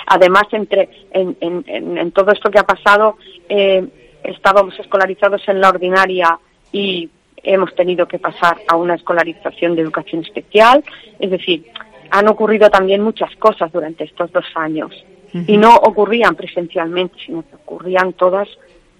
Además, 0.06 0.44
entre 0.52 0.88
en, 1.10 1.36
en, 1.40 1.64
en, 1.66 1.98
en 1.98 2.12
todo 2.12 2.30
esto 2.32 2.50
que 2.50 2.58
ha 2.58 2.64
pasado, 2.64 3.16
eh, 3.48 3.84
estábamos 4.22 4.78
escolarizados 4.78 5.42
en 5.48 5.60
la 5.60 5.68
ordinaria 5.68 6.38
y 6.72 7.10
hemos 7.42 7.74
tenido 7.74 8.06
que 8.06 8.18
pasar 8.18 8.58
a 8.68 8.76
una 8.76 8.94
escolarización 8.94 9.74
de 9.74 9.82
educación 9.82 10.22
especial. 10.22 10.82
Es 11.18 11.30
decir, 11.30 11.66
han 12.10 12.28
ocurrido 12.28 12.70
también 12.70 13.02
muchas 13.02 13.34
cosas 13.36 13.70
durante 13.72 14.04
estos 14.04 14.32
dos 14.32 14.46
años 14.54 14.92
y 15.32 15.56
no 15.56 15.74
ocurrían 15.76 16.34
presencialmente, 16.34 17.16
sino 17.24 17.42
que 17.42 17.56
ocurrían 17.56 18.12
todas 18.14 18.48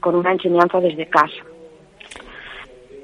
con 0.01 0.15
una 0.15 0.33
enseñanza 0.33 0.81
desde 0.81 1.07
casa. 1.07 1.43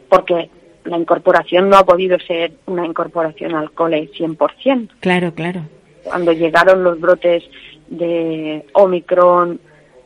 Porque 0.09 0.51
la 0.85 0.99
incorporación 0.99 1.69
no 1.69 1.77
ha 1.77 1.85
podido 1.85 2.19
ser 2.19 2.53
una 2.67 2.87
incorporación 2.87 3.55
al 3.55 3.73
cole 3.73 4.11
100%. 4.13 4.91
Claro, 5.01 5.33
claro. 5.35 5.63
Cuando 6.03 6.33
llegaron 6.33 6.85
los 6.85 7.01
brotes 7.01 7.45
de 7.89 8.67
Omicron, 8.75 9.59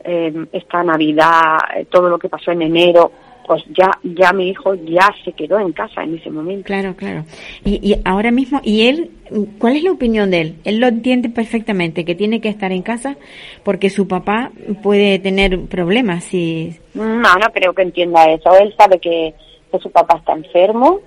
eh, 0.04 0.46
esta 0.52 0.82
Navidad, 0.84 1.58
eh, 1.76 1.86
todo 1.86 2.08
lo 2.08 2.18
que 2.18 2.28
pasó 2.28 2.52
en 2.52 2.62
enero, 2.62 3.12
pues 3.48 3.64
ya 3.76 3.90
ya 4.02 4.32
mi 4.34 4.50
hijo 4.50 4.74
ya 4.74 5.08
se 5.24 5.32
quedó 5.32 5.58
en 5.58 5.72
casa 5.72 6.02
en 6.02 6.16
ese 6.16 6.30
momento. 6.30 6.64
Claro, 6.66 6.94
claro. 6.94 7.24
Y, 7.64 7.80
y 7.82 7.96
ahora 8.04 8.30
mismo, 8.30 8.60
¿y 8.62 8.86
él, 8.88 9.10
cuál 9.58 9.76
es 9.76 9.82
la 9.82 9.92
opinión 9.92 10.30
de 10.30 10.40
él? 10.42 10.56
Él 10.64 10.78
lo 10.78 10.86
entiende 10.86 11.30
perfectamente, 11.30 12.04
que 12.04 12.14
tiene 12.14 12.42
que 12.42 12.50
estar 12.50 12.70
en 12.72 12.82
casa 12.82 13.16
porque 13.64 13.88
su 13.88 14.06
papá 14.06 14.52
puede 14.82 15.18
tener 15.18 15.58
problemas 15.62 16.24
si... 16.24 16.76
No, 16.92 17.06
no 17.16 17.52
creo 17.54 17.72
que 17.72 17.82
entienda 17.82 18.30
eso. 18.30 18.50
Él 18.58 18.74
sabe 18.76 18.98
que, 18.98 19.32
que 19.72 19.78
su 19.78 19.90
papá 19.90 20.18
está 20.18 20.34
enfermo 20.34 21.00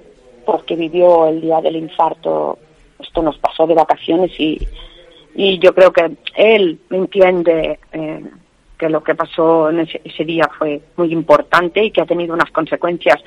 porque 0.44 0.76
vivió 0.76 1.28
el 1.28 1.42
día 1.42 1.62
del 1.62 1.76
infarto. 1.76 2.58
Esto 3.00 3.22
nos 3.22 3.38
pasó 3.38 3.68
de 3.68 3.76
vacaciones 3.76 4.32
y, 4.40 4.68
y 5.36 5.60
yo 5.60 5.76
creo 5.76 5.94
que 5.94 6.10
él 6.36 6.80
entiende 6.90 7.78
eh, 7.92 8.24
que 8.82 8.90
lo 8.90 9.04
que 9.04 9.14
pasó 9.14 9.70
en 9.70 9.82
ese, 9.82 10.02
ese, 10.04 10.26
día 10.26 10.50
fue 10.58 10.82
muy 10.98 11.14
importante 11.14 11.84
y 11.84 11.92
que 11.92 12.02
ha 12.02 12.06
tenido 12.08 12.34
unas 12.34 12.50
consecuencias 12.50 13.18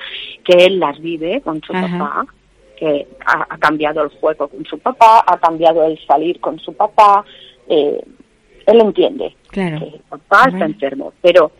que 0.43 0.65
él 0.65 0.81
las 0.81 0.99
vive 0.99 1.39
con 1.39 1.61
su 1.61 1.73
Ajá. 1.73 1.97
papá, 1.97 2.25
que 2.75 3.07
ha, 3.25 3.47
ha, 3.49 3.57
cambiado 3.57 4.03
el 4.03 4.09
juego 4.09 4.49
con 4.49 4.65
su 4.65 4.77
papá, 4.79 5.23
ha 5.25 5.37
cambiado 5.37 5.85
el 5.85 5.97
salir 6.05 6.41
con 6.41 6.59
su 6.59 6.73
papá. 6.73 7.23
Eh, 7.69 8.03
él 8.65 8.81
entiende 8.81 9.33
claro. 9.47 9.79
que 9.79 9.85
el 9.95 10.01
papá 10.09 10.39
Ajá. 10.39 10.49
está 10.49 10.65
enfermo, 10.65 11.13
pero 11.21 11.53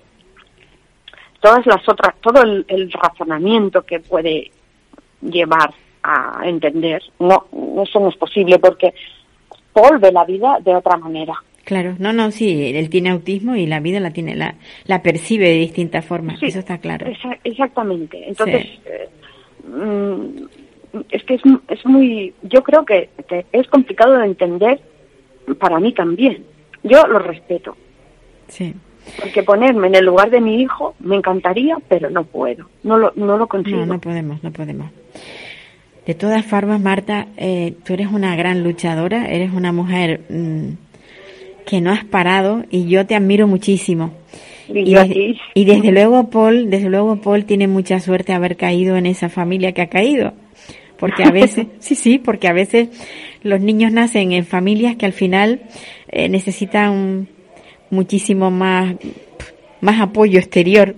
todas 1.40 1.66
las 1.66 1.88
otras, 1.88 2.16
todo 2.20 2.42
el, 2.42 2.66
el 2.68 2.92
razonamiento 2.92 3.84
que 3.84 4.02
puede 4.02 4.52
llevar 5.22 5.74
a 6.04 6.42
entender, 6.44 7.02
no, 7.20 7.46
eso 7.82 8.02
no 8.02 8.10
es 8.10 8.18
posible 8.18 8.60
porque 8.60 8.94
Paul 9.72 10.00
ve 10.00 10.12
la 10.12 10.26
vida 10.26 10.58
de 10.60 10.76
otra 10.76 10.98
manera. 10.98 11.42
Claro, 11.66 11.96
no, 11.98 12.14
no, 12.14 12.30
sí, 12.30 12.72
él 12.76 12.90
tiene 12.90 13.10
autismo 13.10 13.56
y 13.56 13.66
la 13.66 13.80
vida 13.80 14.00
la 14.00 14.12
tiene, 14.12 14.36
la, 14.36 14.54
la 14.86 15.02
percibe 15.02 15.50
de 15.50 15.58
distintas 15.58 16.06
formas, 16.06 16.40
sí, 16.40 16.46
eso 16.46 16.60
está 16.60 16.78
claro. 16.78 17.08
Exactamente. 17.44 18.24
Entonces, 18.30 18.68
sí. 18.68 18.80
eh, 18.86 19.10
mm, 19.68 20.46
es 21.10 21.24
que 21.24 21.34
es, 21.34 21.42
es, 21.70 21.86
muy, 21.86 22.36
yo 22.44 22.62
creo 22.64 22.86
que, 22.86 23.10
que, 23.28 23.48
es 23.52 23.68
complicado 23.68 24.16
de 24.20 24.26
entender 24.26 24.80
para 25.60 25.80
mí 25.80 25.92
también. 25.92 26.46
Yo 26.84 27.06
lo 27.08 27.18
respeto. 27.18 27.76
Sí. 28.48 28.76
Porque 29.20 29.42
ponerme 29.42 29.88
en 29.88 29.96
el 29.96 30.06
lugar 30.06 30.30
de 30.30 30.42
mi 30.42 30.62
hijo 30.62 30.94
me 31.00 31.16
encantaría, 31.16 31.78
pero 31.88 32.12
no 32.12 32.26
puedo, 32.26 32.70
no 32.84 33.00
lo, 33.00 33.12
no 33.16 33.40
lo 33.40 33.48
consigo. 33.48 33.80
No, 33.80 33.96
no 33.96 34.02
podemos, 34.02 34.44
no 34.44 34.52
podemos. 34.52 34.92
De 36.06 36.14
todas 36.14 36.46
formas, 36.46 36.80
Marta, 36.80 37.28
eh, 37.36 37.74
tú 37.84 37.94
eres 37.94 38.12
una 38.12 38.36
gran 38.36 38.64
luchadora, 38.64 39.28
eres 39.28 39.52
una 39.52 39.72
mujer 39.72 40.22
mmm, 40.30 40.70
que 41.66 41.82
no 41.82 41.92
has 41.92 42.04
parado 42.06 42.64
y 42.70 42.88
yo 42.88 43.06
te 43.06 43.16
admiro 43.16 43.48
muchísimo. 43.48 44.12
Y, 44.68 44.96
y, 44.96 45.38
y, 45.54 45.66
desde 45.66 45.92
luego 45.92 46.30
Paul, 46.30 46.70
desde 46.70 46.90
luego 46.90 47.18
Paul 47.18 47.46
tiene 47.46 47.68
mucha 47.68 48.00
suerte 48.00 48.32
de 48.32 48.38
haber 48.38 48.58
caído 48.58 48.96
en 48.98 49.06
esa 49.06 49.30
familia 49.30 49.74
que 49.74 49.82
ha 49.82 49.90
caído. 49.90 50.34
Porque 50.98 51.24
a 51.24 51.32
veces, 51.32 51.68
sí, 51.80 51.96
sí, 51.96 52.18
porque 52.18 52.48
a 52.48 52.54
veces 52.54 52.90
los 53.44 53.62
niños 53.62 53.92
nacen 53.92 54.32
en 54.32 54.46
familias 54.46 54.96
que 54.96 55.06
al 55.06 55.14
final 55.14 55.62
eh, 56.08 56.30
necesitan 56.30 57.28
muchísimo 57.90 58.50
más, 58.50 58.96
más 59.82 60.02
apoyo 60.02 60.40
exterior 60.40 60.96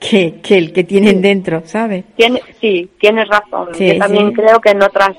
que, 0.00 0.36
que 0.42 0.56
el 0.56 0.72
que 0.72 0.84
tienen 0.84 1.20
dentro, 1.20 1.62
¿sabes? 1.64 2.04
Tiene, 2.16 2.40
sí, 2.60 2.88
tienes 2.98 3.28
razón. 3.28 3.68
Sí, 3.74 3.88
Yo 3.88 3.98
también 3.98 4.28
sí. 4.28 4.34
creo 4.34 4.60
que 4.60 4.70
en 4.70 4.82
otras 4.82 5.16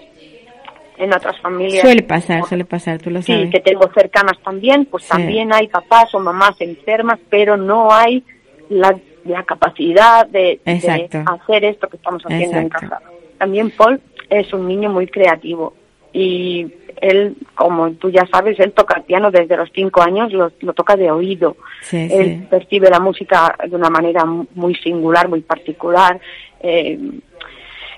en 0.97 1.13
otras 1.13 1.39
familias. 1.39 1.81
Suele 1.81 2.03
pasar, 2.03 2.43
suele 2.45 2.65
pasar, 2.65 2.99
tú 2.99 3.09
lo 3.09 3.21
sabes. 3.21 3.45
Sí, 3.45 3.49
que 3.51 3.59
tengo 3.59 3.89
cercanas 3.93 4.37
también, 4.43 4.85
pues 4.85 5.03
sí. 5.03 5.09
también 5.09 5.53
hay 5.53 5.67
papás 5.67 6.13
o 6.15 6.19
mamás 6.19 6.59
enfermas, 6.59 7.19
pero 7.29 7.57
no 7.57 7.91
hay 7.91 8.23
la, 8.69 8.97
la 9.25 9.43
capacidad 9.43 10.25
de, 10.27 10.59
de, 10.65 11.09
hacer 11.25 11.65
esto 11.65 11.87
que 11.87 11.97
estamos 11.97 12.23
haciendo 12.23 12.57
Exacto. 12.57 12.85
en 12.85 12.89
casa. 12.89 13.01
También 13.37 13.71
Paul 13.71 14.01
es 14.29 14.51
un 14.53 14.67
niño 14.67 14.89
muy 14.89 15.07
creativo 15.07 15.73
y 16.13 16.67
él, 17.01 17.35
como 17.53 17.91
tú 17.91 18.09
ya 18.09 18.25
sabes, 18.31 18.59
él 18.59 18.71
toca 18.73 18.97
el 18.97 19.03
piano 19.03 19.29
desde 19.29 19.55
los 19.55 19.69
cinco 19.73 20.01
años, 20.01 20.33
lo, 20.33 20.51
lo 20.61 20.73
toca 20.73 20.95
de 20.95 21.11
oído. 21.11 21.57
Sí, 21.81 22.07
él 22.11 22.39
sí. 22.39 22.47
percibe 22.49 22.89
la 22.89 22.99
música 22.99 23.55
de 23.69 23.75
una 23.75 23.89
manera 23.89 24.25
muy 24.25 24.73
singular, 24.75 25.29
muy 25.29 25.41
particular. 25.41 26.19
Eh, 26.59 26.97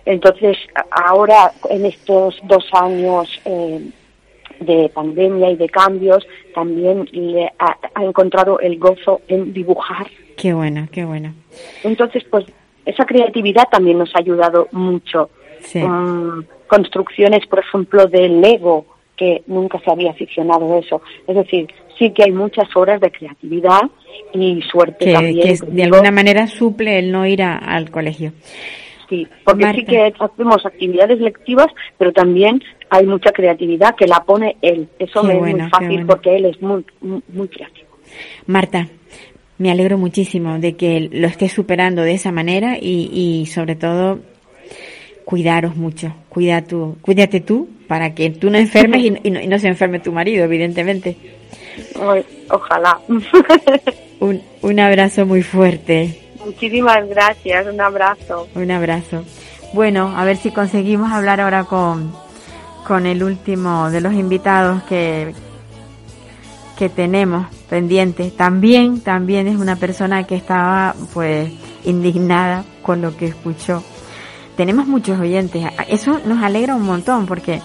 entonces, 0.05 0.57
ahora, 0.91 1.51
en 1.69 1.85
estos 1.85 2.39
dos 2.43 2.65
años 2.73 3.29
eh, 3.45 3.89
de 4.59 4.89
pandemia 4.89 5.51
y 5.51 5.55
de 5.55 5.69
cambios, 5.69 6.25
también 6.53 7.07
le 7.11 7.45
ha, 7.59 7.77
ha, 7.93 8.03
encontrado 8.03 8.59
el 8.59 8.77
gozo 8.77 9.21
en 9.27 9.53
dibujar. 9.53 10.07
Qué 10.37 10.53
bueno, 10.53 10.87
qué 10.91 11.05
bueno. 11.05 11.33
Entonces, 11.83 12.23
pues, 12.29 12.45
esa 12.85 13.05
creatividad 13.05 13.65
también 13.71 13.97
nos 13.97 14.15
ha 14.15 14.19
ayudado 14.19 14.67
mucho. 14.71 15.29
Sí. 15.61 15.81
Um, 15.81 16.43
construcciones, 16.67 17.45
por 17.47 17.59
ejemplo, 17.59 18.05
de 18.05 18.29
Lego, 18.29 18.85
que 19.17 19.43
nunca 19.47 19.79
se 19.79 19.91
había 19.91 20.11
aficionado 20.11 20.73
a 20.73 20.79
eso. 20.79 21.01
Es 21.27 21.35
decir, 21.35 21.67
sí 21.97 22.11
que 22.11 22.23
hay 22.23 22.31
muchas 22.31 22.73
horas 22.75 23.01
de 23.01 23.11
creatividad 23.11 23.81
y 24.33 24.61
suerte 24.61 25.05
que, 25.05 25.13
también. 25.13 25.57
Que 25.57 25.65
de 25.65 25.83
alguna 25.83 26.11
manera 26.11 26.47
suple 26.47 26.99
el 26.99 27.11
no 27.11 27.25
ir 27.25 27.43
a, 27.43 27.57
al 27.57 27.91
colegio. 27.91 28.31
Sí, 29.09 29.27
porque 29.43 29.65
Marta. 29.65 29.79
sí 29.79 29.85
que 29.85 30.13
hacemos 30.19 30.65
actividades 30.65 31.19
lectivas, 31.19 31.67
pero 31.97 32.13
también 32.13 32.61
hay 32.89 33.07
mucha 33.07 33.31
creatividad 33.31 33.95
que 33.95 34.07
la 34.07 34.23
pone 34.23 34.57
él. 34.61 34.87
Eso 34.99 35.21
qué 35.21 35.27
me 35.27 35.37
bueno, 35.39 35.57
es 35.57 35.61
muy 35.63 35.69
fácil 35.71 35.89
bueno. 35.89 36.07
porque 36.07 36.35
él 36.35 36.45
es 36.45 36.61
muy, 36.61 36.85
muy, 37.01 37.21
muy 37.29 37.47
creativo. 37.47 37.87
Marta, 38.45 38.87
me 39.57 39.71
alegro 39.71 39.97
muchísimo 39.97 40.59
de 40.59 40.75
que 40.75 41.09
lo 41.11 41.27
estés 41.27 41.51
superando 41.51 42.03
de 42.03 42.13
esa 42.13 42.31
manera 42.31 42.77
y, 42.79 43.09
y 43.11 43.45
sobre 43.47 43.75
todo 43.75 44.19
cuidaros 45.25 45.75
mucho. 45.75 46.13
Cuida 46.29 46.63
tú, 46.63 46.97
cuídate 47.01 47.39
tú 47.41 47.67
para 47.87 48.13
que 48.13 48.29
tú 48.29 48.49
no 48.49 48.57
enfermes 48.57 49.01
y, 49.01 49.13
y, 49.23 49.31
no, 49.31 49.41
y 49.41 49.47
no, 49.47 49.59
se 49.59 49.67
enferme 49.67 49.99
tu 49.99 50.11
marido, 50.11 50.43
evidentemente. 50.45 51.15
ojalá. 52.49 52.99
un, 54.19 54.41
un 54.61 54.79
abrazo 54.79 55.25
muy 55.25 55.41
fuerte. 55.41 56.28
Muchísimas 56.49 57.07
gracias, 57.07 57.67
un 57.67 57.79
abrazo. 57.79 58.47
Un 58.55 58.71
abrazo. 58.71 59.23
Bueno, 59.71 60.15
a 60.17 60.25
ver 60.25 60.35
si 60.35 60.49
conseguimos 60.49 61.11
hablar 61.11 61.39
ahora 61.39 61.65
con, 61.65 62.11
con 62.87 63.05
el 63.05 63.21
último 63.21 63.91
de 63.91 64.01
los 64.01 64.13
invitados 64.13 64.81
que, 64.83 65.35
que 66.75 66.89
tenemos 66.89 67.45
pendiente. 67.69 68.31
También, 68.31 69.01
también 69.01 69.47
es 69.47 69.57
una 69.57 69.75
persona 69.75 70.23
que 70.23 70.35
estaba 70.35 70.95
pues 71.13 71.51
indignada 71.85 72.63
con 72.81 72.99
lo 72.99 73.15
que 73.15 73.27
escuchó. 73.27 73.83
Tenemos 74.57 74.87
muchos 74.87 75.19
oyentes. 75.19 75.63
Eso 75.87 76.19
nos 76.25 76.41
alegra 76.41 76.73
un 76.73 76.83
montón 76.83 77.27
porque 77.27 77.61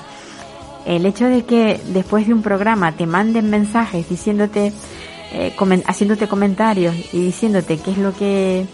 el 0.84 1.06
hecho 1.06 1.24
de 1.24 1.46
que 1.46 1.80
después 1.86 2.26
de 2.26 2.34
un 2.34 2.42
programa 2.42 2.92
te 2.92 3.06
manden 3.06 3.48
mensajes 3.48 4.06
diciéndote 4.10 4.74
eh, 5.34 5.82
haciéndote 5.86 6.28
comentarios 6.28 6.94
y 7.12 7.20
diciéndote 7.20 7.78
qué 7.78 7.90
es 7.90 7.98
lo 7.98 8.14
que 8.14 8.66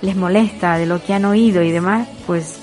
les 0.00 0.16
molesta, 0.16 0.78
de 0.78 0.86
lo 0.86 1.02
que 1.02 1.14
han 1.14 1.24
oído 1.24 1.62
y 1.62 1.70
demás, 1.70 2.08
pues 2.26 2.58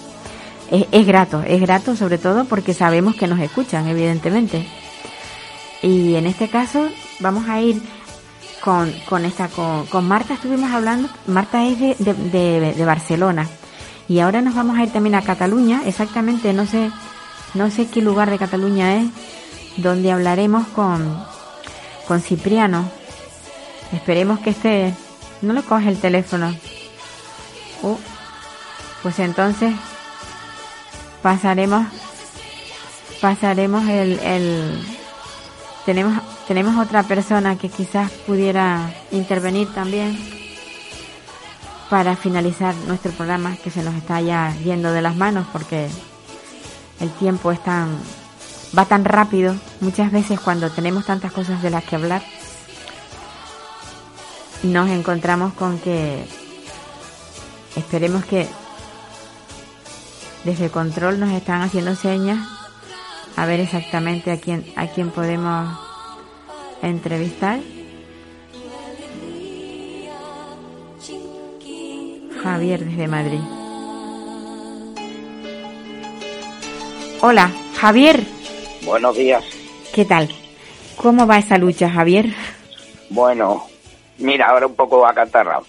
es, 0.72 0.86
es, 0.92 1.06
grato, 1.06 1.44
es 1.46 1.62
grato 1.62 1.96
sobre 1.96 2.18
todo 2.18 2.46
porque 2.46 2.74
sabemos 2.74 3.16
que 3.16 3.28
nos 3.28 3.40
escuchan, 3.40 3.88
evidentemente. 3.88 4.66
Y 5.82 6.16
en 6.16 6.26
este 6.26 6.48
caso 6.48 6.90
vamos 7.20 7.48
a 7.48 7.62
ir 7.62 7.82
con, 8.64 8.92
con 9.08 9.26
esta, 9.26 9.50
con, 9.50 9.86
con 9.88 10.08
Marta 10.08 10.36
estuvimos 10.36 10.72
hablando, 10.72 11.10
Marta 11.28 11.66
es 11.66 11.80
de, 11.80 11.96
de, 12.00 12.14
de, 12.14 12.74
de, 12.74 12.86
Barcelona 12.86 13.46
y 14.08 14.20
ahora 14.20 14.42
nos 14.42 14.56
vamos 14.56 14.78
a 14.78 14.84
ir 14.84 14.92
también 14.92 15.16
a 15.16 15.22
Cataluña, 15.22 15.82
exactamente, 15.86 16.54
no 16.54 16.66
sé, 16.66 16.90
no 17.54 17.70
sé 17.70 17.88
qué 17.88 18.02
lugar 18.02 18.32
de 18.32 18.38
Cataluña 18.38 18.96
es, 18.96 19.10
donde 19.76 20.12
hablaremos 20.12 20.66
con, 20.70 21.24
con 22.08 22.22
Cipriano, 22.22 22.90
Esperemos 23.94 24.40
que 24.40 24.50
esté. 24.50 24.94
No 25.42 25.54
le 25.54 25.62
coge 25.64 25.90
el 25.90 26.00
teléfono. 26.00 26.54
Uh, 27.82 27.98
pues 29.02 29.20
entonces 29.20 29.74
pasaremos. 31.22 31.86
Pasaremos 33.22 33.88
el, 33.88 34.20
el. 34.20 34.86
Tenemos 35.86 36.22
tenemos 36.48 36.78
otra 36.78 37.04
persona 37.04 37.58
que 37.58 37.70
quizás 37.70 38.12
pudiera 38.12 38.94
intervenir 39.12 39.74
también 39.74 40.18
para 41.90 42.16
finalizar 42.16 42.76
nuestro 42.88 43.12
programa 43.12 43.56
que 43.64 43.72
se 43.72 43.84
nos 43.84 43.96
está 43.96 44.20
ya 44.20 44.54
yendo 44.64 44.92
de 44.92 45.02
las 45.02 45.16
manos 45.16 45.48
porque 45.54 45.88
el 47.00 47.12
tiempo 47.12 47.52
es 47.52 47.64
tan 47.64 47.98
va 48.78 48.86
tan 48.86 49.06
rápido 49.06 49.56
muchas 49.80 50.12
veces 50.12 50.40
cuando 50.40 50.70
tenemos 50.70 51.06
tantas 51.06 51.32
cosas 51.32 51.62
de 51.62 51.70
las 51.70 51.84
que 51.84 51.96
hablar 51.96 52.24
nos 54.64 54.90
encontramos 54.90 55.54
con 55.54 55.78
que 55.80 56.24
esperemos 57.76 58.26
que 58.26 58.48
desde 60.46 60.70
control 60.70 61.20
nos 61.20 61.32
están 61.32 61.62
haciendo 61.62 61.96
señas 61.96 62.48
a 63.36 63.46
ver 63.46 63.60
exactamente 63.60 64.32
a 64.32 64.38
quién 64.38 64.66
a 64.76 64.88
quién 64.88 65.10
podemos 65.10 65.78
entrevistar. 66.82 67.60
Javier 72.42 72.84
desde 72.84 73.08
Madrid. 73.08 73.40
Hola, 77.22 77.50
Javier. 77.80 78.22
Buenos 78.84 79.16
días. 79.16 79.46
¿Qué 79.94 80.04
tal? 80.04 80.28
¿Cómo 80.98 81.26
va 81.26 81.38
esa 81.38 81.58
lucha, 81.58 81.90
Javier? 81.90 82.34
Bueno, 83.10 83.66
mira, 84.18 84.48
ahora 84.48 84.68
un 84.68 84.76
poco 84.76 85.06
acatarrado. 85.06 85.66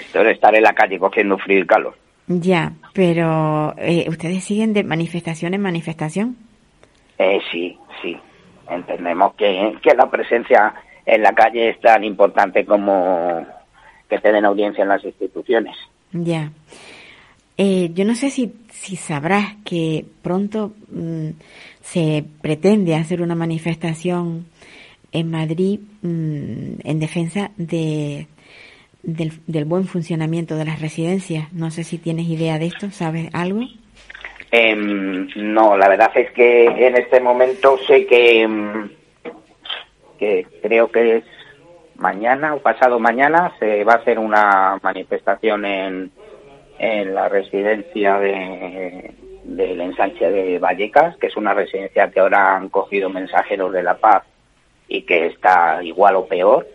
Esto 0.00 0.22
de 0.22 0.32
estar 0.32 0.54
en 0.54 0.62
la 0.62 0.72
calle 0.72 0.98
cogiendo 0.98 1.38
frío 1.38 1.60
y 1.60 1.66
calor. 1.66 1.94
Ya, 2.26 2.72
pero 2.92 3.74
eh, 3.78 4.06
¿ustedes 4.08 4.44
siguen 4.44 4.74
de 4.74 4.84
manifestación 4.84 5.54
en 5.54 5.62
manifestación? 5.62 6.36
Eh, 7.18 7.40
sí, 7.50 7.76
sí. 8.02 8.16
Entendemos 8.70 9.34
que, 9.34 9.74
que 9.82 9.94
la 9.94 10.10
presencia 10.10 10.74
en 11.06 11.22
la 11.22 11.32
calle 11.32 11.70
es 11.70 11.80
tan 11.80 12.04
importante 12.04 12.66
como 12.66 13.46
que 14.08 14.18
te 14.18 14.32
den 14.32 14.44
audiencia 14.44 14.82
en 14.82 14.88
las 14.88 15.04
instituciones. 15.04 15.76
Ya. 16.12 16.50
Eh, 17.56 17.90
yo 17.94 18.04
no 18.04 18.14
sé 18.14 18.30
si, 18.30 18.54
si 18.70 18.96
sabrás 18.96 19.54
que 19.64 20.04
pronto 20.22 20.72
mm, 20.90 21.30
se 21.80 22.24
pretende 22.40 22.94
hacer 22.94 23.20
una 23.20 23.34
manifestación 23.34 24.46
en 25.12 25.30
Madrid 25.30 25.80
mm, 26.02 26.80
en 26.84 27.00
defensa 27.00 27.50
de, 27.56 28.26
del, 29.02 29.32
del, 29.46 29.64
buen 29.64 29.84
funcionamiento 29.84 30.56
de 30.56 30.64
las 30.64 30.80
residencias. 30.80 31.52
No 31.52 31.70
sé 31.70 31.84
si 31.84 31.98
tienes 31.98 32.26
idea 32.26 32.58
de 32.58 32.66
esto, 32.66 32.90
¿sabes 32.90 33.28
algo? 33.32 33.60
Eh, 34.50 34.74
no, 35.36 35.76
la 35.76 35.88
verdad 35.88 36.10
es 36.14 36.30
que 36.32 36.64
en 36.64 36.96
este 36.96 37.20
momento 37.20 37.78
sé 37.86 38.06
que, 38.06 38.42
em, 38.42 38.90
que 40.18 40.46
creo 40.62 40.90
que 40.90 41.16
es 41.18 41.24
mañana 41.96 42.54
o 42.54 42.60
pasado 42.60 42.98
mañana 42.98 43.52
se 43.58 43.84
va 43.84 43.94
a 43.94 43.96
hacer 43.96 44.18
una 44.18 44.78
manifestación 44.82 45.64
en, 45.64 46.10
en 46.78 47.14
la 47.14 47.28
residencia 47.28 48.18
de, 48.18 49.14
del 49.44 49.80
ensanche 49.80 50.30
de 50.30 50.58
Vallecas, 50.58 51.16
que 51.16 51.26
es 51.26 51.36
una 51.36 51.52
residencia 51.52 52.10
que 52.10 52.20
ahora 52.20 52.56
han 52.56 52.68
cogido 52.68 53.10
mensajeros 53.10 53.72
de 53.72 53.82
la 53.82 53.98
paz 53.98 54.22
y 54.88 55.02
que 55.02 55.26
está 55.26 55.82
igual 55.82 56.16
o 56.16 56.26
peor. 56.26 56.66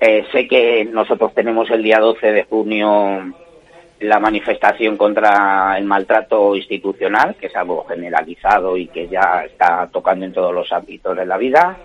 Eh, 0.00 0.24
sé 0.32 0.46
que 0.46 0.84
nosotros 0.84 1.34
tenemos 1.34 1.70
el 1.70 1.82
día 1.82 1.98
12 1.98 2.32
de 2.32 2.44
junio 2.44 3.34
la 4.00 4.18
manifestación 4.18 4.96
contra 4.96 5.76
el 5.76 5.84
maltrato 5.84 6.56
institucional, 6.56 7.36
que 7.36 7.48
es 7.48 7.56
algo 7.56 7.84
generalizado 7.84 8.76
y 8.76 8.86
que 8.86 9.08
ya 9.08 9.44
está 9.44 9.88
tocando 9.92 10.24
en 10.24 10.32
todos 10.32 10.54
los 10.54 10.72
ámbitos 10.72 11.16
de 11.16 11.26
la 11.26 11.36
vida. 11.36 11.76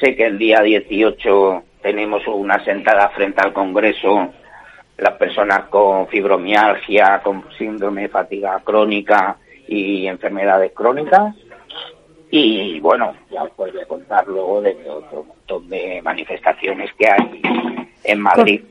Sé 0.00 0.16
que 0.16 0.26
el 0.26 0.38
día 0.38 0.62
18 0.62 1.62
tenemos 1.82 2.26
una 2.26 2.64
sentada 2.64 3.10
frente 3.10 3.42
al 3.42 3.52
Congreso 3.52 4.32
las 4.96 5.14
personas 5.14 5.64
con 5.64 6.06
fibromialgia, 6.08 7.20
con 7.22 7.44
síndrome 7.58 8.02
de 8.02 8.08
fatiga 8.08 8.60
crónica 8.64 9.36
y 9.66 10.06
enfermedades 10.06 10.72
crónicas. 10.72 11.34
Y 12.34 12.80
bueno, 12.80 13.12
ya 13.30 13.42
os 13.42 13.50
podría 13.50 13.84
contar 13.84 14.26
luego 14.26 14.62
de 14.62 14.74
otro 14.88 15.22
montón 15.22 15.68
de 15.68 16.00
manifestaciones 16.02 16.90
que 16.94 17.06
hay 17.06 17.42
en 18.04 18.20
Madrid 18.20 18.62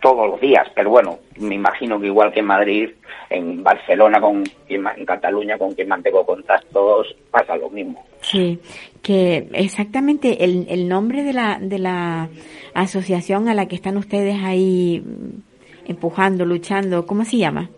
todos 0.00 0.26
los 0.30 0.40
días, 0.40 0.66
pero 0.74 0.88
bueno, 0.88 1.18
me 1.38 1.56
imagino 1.56 2.00
que 2.00 2.06
igual 2.06 2.32
que 2.32 2.40
en 2.40 2.46
Madrid, 2.46 2.90
en 3.28 3.62
Barcelona, 3.62 4.18
con 4.22 4.42
en 4.70 5.04
Cataluña, 5.04 5.58
con 5.58 5.74
quien 5.74 5.88
mantengo 5.88 6.24
contactos, 6.24 7.14
pasa 7.30 7.56
lo 7.56 7.68
mismo. 7.68 8.06
Sí, 8.22 8.58
que 9.02 9.48
exactamente 9.52 10.44
el, 10.44 10.64
el 10.70 10.88
nombre 10.88 11.24
de 11.24 11.34
la, 11.34 11.58
de 11.60 11.78
la 11.78 12.30
asociación 12.72 13.48
a 13.48 13.54
la 13.54 13.68
que 13.68 13.74
están 13.74 13.98
ustedes 13.98 14.36
ahí 14.42 15.04
empujando, 15.86 16.46
luchando, 16.46 17.04
¿cómo 17.04 17.26
se 17.26 17.36
llama? 17.36 17.68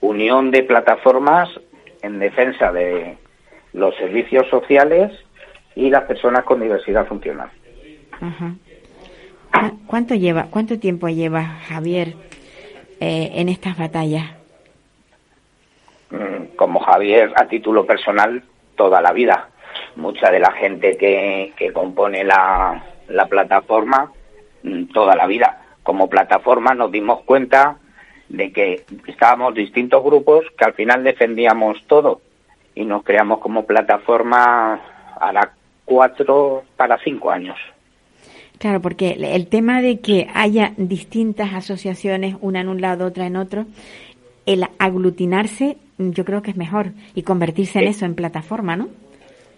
Unión 0.00 0.50
de 0.50 0.64
Plataformas 0.64 1.48
en 2.02 2.18
Defensa 2.18 2.72
de 2.72 3.16
los 3.72 3.94
Servicios 3.96 4.48
Sociales 4.48 5.12
y 5.74 5.90
las 5.90 6.04
Personas 6.04 6.44
con 6.44 6.60
Diversidad 6.60 7.06
Funcional. 7.06 7.50
Ajá. 8.20 8.54
¿Cuánto 9.86 10.14
lleva, 10.14 10.46
cuánto 10.50 10.78
tiempo 10.78 11.08
lleva 11.08 11.42
Javier 11.42 12.14
eh, 13.00 13.30
en 13.34 13.48
estas 13.48 13.78
batallas? 13.78 14.26
Mm, 16.10 16.56
como 16.56 16.80
Javier, 16.80 17.32
a 17.36 17.46
título 17.46 17.86
personal, 17.86 18.42
toda 18.76 19.00
la 19.00 19.12
vida. 19.12 19.48
Mucha 19.96 20.30
de 20.30 20.40
la 20.40 20.52
gente 20.52 20.96
que, 20.96 21.52
que 21.56 21.72
compone 21.72 22.24
la, 22.24 22.84
la 23.08 23.26
plataforma, 23.26 24.12
mm, 24.62 24.84
toda 24.86 25.16
la 25.16 25.26
vida. 25.26 25.62
Como 25.82 26.10
plataforma 26.10 26.74
nos 26.74 26.92
dimos 26.92 27.22
cuenta 27.22 27.78
de 28.28 28.52
que 28.52 28.84
estábamos 29.06 29.54
distintos 29.54 30.02
grupos 30.04 30.44
que 30.56 30.64
al 30.64 30.74
final 30.74 31.02
defendíamos 31.02 31.82
todo 31.86 32.20
y 32.78 32.84
nos 32.84 33.02
creamos 33.02 33.40
como 33.40 33.66
plataforma 33.66 34.80
a 35.20 35.32
las 35.32 35.48
cuatro 35.84 36.62
para 36.76 36.96
cinco 37.02 37.32
años. 37.32 37.56
Claro, 38.58 38.80
porque 38.80 39.16
el 39.18 39.48
tema 39.48 39.82
de 39.82 40.00
que 40.00 40.28
haya 40.32 40.72
distintas 40.76 41.54
asociaciones, 41.54 42.36
una 42.40 42.60
en 42.60 42.68
un 42.68 42.80
lado, 42.80 43.06
otra 43.06 43.26
en 43.26 43.36
otro, 43.36 43.66
el 44.46 44.64
aglutinarse 44.78 45.76
yo 45.98 46.24
creo 46.24 46.42
que 46.42 46.52
es 46.52 46.56
mejor 46.56 46.92
y 47.16 47.24
convertirse 47.24 47.80
en 47.80 47.88
eso, 47.88 48.04
en 48.04 48.14
plataforma, 48.14 48.76
¿no? 48.76 48.88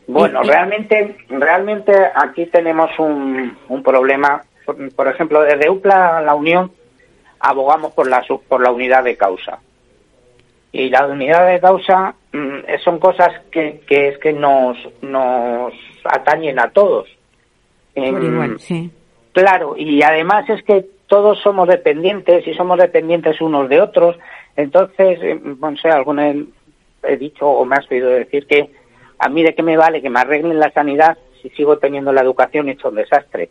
Bueno, 0.06 0.42
realmente, 0.42 1.18
realmente 1.28 1.92
aquí 2.14 2.46
tenemos 2.46 2.90
un, 2.98 3.54
un 3.68 3.82
problema. 3.82 4.42
Por, 4.64 4.94
por, 4.94 5.08
ejemplo, 5.08 5.42
desde 5.42 5.68
UPLA, 5.68 6.22
la 6.22 6.34
Unión, 6.34 6.72
abogamos 7.38 7.92
por 7.92 8.08
la, 8.08 8.24
por 8.48 8.62
la 8.62 8.70
unidad 8.70 9.04
de 9.04 9.18
causa. 9.18 9.58
Y 10.72 10.88
la 10.88 11.06
unidad 11.06 11.46
de 11.46 11.60
causa 11.60 12.14
son 12.84 12.98
cosas 12.98 13.30
que, 13.50 13.80
que 13.86 14.08
es 14.08 14.18
que 14.18 14.32
nos, 14.32 14.76
nos 15.02 15.72
atañen 16.04 16.58
a 16.58 16.70
todos 16.70 17.08
por 17.94 18.24
igual, 18.24 18.60
sí. 18.60 18.90
Claro, 19.32 19.74
y 19.76 20.02
además 20.02 20.48
es 20.48 20.62
que 20.64 20.86
todos 21.06 21.40
somos 21.40 21.68
dependientes 21.68 22.46
y 22.46 22.54
somos 22.54 22.78
dependientes 22.78 23.40
unos 23.40 23.68
de 23.68 23.80
otros. 23.80 24.16
Entonces, 24.56 25.18
eh, 25.22 25.40
no 25.60 25.76
sé, 25.76 25.88
alguna 25.88 26.32
he 27.02 27.16
dicho 27.16 27.48
o 27.48 27.64
me 27.64 27.76
has 27.76 27.90
oído 27.90 28.10
decir 28.10 28.46
que 28.46 28.70
a 29.18 29.28
mí 29.28 29.42
de 29.42 29.54
qué 29.54 29.62
me 29.62 29.76
vale 29.76 30.02
que 30.02 30.10
me 30.10 30.20
arreglen 30.20 30.58
la 30.58 30.70
sanidad 30.72 31.18
si 31.40 31.48
sigo 31.50 31.78
teniendo 31.78 32.12
la 32.12 32.22
educación 32.22 32.68
hecho 32.68 32.88
un 32.88 32.96
desastre. 32.96 33.50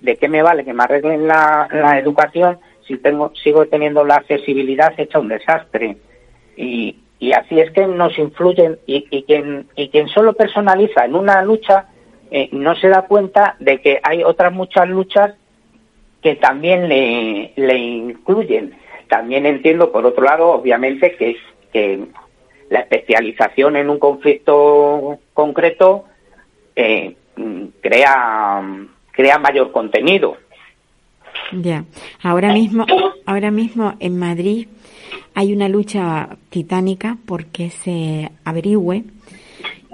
¿De 0.00 0.16
qué 0.16 0.28
me 0.28 0.42
vale 0.42 0.64
que 0.64 0.72
me 0.72 0.84
arreglen 0.84 1.26
la, 1.26 1.68
la 1.70 1.98
educación 1.98 2.58
si 2.86 2.96
tengo 2.98 3.32
sigo 3.42 3.66
teniendo 3.66 4.04
la 4.04 4.16
accesibilidad 4.16 4.98
hecha 4.98 5.18
un 5.18 5.28
desastre? 5.28 5.96
Y, 6.56 6.96
y 7.20 7.32
así 7.32 7.60
es 7.60 7.70
que 7.72 7.86
nos 7.86 8.18
influyen 8.18 8.78
y, 8.86 9.06
y, 9.10 9.22
quien, 9.24 9.68
y 9.76 9.90
quien 9.90 10.08
solo 10.08 10.32
personaliza 10.32 11.04
en 11.04 11.14
una 11.14 11.42
lucha 11.42 11.86
eh, 12.30 12.48
no 12.52 12.74
se 12.76 12.88
da 12.88 13.02
cuenta 13.02 13.56
de 13.60 13.80
que 13.80 14.00
hay 14.02 14.24
otras 14.24 14.52
muchas 14.52 14.88
luchas 14.88 15.34
que 16.22 16.36
también 16.36 16.88
le, 16.88 17.78
incluyen. 17.78 18.74
También 19.08 19.46
entiendo, 19.46 19.90
por 19.90 20.06
otro 20.06 20.24
lado, 20.24 20.48
obviamente, 20.50 21.16
que, 21.16 21.36
que 21.72 22.04
la 22.68 22.80
especialización 22.80 23.76
en 23.76 23.90
un 23.90 23.98
conflicto 23.98 25.18
concreto 25.34 26.04
eh, 26.76 27.16
crea, 27.80 28.62
crea 29.12 29.38
mayor 29.38 29.72
contenido. 29.72 30.36
Ya, 31.52 31.84
ahora 32.22 32.52
mismo, 32.52 32.86
ahora 33.26 33.50
mismo 33.50 33.94
en 33.98 34.18
Madrid 34.18 34.68
hay 35.34 35.52
una 35.52 35.68
lucha 35.68 36.36
titánica 36.50 37.16
porque 37.26 37.70
se 37.70 38.30
averigüe 38.44 39.04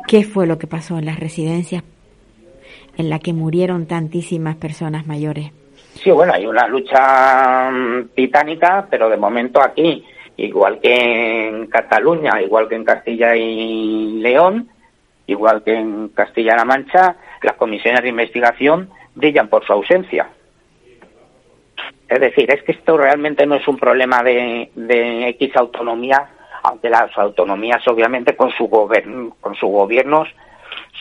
qué 0.08 0.24
fue 0.24 0.46
lo 0.46 0.58
que 0.58 0.66
pasó 0.66 0.98
en 0.98 1.06
las 1.06 1.18
residencias 1.18 1.82
en 2.96 3.10
la 3.10 3.18
que 3.18 3.32
murieron 3.32 3.86
tantísimas 3.86 4.56
personas 4.56 5.06
mayores. 5.06 5.52
Sí, 5.94 6.10
bueno, 6.10 6.32
hay 6.32 6.46
una 6.46 6.66
lucha 6.66 7.70
mm, 7.70 8.08
titánica, 8.14 8.86
pero 8.90 9.08
de 9.08 9.16
momento 9.16 9.60
aquí, 9.62 10.04
igual 10.36 10.78
que 10.80 11.48
en 11.48 11.66
Cataluña, 11.66 12.40
igual 12.42 12.68
que 12.68 12.76
en 12.76 12.84
Castilla 12.84 13.36
y 13.36 14.18
León, 14.20 14.68
igual 15.26 15.62
que 15.62 15.74
en 15.74 16.08
Castilla-La 16.08 16.64
Mancha, 16.64 17.16
las 17.42 17.56
comisiones 17.56 18.02
de 18.02 18.08
investigación 18.08 18.90
brillan 19.14 19.48
por 19.48 19.64
su 19.64 19.72
ausencia. 19.72 20.28
Es 22.09 22.20
decir, 22.20 22.50
es 22.52 22.62
que 22.62 22.72
esto 22.72 22.96
realmente 22.96 23.46
no 23.46 23.57
es 23.57 23.66
un 23.66 23.76
problema 23.76 24.22
de, 24.22 24.70
de 24.74 25.28
X 25.30 25.57
autonomía, 25.57 26.28
aunque 26.62 26.88
las 26.88 27.16
autonomías 27.18 27.86
obviamente 27.88 28.36
con, 28.36 28.50
su 28.52 28.68
con 28.68 29.54
sus 29.54 29.70
gobiernos 29.70 30.28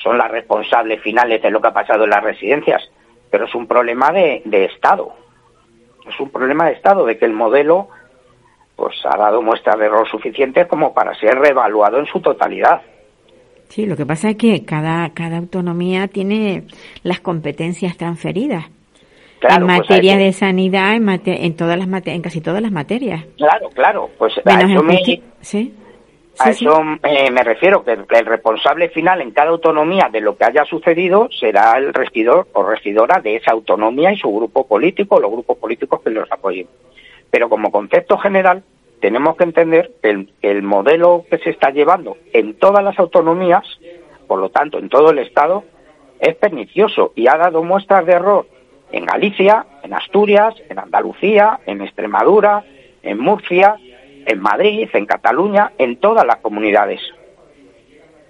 son 0.04 0.18
las 0.18 0.32
responsables 0.32 1.02
finales 1.02 1.42
de 1.42 1.52
lo 1.52 1.62
que 1.62 1.68
ha 1.68 1.74
pasado 1.74 2.04
en 2.04 2.10
las 2.10 2.24
residencias, 2.24 2.82
pero 3.30 3.46
es 3.46 3.56
un 3.56 3.68
problema 3.68 4.12
de, 4.12 4.42
de 4.46 4.66
Estado. 4.66 5.14
Es 6.08 6.20
un 6.20 6.30
problema 6.30 6.68
de 6.68 6.74
Estado, 6.74 7.06
de 7.06 7.18
que 7.18 7.26
el 7.26 7.34
modelo 7.34 7.90
pues 8.76 8.96
ha 9.06 9.18
dado 9.18 9.42
muestras 9.42 9.80
de 9.80 9.86
error 9.86 10.08
suficientes 10.10 10.68
como 10.68 10.94
para 10.94 11.16
ser 11.16 11.38
reevaluado 11.40 12.00
en 12.00 12.06
su 12.08 12.20
totalidad. 12.20 12.82
Sí, 13.70 13.86
lo 13.86 13.96
que 13.96 14.06
pasa 14.06 14.30
es 14.30 14.38
que 14.38 14.64
cada, 14.64 15.10
cada 15.14 15.38
autonomía 15.38 16.08
tiene 16.08 16.64
las 17.04 17.20
competencias 17.20 17.98
transferidas. 17.98 18.66
En 19.42 19.66
pues 19.66 19.80
materia 19.80 20.18
de 20.18 20.34
sanidad, 20.34 20.96
en, 20.96 21.10
en 21.26 21.56
todas 21.56 21.78
las 21.78 22.08
en 22.08 22.22
casi 22.22 22.42
todas 22.42 22.62
las 22.62 22.72
materias. 22.72 23.26
Claro, 23.38 23.70
claro. 23.70 24.10
Pues 24.18 24.34
a 24.46 24.62
eso, 24.62 24.84
me, 24.84 25.22
a 26.40 26.50
eso 26.50 26.82
eh, 27.04 27.32
me 27.32 27.44
refiero, 27.44 27.84
que 27.84 27.94
el, 27.94 28.06
el, 28.10 28.26
responsable 28.26 28.90
final 28.90 29.22
en 29.22 29.32
cada 29.32 29.50
autonomía 29.50 30.10
de 30.12 30.22
lo 30.22 30.38
que 30.38 30.46
haya 30.46 30.66
sucedido 30.66 31.30
será 31.32 31.78
el 31.78 31.94
regidor 31.94 32.48
o 32.54 32.64
regidora 32.64 33.20
de 33.22 33.36
esa 33.36 33.52
autonomía 33.52 34.12
y 34.12 34.18
su 34.18 34.34
grupo 34.34 34.68
político 34.68 35.16
o 35.16 35.20
los 35.20 35.32
grupos 35.32 35.58
políticos 35.58 36.02
que 36.04 36.10
los 36.10 36.32
apoyen. 36.32 36.68
Pero 37.30 37.50
como 37.50 37.72
concepto 37.72 38.18
general, 38.18 38.64
tenemos 39.02 39.36
que 39.36 39.44
entender 39.44 39.92
que 40.02 40.28
el, 40.42 40.64
modelo 40.64 41.26
que 41.30 41.38
se 41.40 41.52
está 41.52 41.70
llevando 41.70 42.18
en 42.34 42.56
todas 42.56 42.84
las 42.84 42.98
autonomías, 42.98 43.64
por 44.28 44.40
lo 44.40 44.50
tanto 44.50 44.80
en 44.80 44.90
todo 44.90 45.12
el 45.12 45.20
Estado, 45.20 45.64
es 46.20 46.36
pernicioso 46.36 47.12
y 47.16 47.28
ha 47.28 47.38
dado 47.38 47.62
muestras 47.62 48.06
de 48.06 48.14
error 48.14 48.48
en 48.92 49.06
Galicia, 49.06 49.66
en 49.84 49.94
Asturias, 49.94 50.56
en 50.70 50.80
Andalucía, 50.80 51.60
en 51.66 51.82
Extremadura, 51.82 52.64
en 53.04 53.20
Murcia, 53.20 53.76
en 54.26 54.40
Madrid, 54.40 54.90
en 54.94 55.06
Cataluña, 55.06 55.72
en 55.78 55.98
todas 55.98 56.26
las 56.26 56.38
comunidades. 56.38 57.02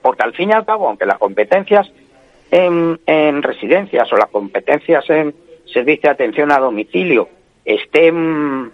Porque 0.01 0.23
al 0.23 0.33
fin 0.33 0.49
y 0.49 0.53
al 0.53 0.65
cabo, 0.65 0.87
aunque 0.87 1.05
las 1.05 1.17
competencias 1.17 1.91
en, 2.51 2.99
en 3.05 3.41
residencias 3.41 4.11
o 4.11 4.17
las 4.17 4.29
competencias 4.29 5.09
en 5.09 5.33
servicio 5.65 6.09
de 6.09 6.13
atención 6.13 6.51
a 6.51 6.59
domicilio 6.59 7.27
estén 7.65 8.71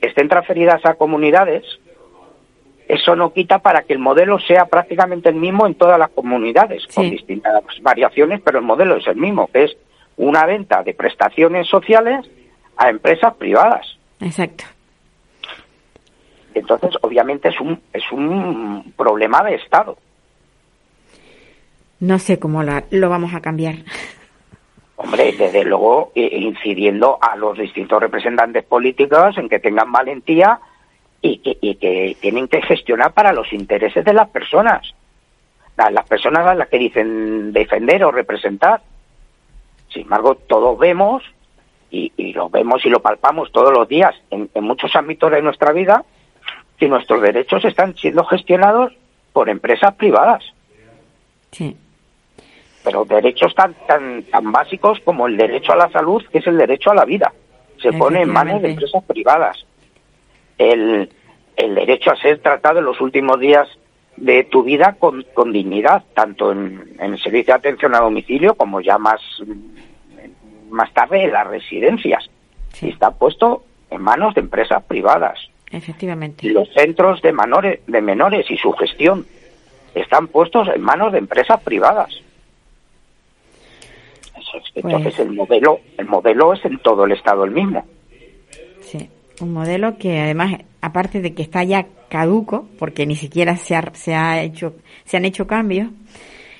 estén 0.00 0.28
transferidas 0.28 0.84
a 0.84 0.94
comunidades, 0.94 1.64
eso 2.88 3.16
no 3.16 3.32
quita 3.32 3.60
para 3.60 3.82
que 3.82 3.94
el 3.94 3.98
modelo 3.98 4.38
sea 4.38 4.66
prácticamente 4.66 5.30
el 5.30 5.36
mismo 5.36 5.66
en 5.66 5.74
todas 5.74 5.98
las 5.98 6.10
comunidades, 6.10 6.86
con 6.94 7.08
distintas 7.10 7.64
variaciones, 7.80 8.40
pero 8.44 8.58
el 8.58 8.64
modelo 8.64 8.96
es 8.96 9.06
el 9.06 9.16
mismo, 9.16 9.48
que 9.50 9.64
es 9.64 9.76
una 10.16 10.46
venta 10.46 10.82
de 10.82 10.94
prestaciones 10.94 11.68
sociales 11.68 12.28
a 12.76 12.90
empresas 12.90 13.34
privadas. 13.34 13.98
Exacto. 14.20 14.64
Entonces, 16.54 16.92
obviamente 17.02 17.48
es 17.48 17.60
un 17.60 17.80
es 17.92 18.04
un 18.12 18.92
problema 18.96 19.42
de 19.42 19.56
Estado. 19.56 19.96
No 22.00 22.18
sé 22.18 22.38
cómo 22.38 22.62
lo 22.62 23.08
vamos 23.08 23.34
a 23.34 23.40
cambiar. 23.40 23.76
Hombre, 24.96 25.32
desde 25.32 25.64
luego 25.64 26.12
incidiendo 26.14 27.18
a 27.20 27.36
los 27.36 27.58
distintos 27.58 28.00
representantes 28.00 28.64
políticos 28.64 29.36
en 29.38 29.48
que 29.48 29.58
tengan 29.58 29.90
valentía 29.90 30.60
y 31.20 31.38
que, 31.38 31.56
y 31.60 31.74
que 31.76 32.16
tienen 32.20 32.46
que 32.48 32.62
gestionar 32.62 33.12
para 33.12 33.32
los 33.32 33.52
intereses 33.52 34.04
de 34.04 34.12
las 34.12 34.28
personas. 34.28 34.94
Las 35.76 36.06
personas 36.06 36.46
a 36.46 36.54
las 36.54 36.68
que 36.68 36.78
dicen 36.78 37.52
defender 37.52 38.04
o 38.04 38.12
representar. 38.12 38.82
Sin 39.94 40.02
embargo, 40.02 40.34
todos 40.34 40.78
vemos, 40.78 41.22
y, 41.90 42.10
lo 42.32 42.50
vemos 42.50 42.84
y 42.84 42.90
lo 42.90 43.00
palpamos 43.00 43.50
todos 43.52 43.72
los 43.72 43.88
días 43.88 44.14
en, 44.30 44.50
en 44.52 44.64
muchos 44.64 44.94
ámbitos 44.96 45.30
de 45.30 45.40
nuestra 45.40 45.72
vida, 45.72 46.04
que 46.76 46.88
nuestros 46.88 47.22
derechos 47.22 47.64
están 47.64 47.94
siendo 47.96 48.24
gestionados 48.24 48.92
por 49.32 49.48
empresas 49.48 49.94
privadas. 49.94 50.44
Sí 51.52 51.76
pero 52.84 53.04
derechos 53.06 53.54
tan, 53.54 53.74
tan, 53.86 54.22
tan 54.24 54.52
básicos 54.52 55.00
como 55.00 55.26
el 55.26 55.38
derecho 55.38 55.72
a 55.72 55.76
la 55.76 55.90
salud, 55.90 56.22
que 56.30 56.38
es 56.38 56.46
el 56.46 56.58
derecho 56.58 56.90
a 56.90 56.94
la 56.94 57.06
vida, 57.06 57.32
se 57.80 57.92
pone 57.94 58.20
en 58.20 58.28
manos 58.28 58.60
de 58.60 58.70
empresas 58.70 59.02
privadas. 59.04 59.64
El, 60.58 61.10
el 61.56 61.74
derecho 61.74 62.10
a 62.10 62.16
ser 62.16 62.40
tratado 62.40 62.80
en 62.80 62.84
los 62.84 63.00
últimos 63.00 63.40
días 63.40 63.66
de 64.16 64.44
tu 64.44 64.62
vida 64.62 64.96
con, 64.98 65.24
con 65.34 65.52
dignidad, 65.52 66.04
tanto 66.14 66.52
en, 66.52 66.94
en, 66.98 67.14
el 67.14 67.18
servicio 67.20 67.54
de 67.54 67.58
atención 67.58 67.94
a 67.94 68.00
domicilio 68.00 68.54
como 68.54 68.80
ya 68.80 68.98
más, 68.98 69.20
más 70.70 70.92
tarde 70.92 71.24
en 71.24 71.32
las 71.32 71.46
residencias. 71.46 72.30
Y 72.80 72.90
está 72.90 73.10
puesto 73.12 73.64
en 73.90 74.02
manos 74.02 74.34
de 74.34 74.40
empresas 74.40 74.82
privadas. 74.84 75.38
Efectivamente. 75.70 76.48
Los 76.48 76.68
centros 76.72 77.20
de 77.22 77.32
menores, 77.32 77.80
de 77.86 78.00
menores 78.00 78.50
y 78.50 78.56
su 78.56 78.72
gestión 78.72 79.26
están 79.94 80.28
puestos 80.28 80.68
en 80.68 80.80
manos 80.82 81.12
de 81.12 81.18
empresas 81.18 81.60
privadas. 81.62 82.10
Entonces 84.74 85.18
el 85.18 85.32
modelo, 85.32 85.80
el 85.98 86.06
modelo 86.06 86.52
es 86.52 86.64
en 86.64 86.78
todo 86.78 87.04
el 87.04 87.12
estado 87.12 87.44
el 87.44 87.50
mismo. 87.50 87.86
Un 89.40 89.52
modelo 89.52 89.98
que 89.98 90.20
además, 90.20 90.54
aparte 90.80 91.20
de 91.20 91.34
que 91.34 91.42
está 91.42 91.64
ya 91.64 91.86
caduco, 92.08 92.68
porque 92.78 93.06
ni 93.06 93.16
siquiera 93.16 93.56
se 93.56 93.76
ha, 93.76 93.94
se 93.94 94.14
ha 94.14 94.42
hecho, 94.42 94.74
se 95.04 95.16
han 95.16 95.24
hecho 95.24 95.46
cambios, 95.46 95.88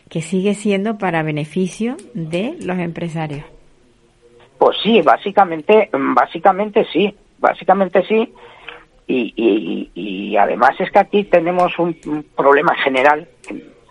que 0.09 0.21
sigue 0.21 0.55
siendo 0.55 0.99
para 0.99 1.23
beneficio 1.23 1.97
de 2.15 2.57
los 2.61 2.79
empresarios. 2.79 3.45
Pues 4.59 4.77
sí, 4.83 5.01
básicamente, 5.03 5.91
básicamente 5.93 6.87
sí, 6.93 7.15
básicamente 7.39 8.05
sí. 8.07 8.33
Y, 9.07 9.35
y, 9.37 9.91
y 9.95 10.37
además 10.37 10.71
es 10.79 10.91
que 10.91 10.99
aquí 10.99 11.25
tenemos 11.25 11.79
un, 11.79 11.97
un 12.07 12.23
problema 12.37 12.75
general. 12.77 13.29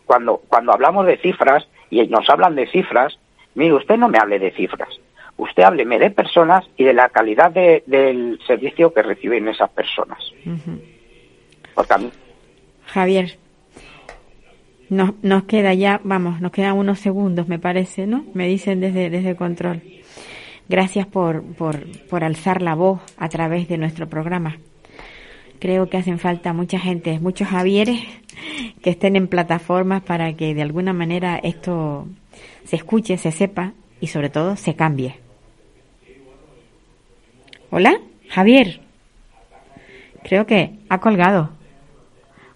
Cuando, 0.06 0.42
cuando 0.48 0.74
hablamos 0.74 1.06
de 1.06 1.18
cifras, 1.18 1.68
y 1.90 2.06
nos 2.08 2.28
hablan 2.30 2.56
de 2.56 2.68
cifras, 2.68 3.18
Mire, 3.56 3.74
usted 3.74 3.98
no 3.98 4.10
me 4.10 4.18
hable 4.18 4.40
de 4.40 4.52
cifras. 4.52 4.90
Usted 5.38 5.64
hábleme 5.64 6.00
de 6.00 6.12
personas 6.12 6.66
y 6.78 6.84
de 6.84 6.94
la 6.94 7.10
calidad 7.10 7.52
del 7.52 8.40
servicio 8.46 8.94
que 8.94 9.02
reciben 9.02 9.48
esas 9.48 9.70
personas. 9.72 10.20
Javier, 12.86 13.38
nos, 14.90 15.12
nos 15.24 15.44
queda 15.44 15.74
ya, 15.74 16.00
vamos, 16.04 16.40
nos 16.40 16.52
quedan 16.52 16.78
unos 16.78 17.00
segundos, 17.00 17.48
me 17.48 17.60
parece, 17.60 18.06
¿no? 18.06 18.26
Me 18.34 18.48
dicen 18.48 18.80
desde, 18.80 19.10
desde 19.10 19.36
control. 19.36 19.82
Gracias 20.70 21.08
por, 21.08 21.44
por, 21.56 21.88
por 22.08 22.24
alzar 22.24 22.62
la 22.62 22.76
voz 22.76 23.02
a 23.18 23.28
través 23.30 23.68
de 23.68 23.78
nuestro 23.78 24.08
programa. 24.08 24.58
Creo 25.60 25.90
que 25.90 25.98
hacen 25.98 26.20
falta 26.20 26.54
mucha 26.54 26.78
gente, 26.78 27.20
muchos 27.20 27.48
Javieres 27.48 28.02
que 28.82 28.92
estén 28.92 29.16
en 29.16 29.28
plataformas 29.28 30.04
para 30.04 30.34
que 30.34 30.54
de 30.54 30.62
alguna 30.62 30.94
manera 30.94 31.38
esto 31.38 32.08
se 32.66 32.76
escuche, 32.76 33.18
se 33.18 33.32
sepa 33.32 33.74
y 34.00 34.08
sobre 34.08 34.30
todo 34.30 34.56
se 34.56 34.76
cambie. 34.76 35.23
Hola, 37.76 38.00
Javier. 38.30 38.82
Creo 40.24 40.46
que 40.46 40.78
ha 40.90 41.00
colgado. 41.00 41.50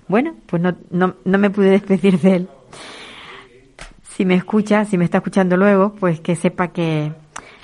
Bueno, 0.07 0.35
pues 0.45 0.61
no, 0.61 0.75
no, 0.91 1.15
no 1.25 1.37
me 1.39 1.49
pude 1.49 1.71
despedir 1.79 2.19
de 2.19 2.35
él. 2.35 2.49
Si 4.09 4.25
me 4.25 4.35
escucha, 4.35 4.85
si 4.85 4.95
me 4.95 5.05
está 5.05 5.17
escuchando 5.17 5.57
luego, 5.57 5.95
pues 5.95 6.19
que 6.19 6.35
sepa 6.35 6.67
que 6.67 7.13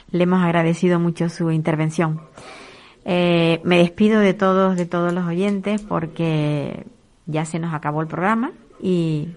le 0.10 0.24
hemos 0.24 0.42
agradecido 0.42 1.00
mucho 1.00 1.30
su 1.30 1.52
intervención. 1.52 2.22
Eh, 3.06 3.62
me 3.64 3.78
despido 3.78 4.20
de 4.20 4.34
todos, 4.34 4.76
de 4.76 4.88
todos 4.88 5.14
los 5.14 5.28
oyentes, 5.28 5.80
porque 5.84 6.88
ya 7.28 7.46
se 7.46 7.60
nos 7.60 7.72
acabó 7.76 8.02
el 8.02 8.08
programa 8.08 8.52
y 8.82 9.28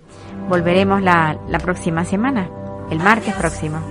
volveremos 0.48 1.02
la, 1.02 1.38
la 1.50 1.58
próxima 1.58 2.06
semana 2.06 2.48
el 2.90 2.98
martes 2.98 3.34
próximo. 3.34 3.82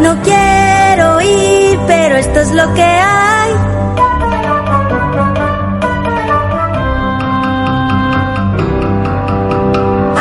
No 0.00 0.22
quiero 0.22 1.20
ir, 1.20 1.78
pero 1.86 2.16
esto 2.16 2.40
es 2.40 2.50
lo 2.52 2.74
que 2.74 2.82
hay. 2.82 3.50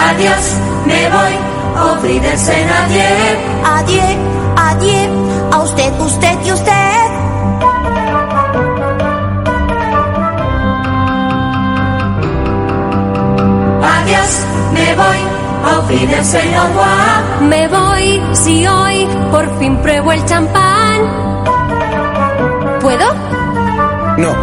Adiós, 0.09 0.55
me 0.85 1.09
voy, 1.09 1.33
olvídense 1.91 2.65
nadie. 2.65 3.07
Adiós, 3.63 4.17
adiós, 4.57 5.53
a 5.53 5.59
usted, 5.59 5.99
usted 5.99 6.37
y 6.45 6.51
usted. 6.51 7.09
Adiós, 13.81 14.45
me 14.73 14.95
voy 14.95 15.28
me 17.41 17.67
voy 17.67 18.21
si 18.33 18.67
hoy 18.67 19.07
por 19.31 19.59
fin 19.59 19.77
pruebo 19.77 20.11
el 20.11 20.25
champán. 20.25 21.01
¿Puedo? 22.81 23.13
No. 24.17 24.33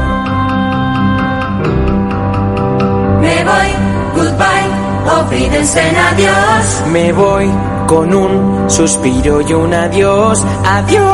Me 3.21 3.45
voy, 3.45 3.71
goodbye 4.15 4.87
olvídense 5.09 5.89
en 5.89 5.97
adiós. 5.97 6.83
Me 6.93 7.13
voy 7.13 7.51
con 7.87 8.15
un 8.15 8.71
suspiro 8.71 9.41
y 9.41 9.53
un 9.53 9.73
adiós, 9.75 10.45
adiós. 10.65 11.05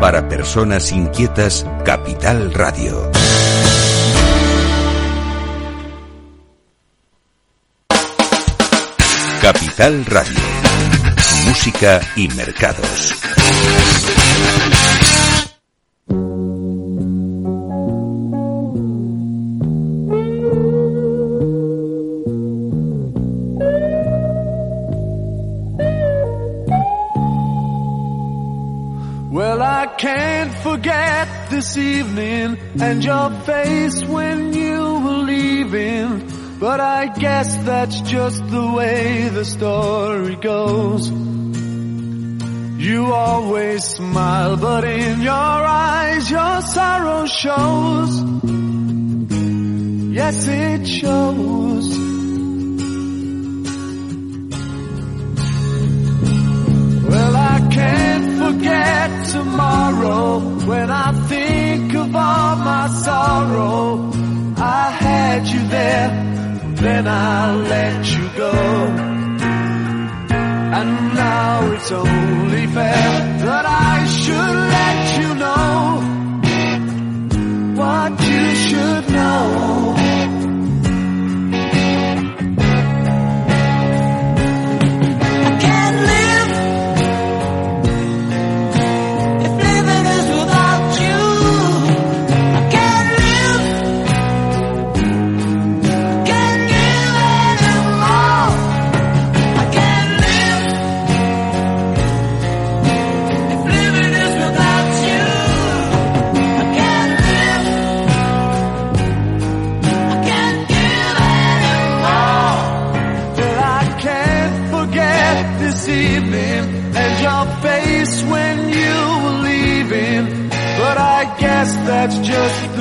Para 0.00 0.28
personas 0.28 0.90
inquietas, 0.90 1.64
Capital 1.84 2.52
Radio. 2.52 3.21
Capital 9.76 10.04
Radio. 10.04 10.38
Música 11.46 12.00
y 12.14 12.28
mercados. 12.28 13.14
Well, 29.30 29.62
I 29.62 29.86
can't 29.96 30.52
forget 30.58 31.28
this 31.48 31.78
evening 31.78 32.58
and 32.78 33.02
your 33.02 33.30
guess 37.42 37.56
that's 37.64 38.00
just 38.02 38.46
the 38.50 38.72
way 38.72 39.28
the 39.28 39.44
story 39.44 40.36
goes. 40.36 41.10
You 42.86 43.12
always 43.12 43.82
smile, 43.82 44.56
but 44.56 44.84
in 44.84 45.22
your 45.22 45.32
eyes 45.32 46.30
your 46.30 46.60
sorrow 46.60 47.26
shows. 47.26 48.12
Yes, 50.18 50.46
it 50.46 50.86
shows. 50.86 51.88
Well, 57.10 57.36
I 57.54 57.58
can't 57.78 58.28
forget 58.42 59.26
tomorrow 59.30 60.38
when 60.70 60.90
I 60.90 61.12
think 61.32 61.94
of 61.94 62.14
all 62.14 62.56
my 62.70 62.86
sorrow. 63.02 64.12
I 64.56 64.90
had 64.90 65.48
you 65.48 65.66
there, 65.66 66.21
then 66.82 67.06
I'll 67.06 67.58
let 67.58 68.14
you 68.14 68.28
go. 68.36 68.52
And 70.78 71.14
now 71.14 71.72
it's 71.72 71.92
only 71.92 72.66
fair 72.66 73.38
that 73.46 73.64
I 73.66 74.06
should 74.06 74.51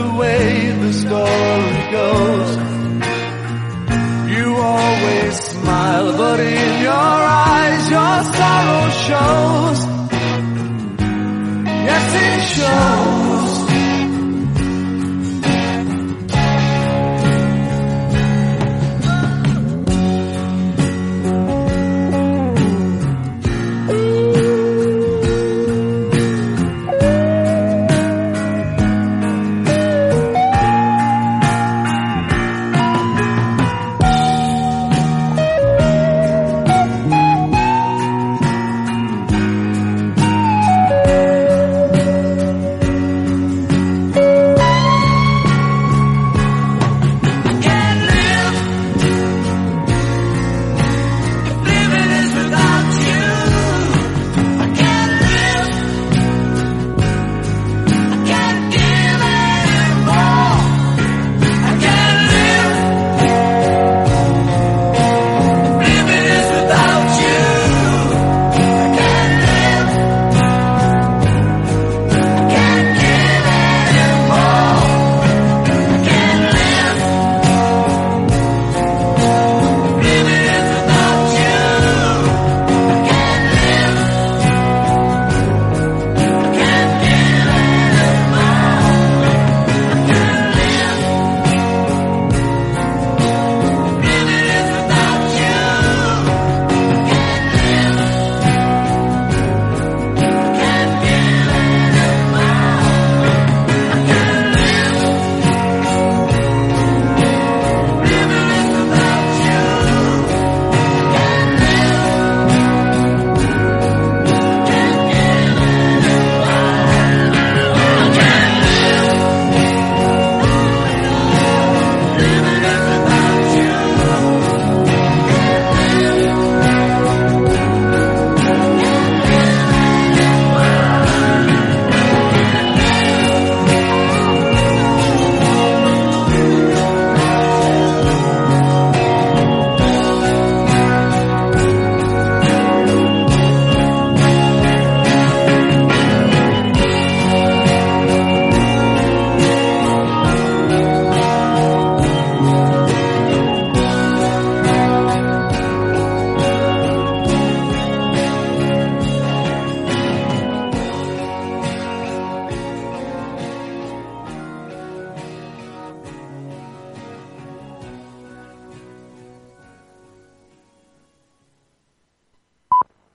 the 0.01 0.13
way 0.15 0.71
the 0.83 0.93
story 0.93 1.81
goes. 1.97 2.49
You 4.35 4.47
always 4.55 5.35
smile, 5.51 6.17
but 6.17 6.39
in 6.39 6.81
your 6.87 7.17
eyes 7.49 7.83
your 7.95 8.17
sorrow 8.35 8.89
shows. 9.07 9.79
Yes, 11.87 12.05
it 12.25 12.41
shows. 12.55 13.00